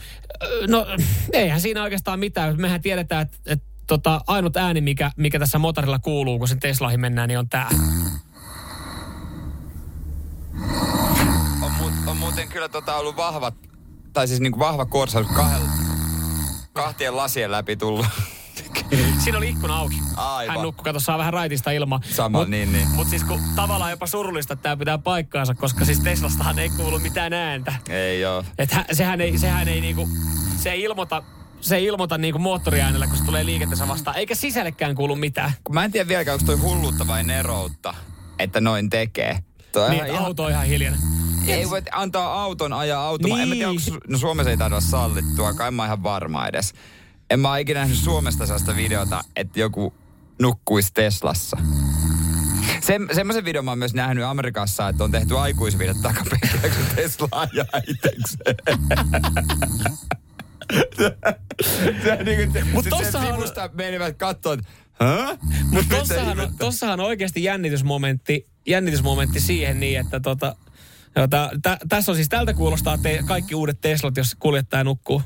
no 0.68 0.86
eihän 1.32 1.60
siinä 1.60 1.82
oikeastaan 1.82 2.18
mitään. 2.18 2.60
Mehän 2.60 2.80
tiedetään, 2.82 3.22
että, 3.22 3.36
että 3.46 3.66
tota, 3.86 4.20
ainut 4.26 4.56
ääni, 4.56 4.80
mikä, 4.80 5.10
mikä 5.16 5.38
tässä 5.38 5.58
motorilla 5.58 5.98
kuuluu, 5.98 6.38
kun 6.38 6.48
sen 6.48 6.60
Teslahin 6.60 7.00
mennään, 7.00 7.28
niin 7.28 7.38
on 7.38 7.48
tämä. 7.48 7.68
on, 11.62 11.72
mu- 11.80 12.10
on 12.10 12.16
muuten 12.16 12.48
kyllä 12.48 12.68
tota 12.68 12.94
ollut 12.96 13.16
vahva, 13.16 13.52
tai 14.12 14.28
siis 14.28 14.40
niinku 14.40 14.58
vahva 14.58 14.86
korsaus 14.86 15.26
kahdella, 15.26 15.68
kahtien 16.72 17.16
lasien 17.16 17.50
läpi 17.50 17.76
tullut. 17.76 18.06
Siinä 19.24 19.38
oli 19.38 19.48
ikkuna 19.48 19.76
auki. 19.76 19.96
Aivan. 20.16 20.54
Hän 20.56 20.62
nukkui, 20.62 20.84
kato, 20.84 21.00
saa 21.00 21.18
vähän 21.18 21.32
raitista 21.32 21.70
ilmaa. 21.70 22.00
Sama, 22.10 22.44
niin, 22.44 22.72
niin. 22.72 22.88
Mutta 22.88 23.10
siis 23.10 23.24
kun 23.24 23.40
tavallaan 23.56 23.90
jopa 23.90 24.06
surullista, 24.06 24.52
että 24.52 24.62
tämä 24.62 24.76
pitää 24.76 24.98
paikkaansa, 24.98 25.54
koska 25.54 25.84
siis 25.84 26.00
Teslastahan 26.00 26.58
ei 26.58 26.68
kuulu 26.70 26.98
mitään 26.98 27.32
ääntä. 27.32 27.72
Ei 27.88 28.24
oo. 28.24 28.44
Että 28.58 28.76
hä- 28.76 28.84
sehän 28.92 29.20
ei, 29.20 29.38
sehän 29.38 29.68
ei 29.68 29.80
niinku, 29.80 30.08
se 30.56 30.70
ei 30.72 30.82
ilmoita, 30.82 31.22
se 31.60 31.76
ei 31.76 31.84
ilmoita 31.84 32.18
niinku 32.18 32.38
moottoriäänellä, 32.38 33.06
kun 33.06 33.16
se 33.16 33.24
tulee 33.24 33.46
liikenteessä 33.46 33.88
vastaan. 33.88 34.16
Eikä 34.16 34.34
sisällekään 34.34 34.94
kuulu 34.94 35.16
mitään. 35.16 35.52
Mä 35.70 35.84
en 35.84 35.92
tiedä 35.92 36.08
vieläkään, 36.08 36.34
onko 36.34 36.46
toi 36.46 36.56
hulluutta 36.56 37.06
vai 37.06 37.24
neroutta, 37.24 37.94
että 38.38 38.60
noin 38.60 38.90
tekee. 38.90 39.38
Toi 39.72 39.90
Niin, 39.90 40.06
ihan- 40.06 40.24
auto 40.24 40.44
on 40.44 40.50
ihan 40.50 40.66
hiljainen. 40.66 41.00
Ei 41.46 41.70
voi 41.70 41.82
antaa 41.92 42.42
auton 42.42 42.72
ajaa 42.72 43.06
automaan. 43.06 43.40
En 43.40 43.48
mä 43.48 43.54
tiedä, 43.54 43.70
Niin. 43.70 43.92
onko, 43.92 44.04
no 44.08 44.18
Suomessa 44.18 44.50
ei 44.50 44.56
taida 44.56 44.80
sallittua, 44.80 45.54
kai 45.54 45.70
mä 45.70 45.82
oon 45.82 45.86
ihan 45.88 46.02
varma 46.02 46.46
edes. 46.46 46.72
En 47.32 47.40
mä 47.40 47.58
ikinä 47.58 47.80
nähnyt 47.80 47.98
Suomesta 47.98 48.46
sellaista 48.46 48.76
videota, 48.76 49.24
että 49.36 49.60
joku 49.60 49.94
nukkuisi 50.40 50.90
Teslassa. 50.94 51.56
Se, 52.80 52.98
semmoisen 53.12 53.44
videon 53.44 53.64
mä 53.64 53.70
oon 53.70 53.78
myös 53.78 53.94
nähnyt 53.94 54.24
Amerikassa, 54.24 54.88
että 54.88 55.04
on 55.04 55.10
tehty 55.10 55.38
aikuisvideot 55.38 56.02
takapenkillä, 56.02 56.60
kun 56.62 56.96
Tesla 56.96 57.28
ajaa 57.30 57.82
itsekseen. 57.88 58.56
Se 62.04 62.24
niinku, 62.24 62.58
Mut 62.72 62.84
sit 62.84 62.90
tossahan 62.90 63.34
sivusta 63.34 63.70
menivät 63.74 64.16
Hä? 64.92 65.38
Mutta 65.70 65.96
tossahan, 65.96 66.54
tossahan 66.58 67.00
on 67.00 67.06
oikeasti 67.06 67.44
jännitysmomentti, 67.44 68.46
jännitysmomentti 68.66 69.40
siihen 69.40 69.80
niin, 69.80 70.00
että 70.00 70.20
tota, 70.20 70.56
joo, 71.16 71.26
tä, 71.26 71.50
tä, 71.62 71.78
tässä 71.88 72.12
on 72.12 72.16
siis, 72.16 72.28
tältä 72.28 72.54
kuulostaa 72.54 72.98
te, 72.98 73.20
kaikki 73.26 73.54
uudet 73.54 73.80
Teslat, 73.80 74.16
jos 74.16 74.34
kuljettaja 74.38 74.84
nukkuu. 74.84 75.22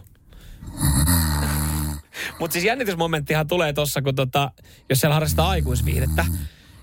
Mutta 2.38 2.52
siis 2.52 2.64
jännitysmomenttihan 2.64 3.48
tulee 3.48 3.72
tossa, 3.72 4.02
kun 4.02 4.14
tota, 4.14 4.50
jos 4.90 5.00
siellä 5.00 5.14
harrastaa 5.14 5.48
aikuisviihdettä. 5.48 6.24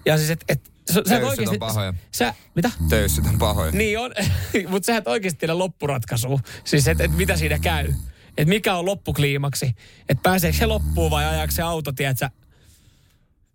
Ja 0.05 0.17
siis, 0.17 0.29
että 0.29 0.45
et, 0.49 0.71
sä, 0.91 1.01
sä 1.09 1.17
et 1.17 1.23
on 1.23 1.29
oikeasti... 1.29 1.57
pahoja. 1.57 1.93
Sä, 2.11 2.33
mitä? 2.55 2.71
Töyssyt 2.89 3.25
on 3.25 3.39
pahoja. 3.39 3.71
Niin 3.71 3.99
on, 3.99 4.11
mutta 4.69 4.85
sä 4.85 4.97
et 4.97 5.07
oikeasti 5.07 5.39
tiedä 5.39 5.57
loppuratkaisua. 5.57 6.39
Siis, 6.63 6.87
että 6.87 7.03
et 7.03 7.17
mitä 7.17 7.37
siinä 7.37 7.59
käy. 7.59 7.93
Että 8.37 8.49
mikä 8.49 8.75
on 8.75 8.85
loppukliimaksi. 8.85 9.75
Että 10.09 10.21
pääseekö 10.23 10.57
se 10.57 10.65
loppuun 10.65 11.11
vai 11.11 11.25
ajaako 11.25 11.51
se 11.51 11.61
auto, 11.61 11.91
tiedätkö, 11.91 12.29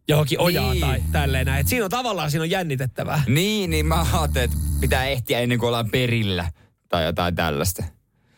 johonkin 0.08 0.40
ojaan 0.40 0.70
Niin. 0.70 0.80
tai 0.80 1.02
tälleen 1.12 1.46
näin. 1.46 1.60
Et 1.60 1.68
siinä 1.68 1.84
on 1.84 1.90
tavallaan 1.90 2.30
siinä 2.30 2.42
on 2.42 2.50
jännitettävää. 2.50 3.22
Niin, 3.26 3.70
niin 3.70 3.86
mä 3.86 4.06
ajattelin, 4.12 4.44
että 4.44 4.56
pitää 4.80 5.04
ehtiä 5.06 5.40
ennen 5.40 5.58
kuin 5.58 5.68
ollaan 5.68 5.90
perillä. 5.90 6.52
Tai 6.88 7.04
jotain 7.04 7.34
tällaista. 7.34 7.84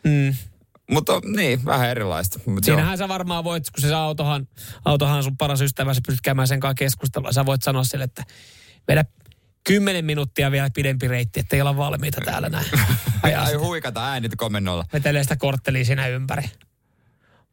Mm. 0.03 0.35
Mutta 0.91 1.21
niin, 1.35 1.65
vähän 1.65 1.89
erilaista. 1.89 2.39
Mut 2.45 2.67
joo. 2.67 2.75
Siinähän 2.77 2.97
sä 2.97 3.07
varmaan 3.07 3.43
voit, 3.43 3.63
kun 3.69 3.81
se 3.81 3.93
autohan, 3.93 4.47
autohan 4.85 5.17
on 5.17 5.23
sun 5.23 5.37
paras 5.37 5.61
ystävä, 5.61 5.93
sä 5.93 6.01
pystyt 6.07 6.21
käymään 6.21 6.47
sen 6.47 6.59
kanssa 6.59 6.75
keskustelua. 6.75 7.31
Sä 7.31 7.45
voit 7.45 7.63
sanoa 7.63 7.83
sille, 7.83 8.03
että 8.03 8.23
vedä 8.87 9.05
kymmenen 9.63 10.05
minuuttia 10.05 10.51
vielä 10.51 10.69
pidempi 10.73 11.07
reitti, 11.07 11.39
ettei 11.39 11.61
olla 11.61 11.77
valmiita 11.77 12.21
täällä 12.25 12.49
näin. 12.49 12.65
Ajaa 13.23 13.43
Ai 13.45 13.53
huikata 13.53 14.05
äänit 14.11 14.31
komennolla. 14.37 14.85
vetelee 14.93 15.23
sitä 15.23 15.35
korttelia 15.35 15.85
siinä 15.85 16.07
ympäri. 16.07 16.43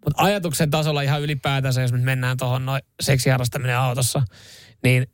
Mutta 0.04 0.22
ajatuksen 0.22 0.70
tasolla 0.70 1.02
ihan 1.02 1.22
ylipäätänsä, 1.22 1.82
jos 1.82 1.92
nyt 1.92 2.02
mennään 2.02 2.36
tuohon 2.36 2.66
noin 2.66 2.82
seksiharrastaminen 3.00 3.78
autossa, 3.78 4.22
niin 4.82 5.06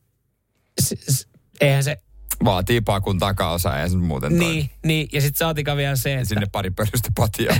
s- 0.82 0.94
s- 1.16 1.28
eihän 1.60 1.84
se, 1.84 1.96
Vaatii 2.44 2.80
pakun 2.80 3.18
takaosa 3.18 3.76
ja 3.76 3.88
sen 3.88 3.98
muuten 3.98 4.30
toimi. 4.30 4.54
niin, 4.54 4.70
niin, 4.84 5.08
ja 5.12 5.20
sitten 5.20 5.38
saatika 5.38 5.76
vielä 5.76 5.96
se, 5.96 6.14
että... 6.14 6.28
sinne 6.28 6.46
pari 6.52 6.70
pölystä 6.70 7.10
patia. 7.14 7.56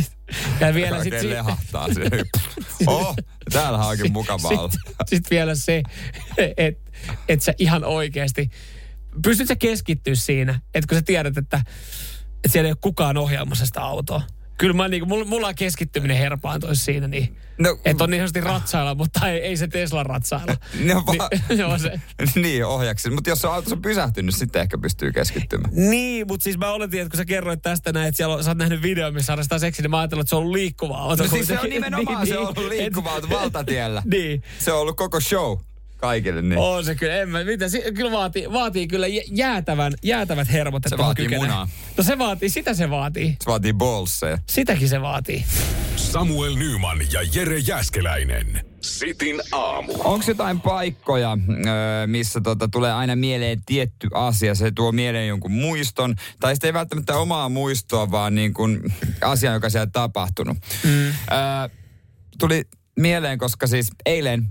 ja 0.60 0.74
vielä 0.74 1.02
sitten... 1.02 1.30
lehahtaa 1.30 1.94
se. 1.94 2.00
Oh, 2.86 3.16
täällähän 3.52 3.88
onkin 3.88 4.12
mukavaa. 4.12 4.68
Sitten 4.68 5.06
sit 5.06 5.30
vielä 5.30 5.54
se, 5.54 5.82
että 6.56 6.90
et 7.28 7.42
sä 7.42 7.54
ihan 7.58 7.84
oikeasti... 7.84 8.50
Pystyt 9.22 9.48
sä 9.48 9.56
keskittyä 9.56 10.14
siinä, 10.14 10.60
että 10.74 10.88
kun 10.88 10.98
sä 10.98 11.02
tiedät, 11.02 11.38
että, 11.38 11.56
että 12.36 12.48
siellä 12.48 12.66
ei 12.66 12.72
ole 12.72 12.78
kukaan 12.80 13.16
ohjaamassa 13.16 13.66
sitä 13.66 13.82
autoa. 13.82 14.22
Kyllä 14.60 14.74
mä 14.74 14.88
niinku, 14.88 15.06
mulla, 15.06 15.24
mulla 15.24 15.46
on 15.48 15.54
keskittyminen 15.54 16.16
herpaantuisi 16.16 16.84
siinä 16.84 17.08
niin. 17.08 17.36
No, 17.58 17.78
Että 17.84 18.04
on 18.04 18.10
niin 18.10 18.18
sanotusti 18.20 18.40
ratsailla, 18.40 18.94
mutta 18.94 19.28
ei, 19.30 19.40
ei 19.40 19.56
se 19.56 19.68
Tesla 19.68 20.02
ratsailla. 20.02 20.56
Ne 20.84 20.96
on 20.96 21.06
va- 21.06 21.28
niin, 21.30 21.42
se 21.58 21.64
on 21.64 21.80
se. 21.80 22.00
niin, 22.34 22.64
ohjaksi. 22.66 23.10
Mutta 23.10 23.30
jos 23.30 23.38
se 23.40 23.48
auto 23.48 23.74
on 23.74 23.82
pysähtynyt, 23.82 24.34
sitten 24.34 24.62
ehkä 24.62 24.78
pystyy 24.78 25.12
keskittymään. 25.12 25.74
Niin, 25.74 26.26
mutta 26.26 26.44
siis 26.44 26.58
mä 26.58 26.70
oletin, 26.72 27.00
että 27.00 27.10
kun 27.10 27.16
sä 27.18 27.24
kerroit 27.24 27.62
tästä 27.62 27.92
näin, 27.92 28.08
että 28.08 28.16
siellä 28.16 28.34
on, 28.34 28.44
sä 28.44 28.50
oot 28.50 28.58
nähnyt 28.58 28.82
video, 28.82 29.10
missä 29.12 29.32
harrastaa 29.32 29.58
seksiä, 29.58 29.82
niin 29.82 29.90
mä 29.90 29.98
ajattelin, 29.98 30.20
että 30.20 30.28
se 30.30 30.36
on 30.36 30.40
ollut 30.42 30.52
liikkuva 30.52 30.96
auto. 30.98 31.22
No 31.22 31.28
siis 31.28 31.46
se 31.46 31.52
on 31.52 31.58
kuitenkin. 31.58 31.82
nimenomaan, 31.90 32.26
se 32.26 32.38
on 32.38 32.46
ollut 32.56 32.68
liikkuva 32.78 33.10
auto 33.10 33.28
valtatiellä. 33.30 34.02
Niin. 34.12 34.42
Se 34.58 34.72
on 34.72 34.80
ollut 34.80 34.96
koko 34.96 35.20
show 35.20 35.58
kaikille. 36.00 36.42
Niin. 36.42 36.58
On 36.58 36.84
se 36.84 36.94
kyllä, 36.94 37.14
en 37.14 37.28
mä, 37.28 37.44
mitä, 37.44 37.68
si- 37.68 37.82
kyllä 37.94 38.10
vaatii, 38.10 38.52
vaatii 38.52 38.86
kyllä 38.88 39.06
jä- 39.06 39.22
jäätävän, 39.32 39.92
jäätävät 40.02 40.52
hermot, 40.52 40.86
että 40.86 40.96
Se 40.96 41.02
vaatii 41.02 41.24
kykenee. 41.24 41.46
munaa. 41.48 41.68
No 41.96 42.04
se 42.04 42.18
vaatii, 42.18 42.48
sitä 42.50 42.74
se 42.74 42.90
vaatii. 42.90 43.36
Se 43.40 43.46
vaatii 43.50 43.72
ballseja. 43.72 44.38
Sitäkin 44.46 44.88
se 44.88 45.00
vaatii. 45.00 45.44
Samuel 45.96 46.54
Nyman 46.56 46.98
ja 47.12 47.20
Jere 47.34 47.58
Jäskeläinen. 47.58 48.60
Sitin 48.80 49.40
aamu. 49.52 49.92
Onko 50.04 50.24
jotain 50.28 50.60
paikkoja, 50.60 51.38
ö, 52.02 52.06
missä 52.06 52.40
tota, 52.40 52.68
tulee 52.68 52.92
aina 52.92 53.16
mieleen 53.16 53.62
tietty 53.66 54.08
asia? 54.14 54.54
Se 54.54 54.70
tuo 54.70 54.92
mieleen 54.92 55.28
jonkun 55.28 55.52
muiston, 55.52 56.14
tai 56.40 56.54
sitten 56.54 56.68
ei 56.68 56.74
välttämättä 56.74 57.16
omaa 57.16 57.48
muistoa, 57.48 58.10
vaan 58.10 58.34
niin 58.34 58.54
kuin 58.54 58.80
asia, 59.22 59.52
joka 59.52 59.70
siellä 59.70 59.86
tapahtunut. 59.92 60.58
Mm. 60.84 61.08
Ö, 61.08 61.12
tuli 62.38 62.62
mieleen, 62.96 63.38
koska 63.38 63.66
siis 63.66 63.90
eilen 64.06 64.48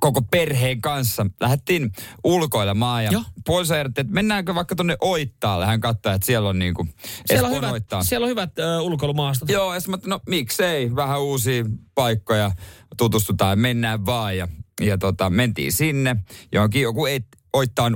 koko 0.00 0.22
perheen 0.22 0.80
kanssa 0.80 1.26
lähdettiin 1.40 1.92
ulkoilemaan 2.24 3.04
ja 3.04 3.10
puoliso 3.46 3.74
ehdotti, 3.76 4.00
että 4.00 4.12
mennäänkö 4.12 4.54
vaikka 4.54 4.74
tonne 4.74 4.96
Oittaalle. 5.00 5.66
Hän 5.66 5.80
katsoi, 5.80 6.14
että 6.14 6.26
siellä 6.26 6.48
on 6.48 6.58
niinku 6.58 6.86
Siellä 7.26 7.48
on 7.48 7.54
hyvät, 7.54 7.72
Oittaa. 7.72 8.02
siellä 8.02 8.24
on 8.24 8.30
hyvät 8.30 8.58
ö, 8.58 8.80
ulkoilumaastot. 8.80 9.48
Joo, 9.48 9.74
ja 9.74 9.80
sitten 9.80 10.00
no 10.04 10.20
miksei, 10.28 10.96
vähän 10.96 11.22
uusia 11.22 11.64
paikkoja, 11.94 12.50
tutustutaan, 12.96 13.58
mennään 13.58 14.06
vaan. 14.06 14.36
Ja, 14.36 14.48
ja 14.80 14.98
tota, 14.98 15.30
mentiin 15.30 15.72
sinne, 15.72 16.16
johonkin 16.52 16.82
joku 16.82 17.06
et, 17.06 17.26
Oittaan 17.52 17.94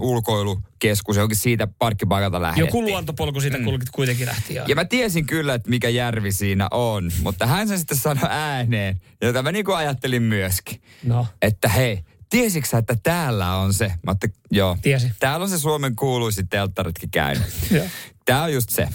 ulkoilukeskus, 0.83 1.17
johonkin 1.17 1.37
siitä 1.37 1.69
parkkipaikalta 1.79 2.43
lähdettiin. 2.43 2.67
Joku 2.67 2.83
luontopolku 2.83 3.41
siitä 3.41 3.59
mm. 3.59 3.65
kuitenkin 3.93 4.27
lähti. 4.27 4.55
Joo. 4.55 4.67
Ja 4.69 4.75
mä 4.75 4.85
tiesin 4.85 5.27
kyllä, 5.27 5.55
että 5.55 5.71
mikä 5.71 5.89
järvi 5.89 6.33
siinä 6.33 6.69
on, 6.71 7.11
mutta 7.23 7.47
hän 7.47 7.69
sen 7.69 7.79
sitten 7.79 7.99
sanoi 7.99 8.29
ääneen, 8.31 9.01
jota 9.23 9.43
mä 9.43 9.53
niinku 9.53 9.73
ajattelin 9.73 10.23
myöskin. 10.23 10.83
No. 11.05 11.27
Että 11.43 11.69
hei, 11.69 12.05
tiesitkö 12.31 12.69
sä, 12.69 12.79
että 12.79 12.97
täällä 13.03 13.57
on 13.57 13.75
se? 13.75 13.87
Mä 13.87 13.95
ajattelin, 14.07 14.35
joo. 14.51 14.77
Tiesin. 14.83 15.13
Täällä 15.21 15.45
on 15.45 15.51
se 15.51 15.59
Suomen 15.59 15.97
kuuluisin 15.97 16.49
telttaritkin 16.49 17.11
käynyt. 17.11 17.47
Joo. 17.71 17.87
Tää 18.25 18.43
on 18.43 18.53
just 18.53 18.71
se. 18.71 18.89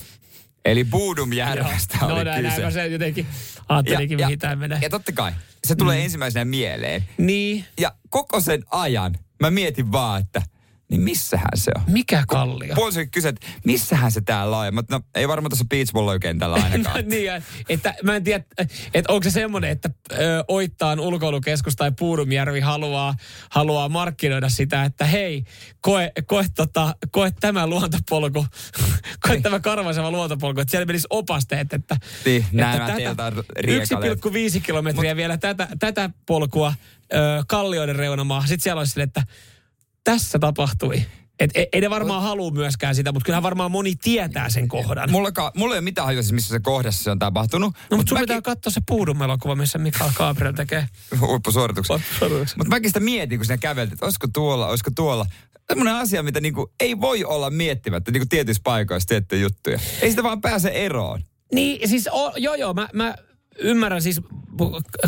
Eli 0.66 0.84
Buudumjärvestä 0.84 1.98
no 2.02 2.08
oli 2.08 2.24
näin, 2.24 2.44
näin 2.44 2.56
kyse. 2.56 2.66
mä 2.66 2.72
sen 2.72 2.92
jotenkin 2.92 3.28
ajattelinkin, 3.70 4.18
mihin 4.18 4.40
tämä 4.40 4.56
menee. 4.56 4.80
ja 4.82 4.90
totta 4.90 5.12
kai, 5.12 5.32
se 5.68 5.76
tulee 5.76 5.98
mm. 5.98 6.04
ensimmäisenä 6.04 6.46
mieleen. 6.46 7.04
Niin, 7.18 7.66
Ja 7.80 7.92
koko 8.10 8.42
sen 8.42 8.64
ajan 8.72 9.18
mä 9.42 9.52
mietin 9.52 9.92
vaan, 9.92 10.22
että 10.22 10.42
niin 10.92 11.02
missähän 11.02 11.50
se 11.56 11.72
on? 11.76 11.82
mikä 11.88 12.24
kallio? 12.28 12.76
Puoliso 12.76 13.00
kysyi, 13.12 13.30
että 13.30 13.48
missähän 13.66 14.12
se 14.12 14.22
täällä 14.22 14.58
on? 14.58 14.66
Ja 14.66 14.72
Mä, 14.72 14.84
no, 14.92 15.02
ei 15.16 15.28
varmaan 15.28 15.50
tässä 15.50 15.66
beachvolley-kentällä 15.70 16.56
ainakaan. 16.64 17.04
No, 17.04 17.10
niin, 17.10 17.32
että 17.70 17.94
mä 18.04 18.16
en 18.16 18.24
tiedä, 18.24 18.44
että 18.94 19.14
onko 19.14 19.24
se 19.24 19.32
semmoinen, 19.32 19.70
että 19.70 19.90
ö, 20.12 20.44
Oittaan 20.48 21.00
ulkoilukeskus 21.00 21.76
tai 21.76 21.92
Puudumjärvi 22.00 22.60
haluaa, 22.60 23.16
haluaa 23.50 23.90
markkinoida 23.90 24.50
sitä, 24.50 24.84
että 24.84 25.06
hei, 25.06 25.44
koe, 25.82 26.12
koe, 26.26 26.46
tota, 26.56 26.96
koe 27.12 27.32
tämä 27.40 27.68
luontopolku, 27.68 28.46
koe 29.28 29.42
tämä 29.42 29.60
karvaiseva 29.60 30.12
luontopolku, 30.12 30.60
että 30.60 30.72
siellä 30.72 30.86
menisi 30.86 31.08
opasteet, 31.10 31.74
että, 31.74 31.98
Niin, 32.26 32.46
että 32.52 33.32
riekaleet. 33.60 34.20
1,5 34.26 34.62
kilometriä 34.62 35.16
vielä 35.16 35.38
tätä, 35.38 35.68
tätä 35.80 36.10
polkua 36.26 36.74
ö, 37.14 37.44
kallioiden 37.48 37.96
reunamaa. 37.96 38.42
Sitten 38.42 38.60
siellä 38.60 38.80
olisi 38.80 38.92
sille, 38.92 39.04
että 39.04 39.24
tässä 40.12 40.40
tapahtui. 40.40 41.06
Et 41.40 41.52
ei, 41.54 41.68
ei 41.74 41.82
ne 41.82 41.90
varmaan 41.90 42.22
halua 42.24 42.52
myöskään 42.52 42.96
sitä, 42.96 43.12
mutta 43.12 43.26
kyllähän 43.26 43.44
varmaan 43.44 43.72
moni 43.72 43.96
tietää 43.96 44.50
sen 44.50 44.68
kohdan. 44.68 45.12
Mulla, 45.12 45.32
mulla 45.56 45.74
ei 45.74 45.78
ole 45.78 45.82
mitään 45.84 46.06
hajua, 46.06 46.22
siis 46.22 46.34
missä 46.34 46.50
se 46.50 46.60
kohdassa 46.60 47.04
se 47.04 47.12
on 47.12 47.20
tapahtunut. 47.20 47.76
No, 47.92 47.98
mutta 47.98 48.10
sun 48.10 48.16
mäkin- 48.18 48.22
pitää 48.24 48.42
katsoa 48.42 48.72
se 48.72 48.82
Puudum 48.88 49.22
elokuva, 49.22 49.56
missä 49.56 49.78
Mikael 49.78 50.10
Gabriel 50.16 50.54
tekee. 50.54 50.88
huippusuorituksen. 51.20 52.00
Mutta 52.58 52.70
mäkin 52.70 52.90
sitä 52.90 53.00
mietin, 53.00 53.40
kun 53.40 53.46
sinä 53.46 53.58
käveltiin, 53.58 53.94
että 53.94 54.06
olisiko 54.06 54.28
tuolla, 54.34 54.68
olisiko 54.68 54.92
tuolla. 54.96 55.26
Semmoinen 55.68 55.96
asia, 55.96 56.24
mitä 56.24 56.42
niinku 56.42 56.72
ei 56.80 57.02
voi 57.02 57.24
olla 57.24 57.50
miettimättä 57.50 58.12
niinku 58.12 58.28
tietyissä 58.30 58.62
paikoissa 58.64 59.08
tiettyjä 59.08 59.42
juttuja. 59.42 59.80
Ei 60.02 60.10
sitä 60.10 60.24
vaan 60.24 60.42
pääse 60.42 60.70
eroon. 60.70 61.22
Niin, 61.54 61.90
siis 61.90 62.10
o, 62.12 62.34
joo 62.38 62.56
joo, 62.56 62.74
mä, 62.74 62.90
mä 62.94 63.16
ymmärrän 63.60 64.02
siis, 64.02 64.22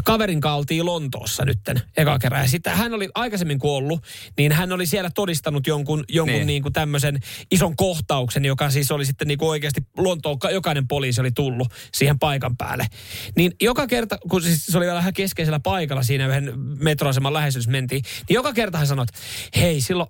kaverin 0.06 0.41
kanssa 0.41 0.56
oltiin 0.56 0.86
Lontoossa 0.86 1.45
nytten 1.45 1.82
eka 1.97 2.20
kerran. 2.20 2.41
Ja 2.41 2.47
sitten 2.47 2.78
hän 2.78 2.93
oli 2.93 3.10
aikaisemmin 3.16 3.60
kun 3.60 3.72
ollut, 3.72 4.04
niin 4.38 4.52
hän 4.52 4.72
oli 4.72 4.86
siellä 4.86 5.10
todistanut 5.16 5.68
jonkun, 5.68 6.04
jonkun 6.10 6.36
Niin. 6.36 6.47
niin. 6.47 6.62
Kuin 6.62 6.74
tämmöisen 6.74 7.20
ison 7.52 7.76
kohtauksen, 7.76 8.45
joka 8.45 8.70
siis 8.70 8.91
oli 8.91 9.06
sitten 9.06 9.28
niin 9.28 9.38
kuin 9.38 9.50
oikeasti 9.50 9.82
Lontoon, 9.97 10.38
jokainen 10.52 10.88
poliisi 10.88 11.22
oli 11.22 11.32
tullut 11.32 11.68
siihen 11.93 12.20
paikan 12.20 12.58
päälle. 12.58 12.88
Niin 13.36 13.52
joka 13.62 13.88
kerta, 13.88 14.18
kun 14.30 14.41
siis 14.41 14.66
se 14.66 14.78
oli 14.78 14.86
vielä 14.86 14.97
vähän 14.97 15.14
keskeisellä 15.14 15.60
paikalla 15.60 16.04
siinä 16.04 16.28
yhden 16.28 16.54
metroaseman 16.60 17.34
läheisyydessä 17.34 17.72
mentiin, 17.72 18.02
niin 18.30 18.34
joka 18.36 18.54
kerta 18.54 18.78
hän 18.78 18.88
sanoi, 18.88 19.04
että 19.10 19.20
hei 19.60 19.82
silloin, 19.82 20.10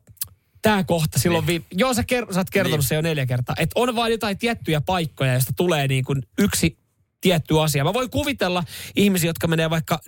Tämä 0.62 0.84
kohta 0.84 1.20
silloin, 1.20 1.46
niin. 1.46 1.62
vi- 1.70 1.78
joo 1.78 1.94
sä, 1.94 2.02
ker- 2.02 2.34
sä 2.34 2.40
oot 2.40 2.50
kertonut 2.50 2.80
niin. 2.80 2.88
se 2.88 2.96
jo 2.96 3.02
neljä 3.02 3.26
kertaa, 3.26 3.56
että 3.60 3.80
on 3.80 3.96
vain 3.96 4.12
jotain 4.12 4.38
tiettyjä 4.38 4.82
paikkoja, 4.82 5.34
joista 5.34 5.54
tulee 5.56 5.88
niin 5.88 6.04
kuin 6.04 6.22
yksi 6.38 6.78
tietty 7.22 7.62
asia. 7.62 7.84
Mä 7.84 7.94
voin 7.94 8.10
kuvitella 8.10 8.64
ihmisiä, 8.96 9.30
jotka 9.30 9.48
menee 9.48 9.70
vaikka 9.70 10.00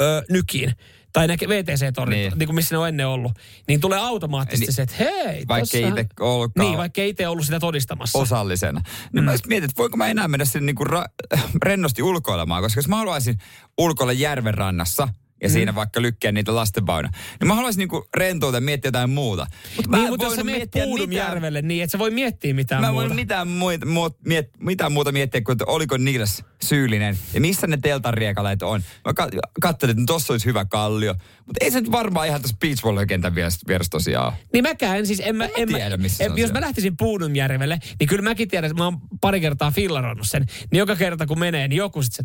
ö, 0.00 0.22
nykiin 0.30 0.72
tai 1.12 1.26
näkee 1.26 1.48
VTC-tornit, 1.48 2.08
Niin. 2.18 2.28
niin. 2.30 2.38
niin 2.38 2.46
kuin 2.46 2.54
missä 2.54 2.74
ne 2.74 2.78
on 2.78 2.88
ennen 2.88 3.06
ollut, 3.08 3.32
niin 3.68 3.80
tulee 3.80 3.98
automaattisesti 3.98 4.66
Niin. 4.66 4.74
se, 4.74 4.82
että 4.82 4.94
hei, 4.98 5.44
Vaikka 5.48 5.78
itse 5.78 6.06
ollutkaan 6.20 6.66
Niin, 6.66 6.78
vaikka 6.78 7.02
itse 7.02 7.28
ollut 7.28 7.44
sitä 7.44 7.60
todistamassa. 7.60 8.18
osallisena. 8.18 8.80
Niin 9.12 9.24
mä 9.24 9.32
just 9.32 9.46
mietin, 9.46 9.64
että 9.70 9.78
voinko 9.78 9.96
mä 9.96 10.06
enää 10.06 10.28
mennä 10.28 10.44
sinne 10.44 10.66
niinku 10.66 10.84
ra- 10.84 11.38
rennosti 11.62 12.02
ulkoilemaan, 12.02 12.62
koska 12.62 12.78
jos 12.78 12.88
mä 12.88 12.96
haluaisin 12.96 13.38
ulkoilla 13.78 14.12
järven 14.12 14.54
rannassa, 14.54 15.08
ja 15.42 15.48
siinä 15.48 15.74
vaikka 15.74 16.02
lykkää 16.02 16.32
niitä 16.32 16.54
lastenvaunuja. 16.54 17.12
Niin 17.40 17.48
mä 17.48 17.54
haluaisin 17.54 17.78
niinku 17.78 18.08
rentoutua 18.16 18.56
ja 18.56 18.60
miettiä 18.60 18.88
jotain 18.88 19.10
muuta. 19.10 19.46
Mutta 19.76 19.96
niin, 19.96 20.08
mutta 20.08 20.24
jos 20.26 20.34
sä 20.34 20.44
menet 20.44 20.70
Puudumjärvelle, 20.70 21.62
niin 21.62 21.84
et 21.84 21.90
sä 21.90 21.98
voi 21.98 22.10
miettiä 22.10 22.54
mitään 22.54 22.80
Mä 22.80 22.92
muuta. 22.92 23.08
voi 23.08 23.14
mitään, 23.16 23.48
muita, 23.48 23.86
muut, 23.86 24.16
miet, 24.26 24.50
mitään 24.60 24.92
muuta 24.92 25.12
miettiä 25.12 25.40
kuin, 25.40 25.52
että 25.54 25.64
oliko 25.68 25.96
Niilas 25.96 26.44
syyllinen 26.62 27.18
ja 27.34 27.40
missä 27.40 27.66
ne 27.66 27.78
teltariekaleet 27.82 28.62
on. 28.62 28.82
Mä 29.04 29.14
ka- 29.14 29.28
katselin, 29.60 29.92
että 29.92 30.04
tossa 30.06 30.32
olisi 30.32 30.46
hyvä 30.46 30.64
kallio. 30.64 31.14
Mutta 31.46 31.64
ei 31.64 31.70
se 31.70 31.80
nyt 31.80 31.90
varmaan 31.92 32.26
ihan 32.26 32.42
tässä 32.42 32.56
beachvolley-kentän 32.60 33.34
vieressä, 33.34 33.60
vieressä 33.68 33.90
tosiaan. 33.90 34.32
Niin 34.52 34.64
mäkään 34.64 34.98
en 34.98 35.06
siis, 35.06 35.22
en 35.24 35.36
mä, 35.36 35.48
en 35.56 35.68
tiedä, 35.68 35.96
missä 35.96 36.24
en, 36.24 36.32
jos 36.36 36.52
mä 36.52 36.60
lähtisin 36.60 36.96
Puudumjärvelle, 36.96 37.78
niin 38.00 38.08
kyllä 38.08 38.22
mäkin 38.22 38.48
tiedän, 38.48 38.70
että 38.70 38.82
mä 38.82 38.84
oon 38.84 38.98
pari 39.20 39.40
kertaa 39.40 39.70
fillarannut 39.70 40.28
sen. 40.28 40.46
Niin 40.70 40.78
joka 40.78 40.96
kerta 40.96 41.26
kun 41.26 41.38
menee, 41.38 41.68
niin 41.68 41.76
joku 41.76 42.02
sit 42.02 42.12
se, 42.12 42.24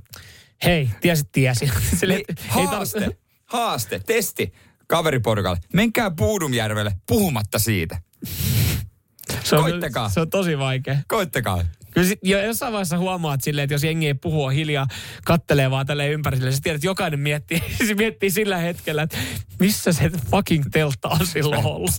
hei, 0.66 0.90
tiesit 1.02 1.32
tiesi. 1.32 1.66
Että 2.20 2.34
ei 2.58 2.66
haaste, 2.66 3.18
haaste, 3.46 4.00
testi 4.00 4.54
kaveriporukalle. 4.88 5.60
Menkää 5.74 6.12
Puudumjärvelle 6.12 6.92
puhumatta 7.08 7.60
siitä. 7.60 8.02
se 9.44 9.56
on, 9.56 9.62
koittakaa. 9.62 10.10
Se 10.10 10.20
on 10.22 10.30
tosi 10.30 10.58
vaikea. 10.58 10.98
Koittakaa. 11.08 11.66
Kyllä 11.92 12.08
sit, 12.08 12.20
jo 12.24 12.42
jossain 12.42 12.74
vaiheessa 12.74 12.98
huomaat 12.98 13.42
silleen, 13.44 13.64
että 13.64 13.74
jos 13.74 13.84
jengi 13.84 14.08
ei 14.08 14.14
puhu 14.14 14.44
on 14.44 14.54
hiljaa, 14.54 14.88
kattelee 15.26 15.72
vaan 15.72 15.86
tälleen 15.86 16.12
ympärille, 16.12 16.52
sä 16.52 16.60
tiedät, 16.64 16.76
että 16.76 16.88
jokainen 16.88 17.20
miettii, 17.20 17.64
se 17.88 17.94
miettii 17.96 18.30
sillä 18.32 18.58
hetkellä, 18.58 19.02
että 19.02 19.18
missä 19.60 19.94
se 19.94 20.10
fucking 20.32 20.64
teltta 20.72 21.10
on 21.10 21.28
silloin 21.28 21.66
ollut. 21.66 21.92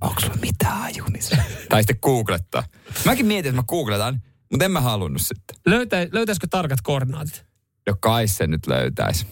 Onko 0.00 0.20
sulla 0.20 0.36
mitään 0.40 0.82
ajumista? 0.82 1.36
tai 1.68 1.82
sitten 1.82 1.98
googlettaa. 2.02 2.64
Mäkin 3.04 3.26
mietin, 3.26 3.48
että 3.48 3.62
mä 3.62 3.64
googletan, 3.68 4.22
mutta 4.50 4.64
en 4.64 4.70
mä 4.70 4.80
halunnut 4.80 5.22
sitten. 5.22 5.56
Löytä, 5.66 5.96
löytäisikö 6.12 6.46
tarkat 6.50 6.80
koordinaatit? 6.82 7.44
Jo 7.86 7.94
kai 8.00 8.28
se 8.28 8.46
nyt 8.46 8.66
löytäisi. 8.66 9.26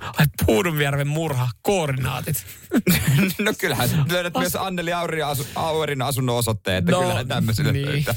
Ai 0.00 0.26
Puudumjärven 0.46 1.08
murha, 1.08 1.48
koordinaatit. 1.62 2.46
no 3.44 3.52
kyllähän 3.58 3.88
sä 3.88 3.96
löydät 4.10 4.34
myös 4.38 4.56
Anneli 4.56 4.92
Aurin, 4.92 5.24
asu, 5.24 5.46
Aurin 5.54 6.02
asunnon 6.02 6.36
osoitteen, 6.36 6.76
että 6.76 6.92
no, 6.92 6.96
No, 6.98 7.02
kyllähän 7.02 7.28
tämmöiselle 7.28 7.72
niin. 7.72 7.86
löytää. 7.86 8.14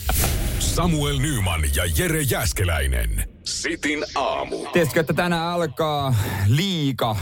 Samuel 0.60 1.20
Nyman 1.20 1.62
ja 1.76 1.84
Jere 1.98 2.22
Jäskeläinen. 2.22 3.30
Sitin 3.44 4.06
aamu. 4.16 4.68
Tiesitkö, 4.74 5.00
että 5.00 5.14
tänään 5.14 5.48
alkaa 5.48 6.16
liiga, 6.48 7.16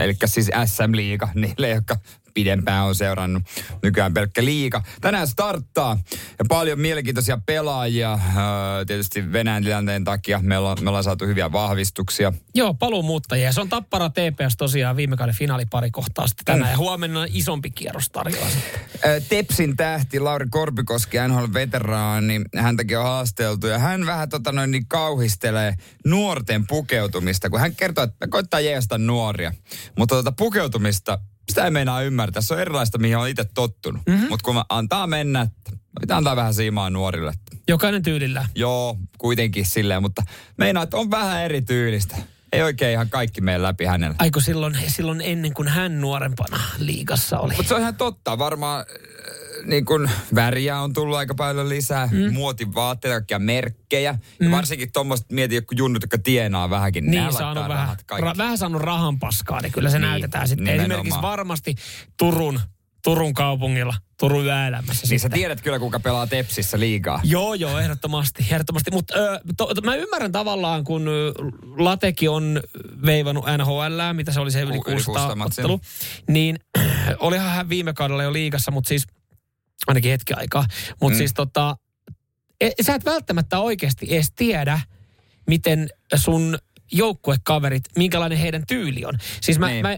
eli 0.00 0.16
siis 0.24 0.50
SM-liiga, 0.64 1.28
niille, 1.34 1.68
jotka 1.68 1.96
pidempään 2.34 2.84
on 2.84 2.94
seurannut 2.94 3.42
nykyään 3.82 4.14
pelkkä 4.14 4.44
liiga. 4.44 4.82
Tänään 5.00 5.26
starttaa 5.28 5.98
ja 6.38 6.44
paljon 6.48 6.80
mielenkiintoisia 6.80 7.38
pelaajia. 7.46 8.12
Öö, 8.36 8.84
Tietysti 8.84 9.32
Venäjän 9.32 9.64
tilanteen 9.64 10.04
takia 10.04 10.40
me 10.42 10.58
ollaan, 10.58 10.76
me 10.80 10.88
ollaan 10.88 11.04
saatu 11.04 11.26
hyviä 11.26 11.52
vahvistuksia. 11.52 12.32
Joo, 12.54 12.74
paluumuuttajia. 12.74 13.52
Se 13.52 13.60
on 13.60 13.68
Tappara 13.68 14.10
TPS 14.10 14.56
tosiaan 14.56 14.96
viime 14.96 15.16
kauden 15.16 15.34
finaalipari 15.34 15.90
kohtaa 15.90 16.26
sitten 16.26 16.44
tänään. 16.44 16.70
Ja 16.70 16.76
huomenna 16.76 17.20
on 17.20 17.28
isompi 17.32 17.70
kierros 17.70 18.10
tarjolla. 18.10 18.46
Ö, 19.04 19.20
Tepsin 19.28 19.76
tähti 19.76 20.20
Lauri 20.20 20.46
Korpikoski, 20.50 21.16
NHL-veteraani, 21.28 22.40
häntäkin 22.56 22.98
on 22.98 23.04
haasteltu 23.04 23.66
ja 23.66 23.78
hän 23.78 24.06
vähän 24.06 24.28
tota 24.28 24.52
noin, 24.52 24.70
niin 24.70 24.86
kauhistelee 24.88 25.74
nuorten 26.06 26.66
pukeutumista, 26.66 27.50
kun 27.50 27.60
hän 27.60 27.76
kertoo, 27.76 28.04
että 28.04 28.28
koittaa 28.28 28.60
jeesta 28.60 28.98
nuoria, 28.98 29.52
mutta 29.98 30.14
tota 30.14 30.32
pukeutumista, 30.32 31.18
sitä 31.48 31.64
ei 31.64 31.70
meinaa 31.70 32.02
ymmärtää. 32.02 32.42
Se 32.42 32.54
on 32.54 32.60
erilaista, 32.60 32.98
mihin 32.98 33.16
on 33.16 33.28
itse 33.28 33.44
tottunut. 33.54 34.02
Mhm. 34.06 34.14
Mm-hmm. 34.14 34.28
Mutta 34.28 34.44
kun 34.44 34.54
mä 34.54 34.64
antaa 34.68 35.06
mennä, 35.06 35.40
että 35.40 35.72
pitää 36.00 36.16
antaa 36.16 36.36
vähän 36.36 36.54
siimaa 36.54 36.90
nuorille. 36.90 37.32
Jokainen 37.68 38.02
tyylillä. 38.02 38.48
Joo, 38.54 38.96
kuitenkin 39.18 39.66
silleen, 39.66 40.02
mutta 40.02 40.22
meinaa, 40.56 40.82
että 40.82 40.96
on 40.96 41.10
vähän 41.10 41.42
eri 41.44 41.62
tyylistä. 41.62 42.16
Ei 42.52 42.62
oikein 42.62 42.92
ihan 42.92 43.10
kaikki 43.10 43.40
mene 43.40 43.62
läpi 43.62 43.84
hänellä. 43.84 44.16
Aiko 44.18 44.40
silloin, 44.40 44.76
silloin 44.86 45.20
ennen 45.20 45.54
kuin 45.54 45.68
hän 45.68 46.00
nuorempana 46.00 46.60
liigassa 46.78 47.38
oli. 47.38 47.54
Mutta 47.56 47.68
se 47.68 47.74
on 47.74 47.80
ihan 47.80 47.96
totta. 47.96 48.38
Varmaan 48.38 48.80
äh, 48.80 49.66
niin 49.66 49.84
kun, 49.84 50.10
väriä 50.34 50.80
on 50.80 50.92
tullut 50.92 51.16
aika 51.16 51.34
paljon 51.34 51.68
lisää, 51.68 52.08
mm. 52.12 52.32
muotivaatteita, 52.34 53.14
kaikkia 53.14 53.38
merkkejä. 53.38 54.12
Mm. 54.12 54.46
Ja 54.46 54.50
varsinkin 54.50 54.92
tuommoiset, 54.92 55.32
mieti 55.32 55.54
joku 55.54 55.74
junnut, 55.76 56.02
jotka 56.02 56.18
tienaa 56.18 56.70
vähänkin. 56.70 57.10
Niin, 57.10 57.32
saanut 57.32 57.68
vähän, 57.68 57.96
ra, 58.20 58.34
vähän 58.36 58.58
saanut 58.58 58.82
rahan 58.82 59.18
paskaa, 59.18 59.60
niin 59.60 59.72
kyllä 59.72 59.90
se 59.90 59.98
Niin, 59.98 60.08
näytetään 60.08 60.48
sitten. 60.48 60.64
nimenomaan. 60.64 60.90
Esimerkiksi 61.00 61.22
varmasti 61.22 61.74
Turun, 62.16 62.60
Turun 63.04 63.34
kaupungilla, 63.34 63.94
Turun 64.18 64.44
yöelämässä. 64.44 64.92
Niin 64.92 65.20
sä 65.20 65.22
sitten. 65.22 65.30
tiedät 65.40 65.60
kyllä, 65.60 65.78
kuka 65.78 66.00
pelaa 66.00 66.26
Tepsissä 66.26 66.80
liigaa. 66.80 67.20
Joo, 67.24 67.54
joo, 67.54 67.78
ehdottomasti. 67.78 68.46
ehdottomasti. 68.50 68.90
Mutta 68.90 69.14
mä 69.84 69.94
ymmärrän 69.94 70.32
tavallaan, 70.32 70.84
kun 70.84 71.06
Lateki 71.76 72.28
on 72.28 72.60
veivannut 73.06 73.44
NHL, 73.58 74.00
mitä 74.12 74.32
se 74.32 74.40
oli 74.40 74.50
se 74.50 74.60
yli 74.60 74.70
Yli 74.72 74.78
600 74.80 75.04
600 75.14 75.36
matsia. 75.36 75.64
ottelu, 75.64 75.80
niin 76.28 76.58
olihan 77.18 77.50
hän 77.50 77.68
viime 77.68 77.92
kaudella 77.92 78.22
jo 78.22 78.32
liigassa, 78.32 78.70
mutta 78.70 78.88
siis 78.88 79.06
ainakin 79.86 80.10
hetki 80.10 80.34
aikaa. 80.34 80.64
Mutta 81.00 81.14
Mm. 81.14 81.18
siis 81.18 81.34
tota, 81.34 81.76
e, 82.60 82.70
sä 82.82 82.94
et 82.94 83.04
välttämättä 83.04 83.58
oikeasti 83.58 84.06
edes 84.10 84.32
tiedä, 84.36 84.80
miten 85.46 85.88
sun 86.16 86.58
joukkuekaverit, 86.92 87.82
minkälainen 87.96 88.38
heidän 88.38 88.62
tyyli 88.68 89.04
on. 89.04 89.14
Siis 89.40 89.58
mä, 89.58 89.68
Niin. 89.68 89.82
mä 89.82 89.96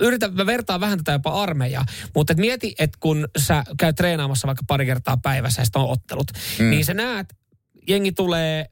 yritän, 0.00 0.34
mä 0.34 0.46
vertaan 0.46 0.80
vähän 0.80 0.98
tätä 0.98 1.12
jopa 1.12 1.42
armeijaa, 1.42 1.84
mutta 2.14 2.32
et 2.32 2.38
mieti, 2.38 2.74
että 2.78 2.98
kun 3.00 3.28
sä 3.38 3.64
käyt 3.78 3.96
treenaamassa 3.96 4.46
vaikka 4.46 4.64
pari 4.66 4.86
kertaa 4.86 5.16
päivässä 5.16 5.60
ja 5.62 5.64
sitten 5.66 5.82
on 5.82 5.90
ottelut, 5.90 6.26
Mm. 6.58 6.70
niin 6.70 6.84
sä 6.84 6.94
näet, 6.94 7.34
jengi 7.88 8.12
tulee 8.12 8.66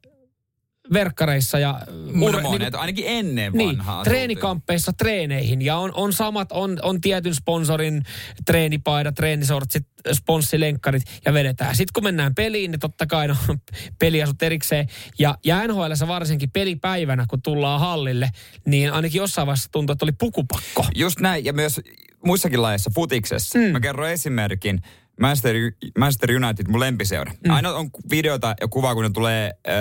verkkareissa 0.93 1.59
ja 1.59 1.81
Ur, 2.23 2.35
ur- 2.35 2.43
monet, 2.43 2.75
ainakin 2.75 3.05
ennen 3.09 3.53
niin, 3.53 3.79
vanhaa. 3.79 4.05
treenikamppeissa 4.05 4.93
treeneihin 4.93 5.63
ja 5.63 5.77
on, 5.77 5.95
on 5.95 6.13
samat, 6.13 6.53
on, 6.53 6.79
on 6.83 7.01
tietyn 7.01 7.35
sponsorin 7.35 8.03
treenipaida, 8.47 9.13
treenisortsit, 9.13 9.87
sponssilenkkarit 10.13 11.03
ja 11.25 11.33
vedetään. 11.35 11.77
Sitten 11.77 11.93
kun 11.95 12.05
mennään 12.05 12.35
peliin, 12.35 12.71
niin 12.71 12.81
totta 12.81 13.07
kai 13.07 13.29
no, 13.29 13.37
peliasut 14.01 14.43
erikseen. 14.43 14.89
Ja, 15.19 15.39
ja 15.45 15.67
NHL 15.67 15.93
varsinkin 16.07 16.51
pelipäivänä, 16.51 17.25
kun 17.29 17.43
tullaan 17.43 17.81
hallille, 17.81 18.31
niin 18.67 18.93
ainakin 18.93 19.19
jossain 19.19 19.47
vaiheessa 19.47 19.69
tuntuu, 19.73 19.93
että 19.93 20.05
oli 20.05 20.13
pukupakko. 20.13 20.87
Just 20.95 21.21
näin, 21.21 21.45
ja 21.45 21.53
myös 21.53 21.81
muissakin 22.25 22.63
lajeissa, 22.63 22.91
futiksessa. 22.95 23.59
Mm. 23.59 23.65
Mä 23.65 23.81
kerron 23.81 24.11
esimerkin. 24.11 24.81
Manchester, 25.21 25.57
Manchester 25.99 26.31
United, 26.45 26.67
mun 26.69 26.81
lempiseura. 26.81 27.33
Mm. 27.45 27.51
Aina 27.51 27.73
on 27.73 27.91
videota 28.11 28.55
ja 28.61 28.69
kuvaa, 28.69 28.95
kun 28.95 29.03
ne 29.05 29.11
tulee 29.11 29.47
äh, 29.69 29.75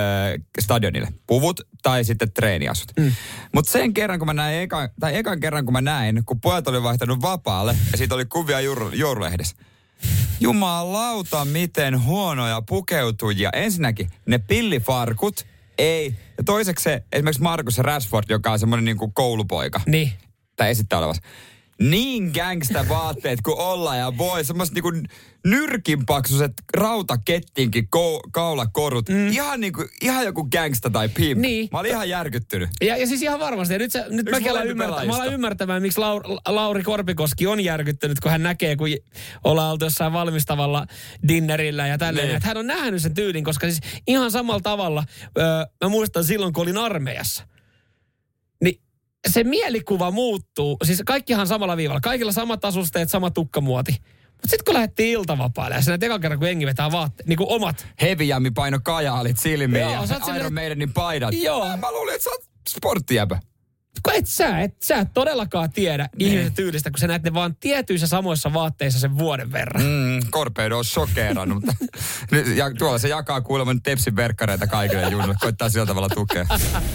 stadionille. 0.60 1.08
Puvut 1.26 1.60
tai 1.82 2.04
sitten 2.04 2.32
treeniasut. 2.32 2.92
Mm. 2.98 3.12
Mutta 3.54 3.70
sen 3.70 3.94
kerran, 3.94 4.18
kun 4.18 4.26
mä 4.26 4.34
näin, 4.34 4.60
eka, 4.60 4.88
tai 5.00 5.16
ekan 5.16 5.40
kerran, 5.40 5.64
kun 5.64 5.72
mä 5.72 5.80
näin, 5.80 6.22
kun 6.26 6.40
pojat 6.40 6.68
oli 6.68 6.82
vaihtanut 6.82 7.22
vapaalle, 7.22 7.76
ja 7.92 7.98
siitä 7.98 8.14
oli 8.14 8.24
kuvia 8.24 8.60
joulu- 8.60 8.94
joululehdessä. 8.94 9.56
Jumalauta, 10.40 11.44
miten 11.44 12.04
huonoja 12.04 12.62
pukeutujia. 12.62 13.50
Ensinnäkin 13.52 14.10
ne 14.26 14.38
pillifarkut, 14.38 15.46
ei. 15.78 16.14
Ja 16.38 16.44
toiseksi 16.44 16.82
se, 16.82 17.02
esimerkiksi 17.12 17.42
Markus 17.42 17.78
Rashford, 17.78 18.24
joka 18.28 18.52
on 18.52 18.58
semmoinen 18.58 18.84
niin 18.84 19.12
koulupoika 19.14 19.80
Niin. 19.86 20.12
tai 20.56 20.70
esittää 20.70 20.98
olevassa. 20.98 21.22
Niin 21.80 22.30
gangsta 22.34 22.88
vaatteet 22.88 23.40
kuin 23.42 23.58
olla 23.58 23.96
ja 23.96 24.18
voi. 24.18 24.44
Semmoiset 24.44 24.74
niinku 24.74 24.92
nyrkinpaksuiset 25.46 26.52
rautakettinkin 26.76 27.84
ko- 27.96 28.30
kaulakorut. 28.32 29.08
Mm. 29.08 29.28
Ihan, 29.28 29.60
niinku, 29.60 29.84
ihan 30.02 30.24
joku 30.24 30.44
gangsta 30.44 30.90
tai 30.90 31.08
pimp. 31.08 31.40
Niin. 31.40 31.68
Mä 31.72 31.78
olin 31.78 31.90
ihan 31.90 32.08
järkyttynyt. 32.08 32.68
Ja, 32.80 32.96
ja 32.96 33.06
siis 33.06 33.22
ihan 33.22 33.40
varmasti. 33.40 33.74
Ja 33.74 33.78
nyt, 33.78 33.92
sä, 33.92 34.06
nyt 34.08 34.30
mäkin 34.30 34.50
alan 34.50 34.66
ymmärtämään, 34.66 35.06
mä 35.06 35.16
alan 35.16 35.32
ymmärtämään, 35.32 35.82
miksi 35.82 35.98
Laur, 35.98 36.22
Lauri 36.48 36.82
Korpikoski 36.82 37.46
on 37.46 37.60
järkyttynyt, 37.60 38.20
kun 38.20 38.30
hän 38.30 38.42
näkee, 38.42 38.76
kun 38.76 38.88
ollaan 39.44 39.72
oltu 39.72 39.84
jossain 39.84 40.12
valmistavalla 40.12 40.86
dinnerillä 41.28 41.86
ja 41.86 41.98
tälleen. 41.98 42.26
Niin. 42.26 42.36
Että 42.36 42.48
hän 42.48 42.56
on 42.56 42.66
nähnyt 42.66 43.02
sen 43.02 43.14
tyylin, 43.14 43.44
koska 43.44 43.66
siis 43.66 43.80
ihan 44.06 44.30
samalla 44.30 44.60
tavalla, 44.60 45.04
öö, 45.38 45.44
mä 45.84 45.88
muistan 45.88 46.24
silloin, 46.24 46.52
kun 46.52 46.62
olin 46.62 46.78
armeijassa. 46.78 47.53
Se 49.28 49.44
mielikuva 49.44 50.10
muuttuu. 50.10 50.76
Siis 50.84 51.02
kaikkihan 51.06 51.46
samalla 51.46 51.76
viivalla. 51.76 52.00
Kaikilla 52.00 52.32
samat 52.32 52.64
asusteet, 52.64 53.10
sama 53.10 53.30
tukkamuoti. 53.30 53.92
Mutta 53.92 54.48
sitten 54.48 54.64
kun 54.64 54.74
lähdettiin 54.74 55.10
iltavapaalle 55.12 55.74
ja 55.76 55.82
sä 55.82 55.90
näet 55.90 56.02
ekan 56.02 56.20
kerran, 56.20 56.38
kun 56.38 56.48
jengi 56.48 56.66
vetää 56.66 56.92
vaatteet, 56.92 57.28
niin 57.28 57.36
kuin 57.36 57.48
omat. 57.52 57.86
Heviämmi 58.02 58.50
paino 58.50 58.78
kajaalit 58.84 59.38
silmiin 59.38 59.80
Joo, 59.82 59.90
ja 59.92 60.02
Iron 60.04 60.22
silleen- 60.24 60.54
Maidenin 60.54 60.92
paidat. 60.92 61.34
Joo. 61.34 61.68
Mä, 61.68 61.76
mä 61.76 61.92
luulin, 61.92 62.14
että 62.14 62.24
sä 62.24 62.30
oot 62.30 62.44
sporttijäpä. 62.68 63.40
Kun 64.02 64.14
et 64.14 64.26
sä, 64.26 64.60
et 64.60 64.82
sä 64.82 64.96
et 64.96 65.08
todellakaan 65.14 65.70
tiedä 65.70 66.08
Niin. 66.16 66.32
ihmisen 66.32 66.52
tyylistä, 66.52 66.90
kun 66.90 66.98
sä 66.98 67.06
näet 67.06 67.22
ne 67.22 67.34
vaan 67.34 67.56
tietyissä 67.56 68.06
samoissa 68.06 68.52
vaatteissa 68.52 69.00
sen 69.00 69.18
vuoden 69.18 69.52
verran. 69.52 69.82
Mm, 69.82 70.20
Korpeido 70.30 70.78
on 70.78 70.84
nyt, 72.30 72.56
ja 72.56 72.74
tuolla 72.78 72.98
se 72.98 73.08
jakaa 73.08 73.40
kuulemma 73.40 73.74
nyt 73.74 73.82
Tepsin 73.82 74.16
verkkareita 74.16 74.66
kaikille 74.66 75.02
junnuille. 75.02 75.34
Koittaa 75.40 75.68
sillä 75.68 75.86
tavalla 75.86 76.08
tukea. 76.08 76.46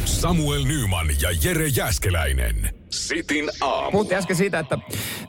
Samuel 0.06 0.64
Nyman 0.64 1.08
ja 1.22 1.30
Jere 1.44 1.68
Jäskeläinen. 1.68 2.79
Sitin 2.90 3.50
aamu. 3.62 3.92
Puhuttiin 3.92 4.18
äsken 4.18 4.36
siitä, 4.36 4.60
että 4.60 4.78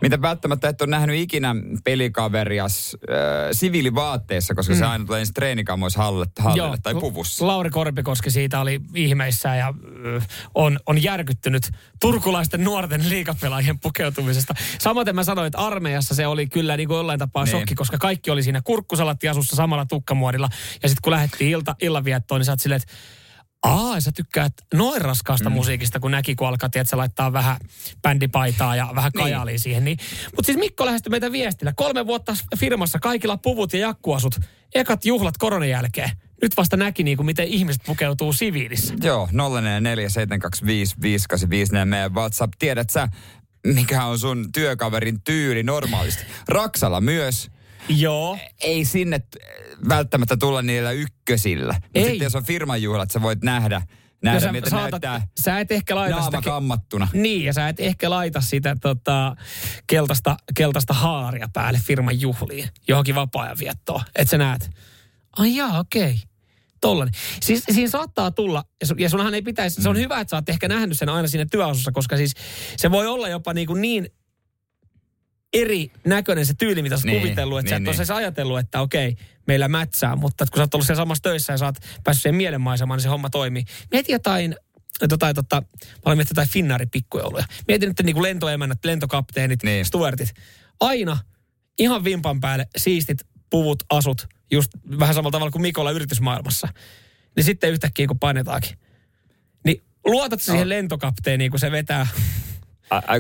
mitä 0.00 0.22
välttämättä 0.22 0.68
et 0.68 0.80
ole 0.82 0.90
nähnyt 0.90 1.16
ikinä 1.16 1.54
pelikaverias 1.84 2.96
äh, 3.11 3.16
siviilivaatteessa, 3.52 4.54
koska 4.54 4.72
mm. 4.74 4.78
se 4.78 4.84
aina 4.84 5.04
tulee 5.04 5.20
ensin 5.20 5.34
treenikamoissa 5.34 6.02
halle, 6.02 6.26
hallelle 6.38 6.76
tai 6.82 6.94
puvussa. 6.94 7.46
Lauri 7.46 7.70
Korpikoski 7.70 8.30
siitä 8.30 8.61
oli 8.61 8.80
ihmeissään 8.94 9.58
ja 9.58 9.74
ö, 10.04 10.20
on, 10.54 10.78
on 10.86 11.02
järkyttynyt 11.02 11.70
turkulaisten 12.00 12.64
nuorten 12.64 13.08
liikapelaajien 13.08 13.80
pukeutumisesta. 13.80 14.54
Samaten 14.78 15.14
mä 15.14 15.24
sanoin, 15.24 15.46
että 15.46 15.58
armeijassa 15.58 16.14
se 16.14 16.26
oli 16.26 16.46
kyllä 16.46 16.76
niin 16.76 16.88
kuin 16.88 16.96
jollain 16.96 17.18
tapaa 17.18 17.44
Niin. 17.44 17.50
shokki, 17.50 17.74
koska 17.74 17.98
kaikki 17.98 18.30
oli 18.30 18.42
siinä 18.42 18.61
kurkkusalattiasussa 18.64 19.56
samalla 19.56 19.86
tukkamuodilla. 19.86 20.48
Ja 20.82 20.88
sitten 20.88 21.02
kun 21.02 21.12
lähdettiin 21.12 21.50
ilta, 21.50 21.76
illanviettoon, 21.82 22.38
niin 22.38 22.46
sä 22.46 22.52
oot 22.52 22.61
silleen, 22.61 22.82
että 22.82 22.94
Aa, 23.62 24.00
sä 24.00 24.12
tykkäät 24.12 24.52
noin 24.74 25.02
raskaasta 25.02 25.50
mm. 25.50 25.54
musiikista, 25.54 26.00
kun 26.00 26.11
näki, 26.11 26.34
kun 26.34 26.48
alkaa, 26.48 26.68
että 26.74 26.96
laittaa 26.96 27.32
vähän 27.32 27.56
bändipaitaa 28.02 28.76
ja 28.76 28.88
vähän 28.94 29.11
Niin. 29.14 29.22
kajalia 29.22 29.58
siihen. 29.58 29.84
Niin. 29.84 29.98
Mutta 30.36 30.46
siis 30.46 30.58
Mikko 30.58 30.86
lähestyi 30.86 31.11
meitä 31.11 31.32
viestillä. 31.32 31.72
Kolme 31.76 32.06
vuotta 32.06 32.36
firmassa, 32.58 32.98
kaikilla 32.98 33.36
puvut 33.36 33.72
ja 33.72 33.78
jakkuasut. 33.80 34.40
Ekat 34.74 35.04
juhlat 35.04 35.38
koronan 35.38 35.68
jälkeen. 35.68 36.11
Nyt 36.42 36.56
vasta 36.56 36.76
näki, 36.76 37.02
niin 37.02 37.16
kuin, 37.16 37.26
miten 37.26 37.46
ihmiset 37.46 37.82
pukeutuu 37.86 38.32
siviilissä. 38.32 38.94
Joo, 39.02 39.28
0447255854 39.32 41.84
meidän 41.84 42.14
WhatsApp. 42.14 42.52
Tiedät 42.58 42.90
sä, 42.90 43.08
mikä 43.66 44.04
on 44.04 44.18
sun 44.18 44.52
työkaverin 44.52 45.22
tyyli 45.22 45.62
normaalisti? 45.62 46.24
Raksalla 46.48 47.00
myös. 47.00 47.50
Joo. 47.89 48.39
Ei 48.61 48.85
sinne 48.85 49.20
välttämättä 49.89 50.37
tulla 50.37 50.62
niillä 50.62 50.91
ykkösillä. 50.91 51.72
Mutta 51.72 51.89
Ei. 51.95 52.05
sitten 52.05 52.24
jos 52.24 52.35
on 52.35 52.45
firman 52.45 52.83
juhlat, 52.83 53.11
sä 53.11 53.22
voit 53.22 53.43
nähdä, 53.43 53.83
nähdä 54.22 54.41
sä 54.41 54.53
miltä 54.53 54.70
saatat- 54.70 54.91
näyttää 54.91 55.26
sä 55.41 55.61
et 55.61 55.72
ehkä 55.72 55.95
laita 55.95 56.16
naama 56.16 56.39
sitä 56.39 56.51
kammattuna. 56.51 57.09
Niin, 57.12 57.45
ja 57.45 57.53
sä 57.53 57.68
et 57.68 57.81
ehkä 57.81 58.11
laita 58.11 58.41
sitä 58.41 58.76
tota, 58.81 59.37
keltaista, 59.87 60.37
keltaista 60.57 60.95
haaria 60.95 61.49
päälle 61.53 61.81
firman 61.85 62.20
juhliin, 62.20 62.68
johonkin 62.89 63.14
vapaa-ajan 63.14 63.59
viettoon. 63.61 64.03
Että 64.16 64.31
sä 64.31 64.39
näet, 64.39 64.70
ai 65.37 65.57
jaa, 65.57 65.78
okei. 65.78 66.16
Tollanen. 66.81 67.14
Siis 67.43 67.64
siinä 67.70 67.91
saattaa 67.91 68.31
tulla, 68.31 68.64
ja, 68.81 68.87
sun, 68.87 69.01
ja 69.01 69.09
sunhan 69.09 69.35
ei 69.35 69.43
pitäisi, 69.43 69.83
se 69.83 69.89
on 69.89 69.97
hyvä, 69.97 70.20
että 70.20 70.31
sä 70.31 70.37
oot 70.37 70.49
ehkä 70.49 70.68
nähnyt 70.68 70.99
sen 70.99 71.09
aina 71.09 71.28
siinä 71.28 71.47
työasussa, 71.51 71.93
koska 71.93 72.16
siis 72.16 72.35
se 72.76 72.91
voi 72.91 73.07
olla 73.07 73.28
jopa 73.28 73.55
niin, 73.55 73.66
kuin 73.66 73.81
niin 73.81 74.09
eri 75.53 75.90
näköinen 76.07 76.46
se 76.46 76.55
tyyli, 76.55 76.82
mitä 76.82 76.96
sä 76.96 77.07
Niin, 77.07 77.20
kuvitellut, 77.22 77.59
että 77.59 77.70
sä 77.70 77.74
niin, 77.78 77.82
et 77.82 77.88
ole 77.88 77.92
niin. 77.94 78.01
edes 78.01 78.11
ajatellut, 78.11 78.59
että 78.59 78.80
okei, 78.80 79.16
meillä 79.46 79.68
mätsää, 79.68 80.16
mutta 80.16 80.46
kun 80.46 80.57
sä 80.57 80.62
oot 80.62 80.74
ollut 80.74 80.86
siellä 80.86 81.01
samassa 81.01 81.22
töissä 81.22 81.53
ja 81.53 81.57
sä 81.57 81.64
oot 81.64 81.76
päässyt 82.05 82.22
siihen 82.22 82.34
mielenmaisemaan, 82.36 82.98
niin 82.98 83.03
se 83.03 83.09
homma 83.09 83.30
toimii. 83.30 83.64
Mieti 83.90 84.12
jotain, 84.12 84.57
jotain 85.11 85.34
tota, 85.34 85.61
mä 85.61 85.92
olen 86.05 86.18
miettinyt 86.18 86.30
jotain 86.30 86.48
Finnaarin 86.48 86.90
pikkujouluja. 86.90 87.44
Mietin 87.68 87.88
nyt 87.88 88.01
niin 88.03 88.14
kuin 88.14 88.22
lentoemännät, 88.22 88.84
lentokapteenit, 88.84 89.62
Niin. 89.62 89.84
stuartit. 89.84 90.32
Aina 90.80 91.18
ihan 91.78 92.05
vimpan 92.05 92.40
päälle 92.40 92.66
siistit 92.76 93.18
puvut, 93.51 93.82
asut, 93.90 94.26
just 94.51 94.70
vähän 94.98 95.14
samalla 95.14 95.30
tavalla 95.32 95.51
kuin 95.51 95.62
Mikolla 95.62 95.90
yritysmaailmassa. 95.90 96.68
Niin 97.36 97.44
sitten 97.44 97.70
yhtäkkiä 97.70 98.07
kun 98.07 98.18
painetaankin. 98.18 98.78
Niin 99.64 99.82
luotat 100.05 100.42
sä 100.42 100.53
siihen 100.53 100.68
lentokapteeniin, 100.68 101.51
kun 101.51 101.61
se 101.61 101.70
vetää 101.70 102.07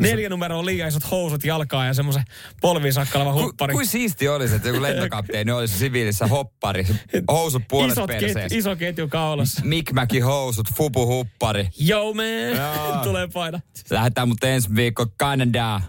Neljä 0.00 0.28
numeroa 0.28 0.66
liian 0.66 0.88
isot 0.88 1.10
housut 1.10 1.44
jalkaan 1.44 1.86
ja 1.86 1.94
semmoisen 1.94 2.22
polviin 2.60 2.92
sakkalava 2.92 3.32
Ku, 3.32 3.42
huppari. 3.42 3.74
kuin 3.74 3.86
siisti 3.86 4.28
olisi, 4.28 4.54
että 4.56 4.68
joku 4.68 4.82
lentokapteeni 4.88 5.52
olisi 5.52 5.78
siviilissä 5.78 6.26
hoppari, 6.26 6.86
housut 7.32 7.62
puolet 7.68 7.92
Isot 7.92 8.10
ket, 8.10 8.20
perseessä. 8.20 8.58
iso 8.58 8.76
ketju 8.76 9.08
kaulassa. 9.08 9.60
Mikmäki 9.64 10.20
housut, 10.20 10.66
fupu 10.76 11.06
huppari. 11.06 11.68
Yo 11.88 12.12
man, 12.14 12.56
Joo. 12.56 13.02
tulee 13.04 13.28
paina. 13.32 13.60
Lähdetään 13.90 14.28
mut 14.28 14.44
ensi 14.44 14.74
viikko 14.74 15.06
Kanadaan. 15.18 15.82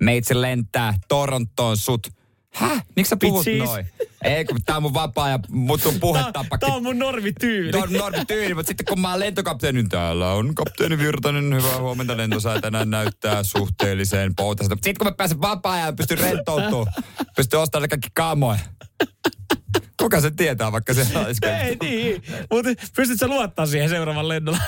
Meitsi 0.00 0.40
lentää 0.40 0.94
Torontoon 1.08 1.76
sut. 1.76 2.06
Häh? 2.54 2.84
Miksi 2.96 3.10
sä 3.10 3.16
puhut 3.20 3.44
Bitches. 3.44 3.68
noin? 3.68 3.86
Ei, 4.22 4.44
kun 4.44 4.58
tää 4.66 4.76
on 4.76 4.82
mun 4.82 4.94
vapaa 4.94 5.28
ja 5.28 5.38
mut 5.48 5.86
on 5.86 6.00
puhetapakki. 6.00 6.66
Tää 6.66 6.74
on 6.74 6.82
mun 6.82 6.98
normityyli. 6.98 7.72
Tää 7.72 7.82
on 7.82 7.92
normityyli, 7.92 8.54
mutta 8.54 8.68
sitten 8.70 8.86
kun 8.86 9.00
mä 9.00 9.10
oon 9.10 9.20
lentokapteeni, 9.20 9.82
niin 9.82 9.88
täällä 9.88 10.32
on 10.32 10.54
kapteeni 10.54 10.98
Virtanen, 10.98 11.54
hyvää 11.54 11.80
huomenta 11.80 12.16
lentosää 12.16 12.60
tänään 12.60 12.90
näyttää 12.90 13.42
suhteelliseen 13.42 14.34
poutasesta. 14.34 14.74
Sitten 14.74 14.94
kun 14.98 15.06
mä 15.06 15.12
pääsen 15.12 15.40
vapaa 15.40 15.78
ja 15.78 15.92
pystyn 15.92 16.18
rentoutumaan, 16.18 16.92
pystyn 17.36 17.60
ostamaan 17.60 17.88
kaikki 17.88 18.08
kamoja. 18.14 18.58
Kuka 20.00 20.20
se 20.20 20.30
tietää, 20.30 20.72
vaikka 20.72 20.94
se 20.94 21.06
olisi 21.18 21.46
Ei 21.46 21.76
niin, 21.82 22.22
mutta 22.50 22.70
pystytkö 22.96 23.26
luottaa 23.26 23.66
siihen 23.66 23.88
seuraavan 23.88 24.28
lennolla? 24.28 24.58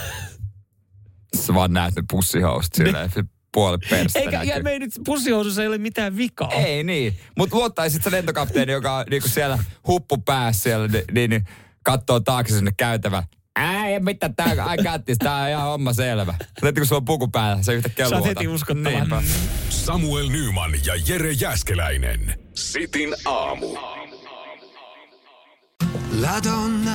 Sä 1.36 1.54
vaan 1.54 1.72
näet 1.72 1.94
ne 1.94 2.02
pussihousut 2.10 2.74
silleen, 2.74 3.10
puoli 3.52 3.78
perstä 3.90 4.18
Eikä, 4.18 4.42
ja 4.42 4.62
me 4.62 4.70
ei 4.70 4.78
nyt 4.78 4.92
pussihousussa 5.04 5.62
ei 5.62 5.68
ole 5.68 5.78
mitään 5.78 6.16
vikaa. 6.16 6.52
Ei 6.52 6.84
niin, 6.84 7.18
mutta 7.38 7.56
luottaisit 7.56 8.02
sä 8.02 8.10
lentokapteeni, 8.10 8.72
joka 8.72 8.96
on 8.96 9.04
niinku 9.10 9.28
siellä 9.28 9.58
huppu 9.86 10.18
päässä 10.18 10.62
siellä, 10.62 10.88
niin, 10.88 11.04
niin, 11.12 11.30
niin 11.30 11.44
katsoo 11.84 12.20
taakse 12.20 12.54
sinne 12.54 12.70
käytävä. 12.76 13.22
Ää, 13.56 13.86
ei 13.86 14.00
mitään, 14.00 14.36
tää 14.36 14.52
I 14.52 14.82
got 14.82 15.04
this, 15.04 15.18
tää 15.18 15.42
on 15.42 15.48
ihan 15.48 15.62
homma 15.62 15.92
selvä. 15.92 16.34
Sitten 16.40 16.74
kun 16.74 16.86
sulla 16.86 17.00
on 17.00 17.04
puku 17.04 17.28
päällä, 17.28 17.62
se 17.62 17.74
yhtäkkiä 17.74 18.08
Sä 18.08 18.14
oot 18.14 18.24
luota. 18.24 18.40
heti 18.40 18.48
uskottava. 18.48 18.90
Niinpä. 18.90 19.22
Samuel 19.68 20.28
Nyman 20.28 20.72
ja 20.86 20.94
Jere 21.08 21.32
Jäskeläinen. 21.32 22.34
Sitin 22.54 23.14
aamu. 23.24 23.76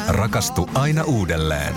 Rakastu 0.08 0.70
aina 0.74 1.03
uudelleen. 1.03 1.74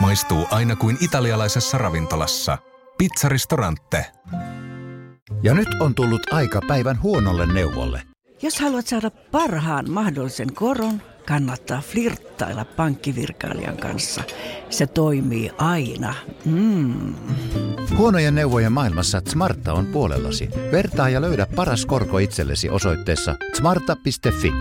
Maistuu 0.00 0.46
aina 0.50 0.76
kuin 0.76 0.98
italialaisessa 1.00 1.78
ravintolassa. 1.78 2.58
Pizzaristorante. 3.02 4.06
Ja 5.42 5.54
nyt 5.54 5.68
on 5.80 5.94
tullut 5.94 6.32
aika 6.32 6.60
päivän 6.68 7.02
huonolle 7.02 7.52
neuvolle. 7.52 8.02
Jos 8.42 8.60
haluat 8.60 8.86
saada 8.86 9.10
parhaan 9.10 9.90
mahdollisen 9.90 10.54
koron, 10.54 11.02
kannattaa 11.26 11.80
flirttailla 11.80 12.64
pankkivirkailijan 12.64 13.76
kanssa. 13.76 14.22
Se 14.70 14.86
toimii 14.86 15.50
aina. 15.58 16.14
Mm. 16.44 17.14
Huonojen 17.96 18.34
neuvojen 18.34 18.72
maailmassa 18.72 19.22
Smarta 19.28 19.72
on 19.72 19.86
puolellasi. 19.86 20.48
Vertaa 20.72 21.08
ja 21.08 21.20
löydä 21.20 21.46
paras 21.56 21.86
korko 21.86 22.18
itsellesi 22.18 22.68
osoitteessa 22.68 23.36
smarta.fi. 23.54 24.52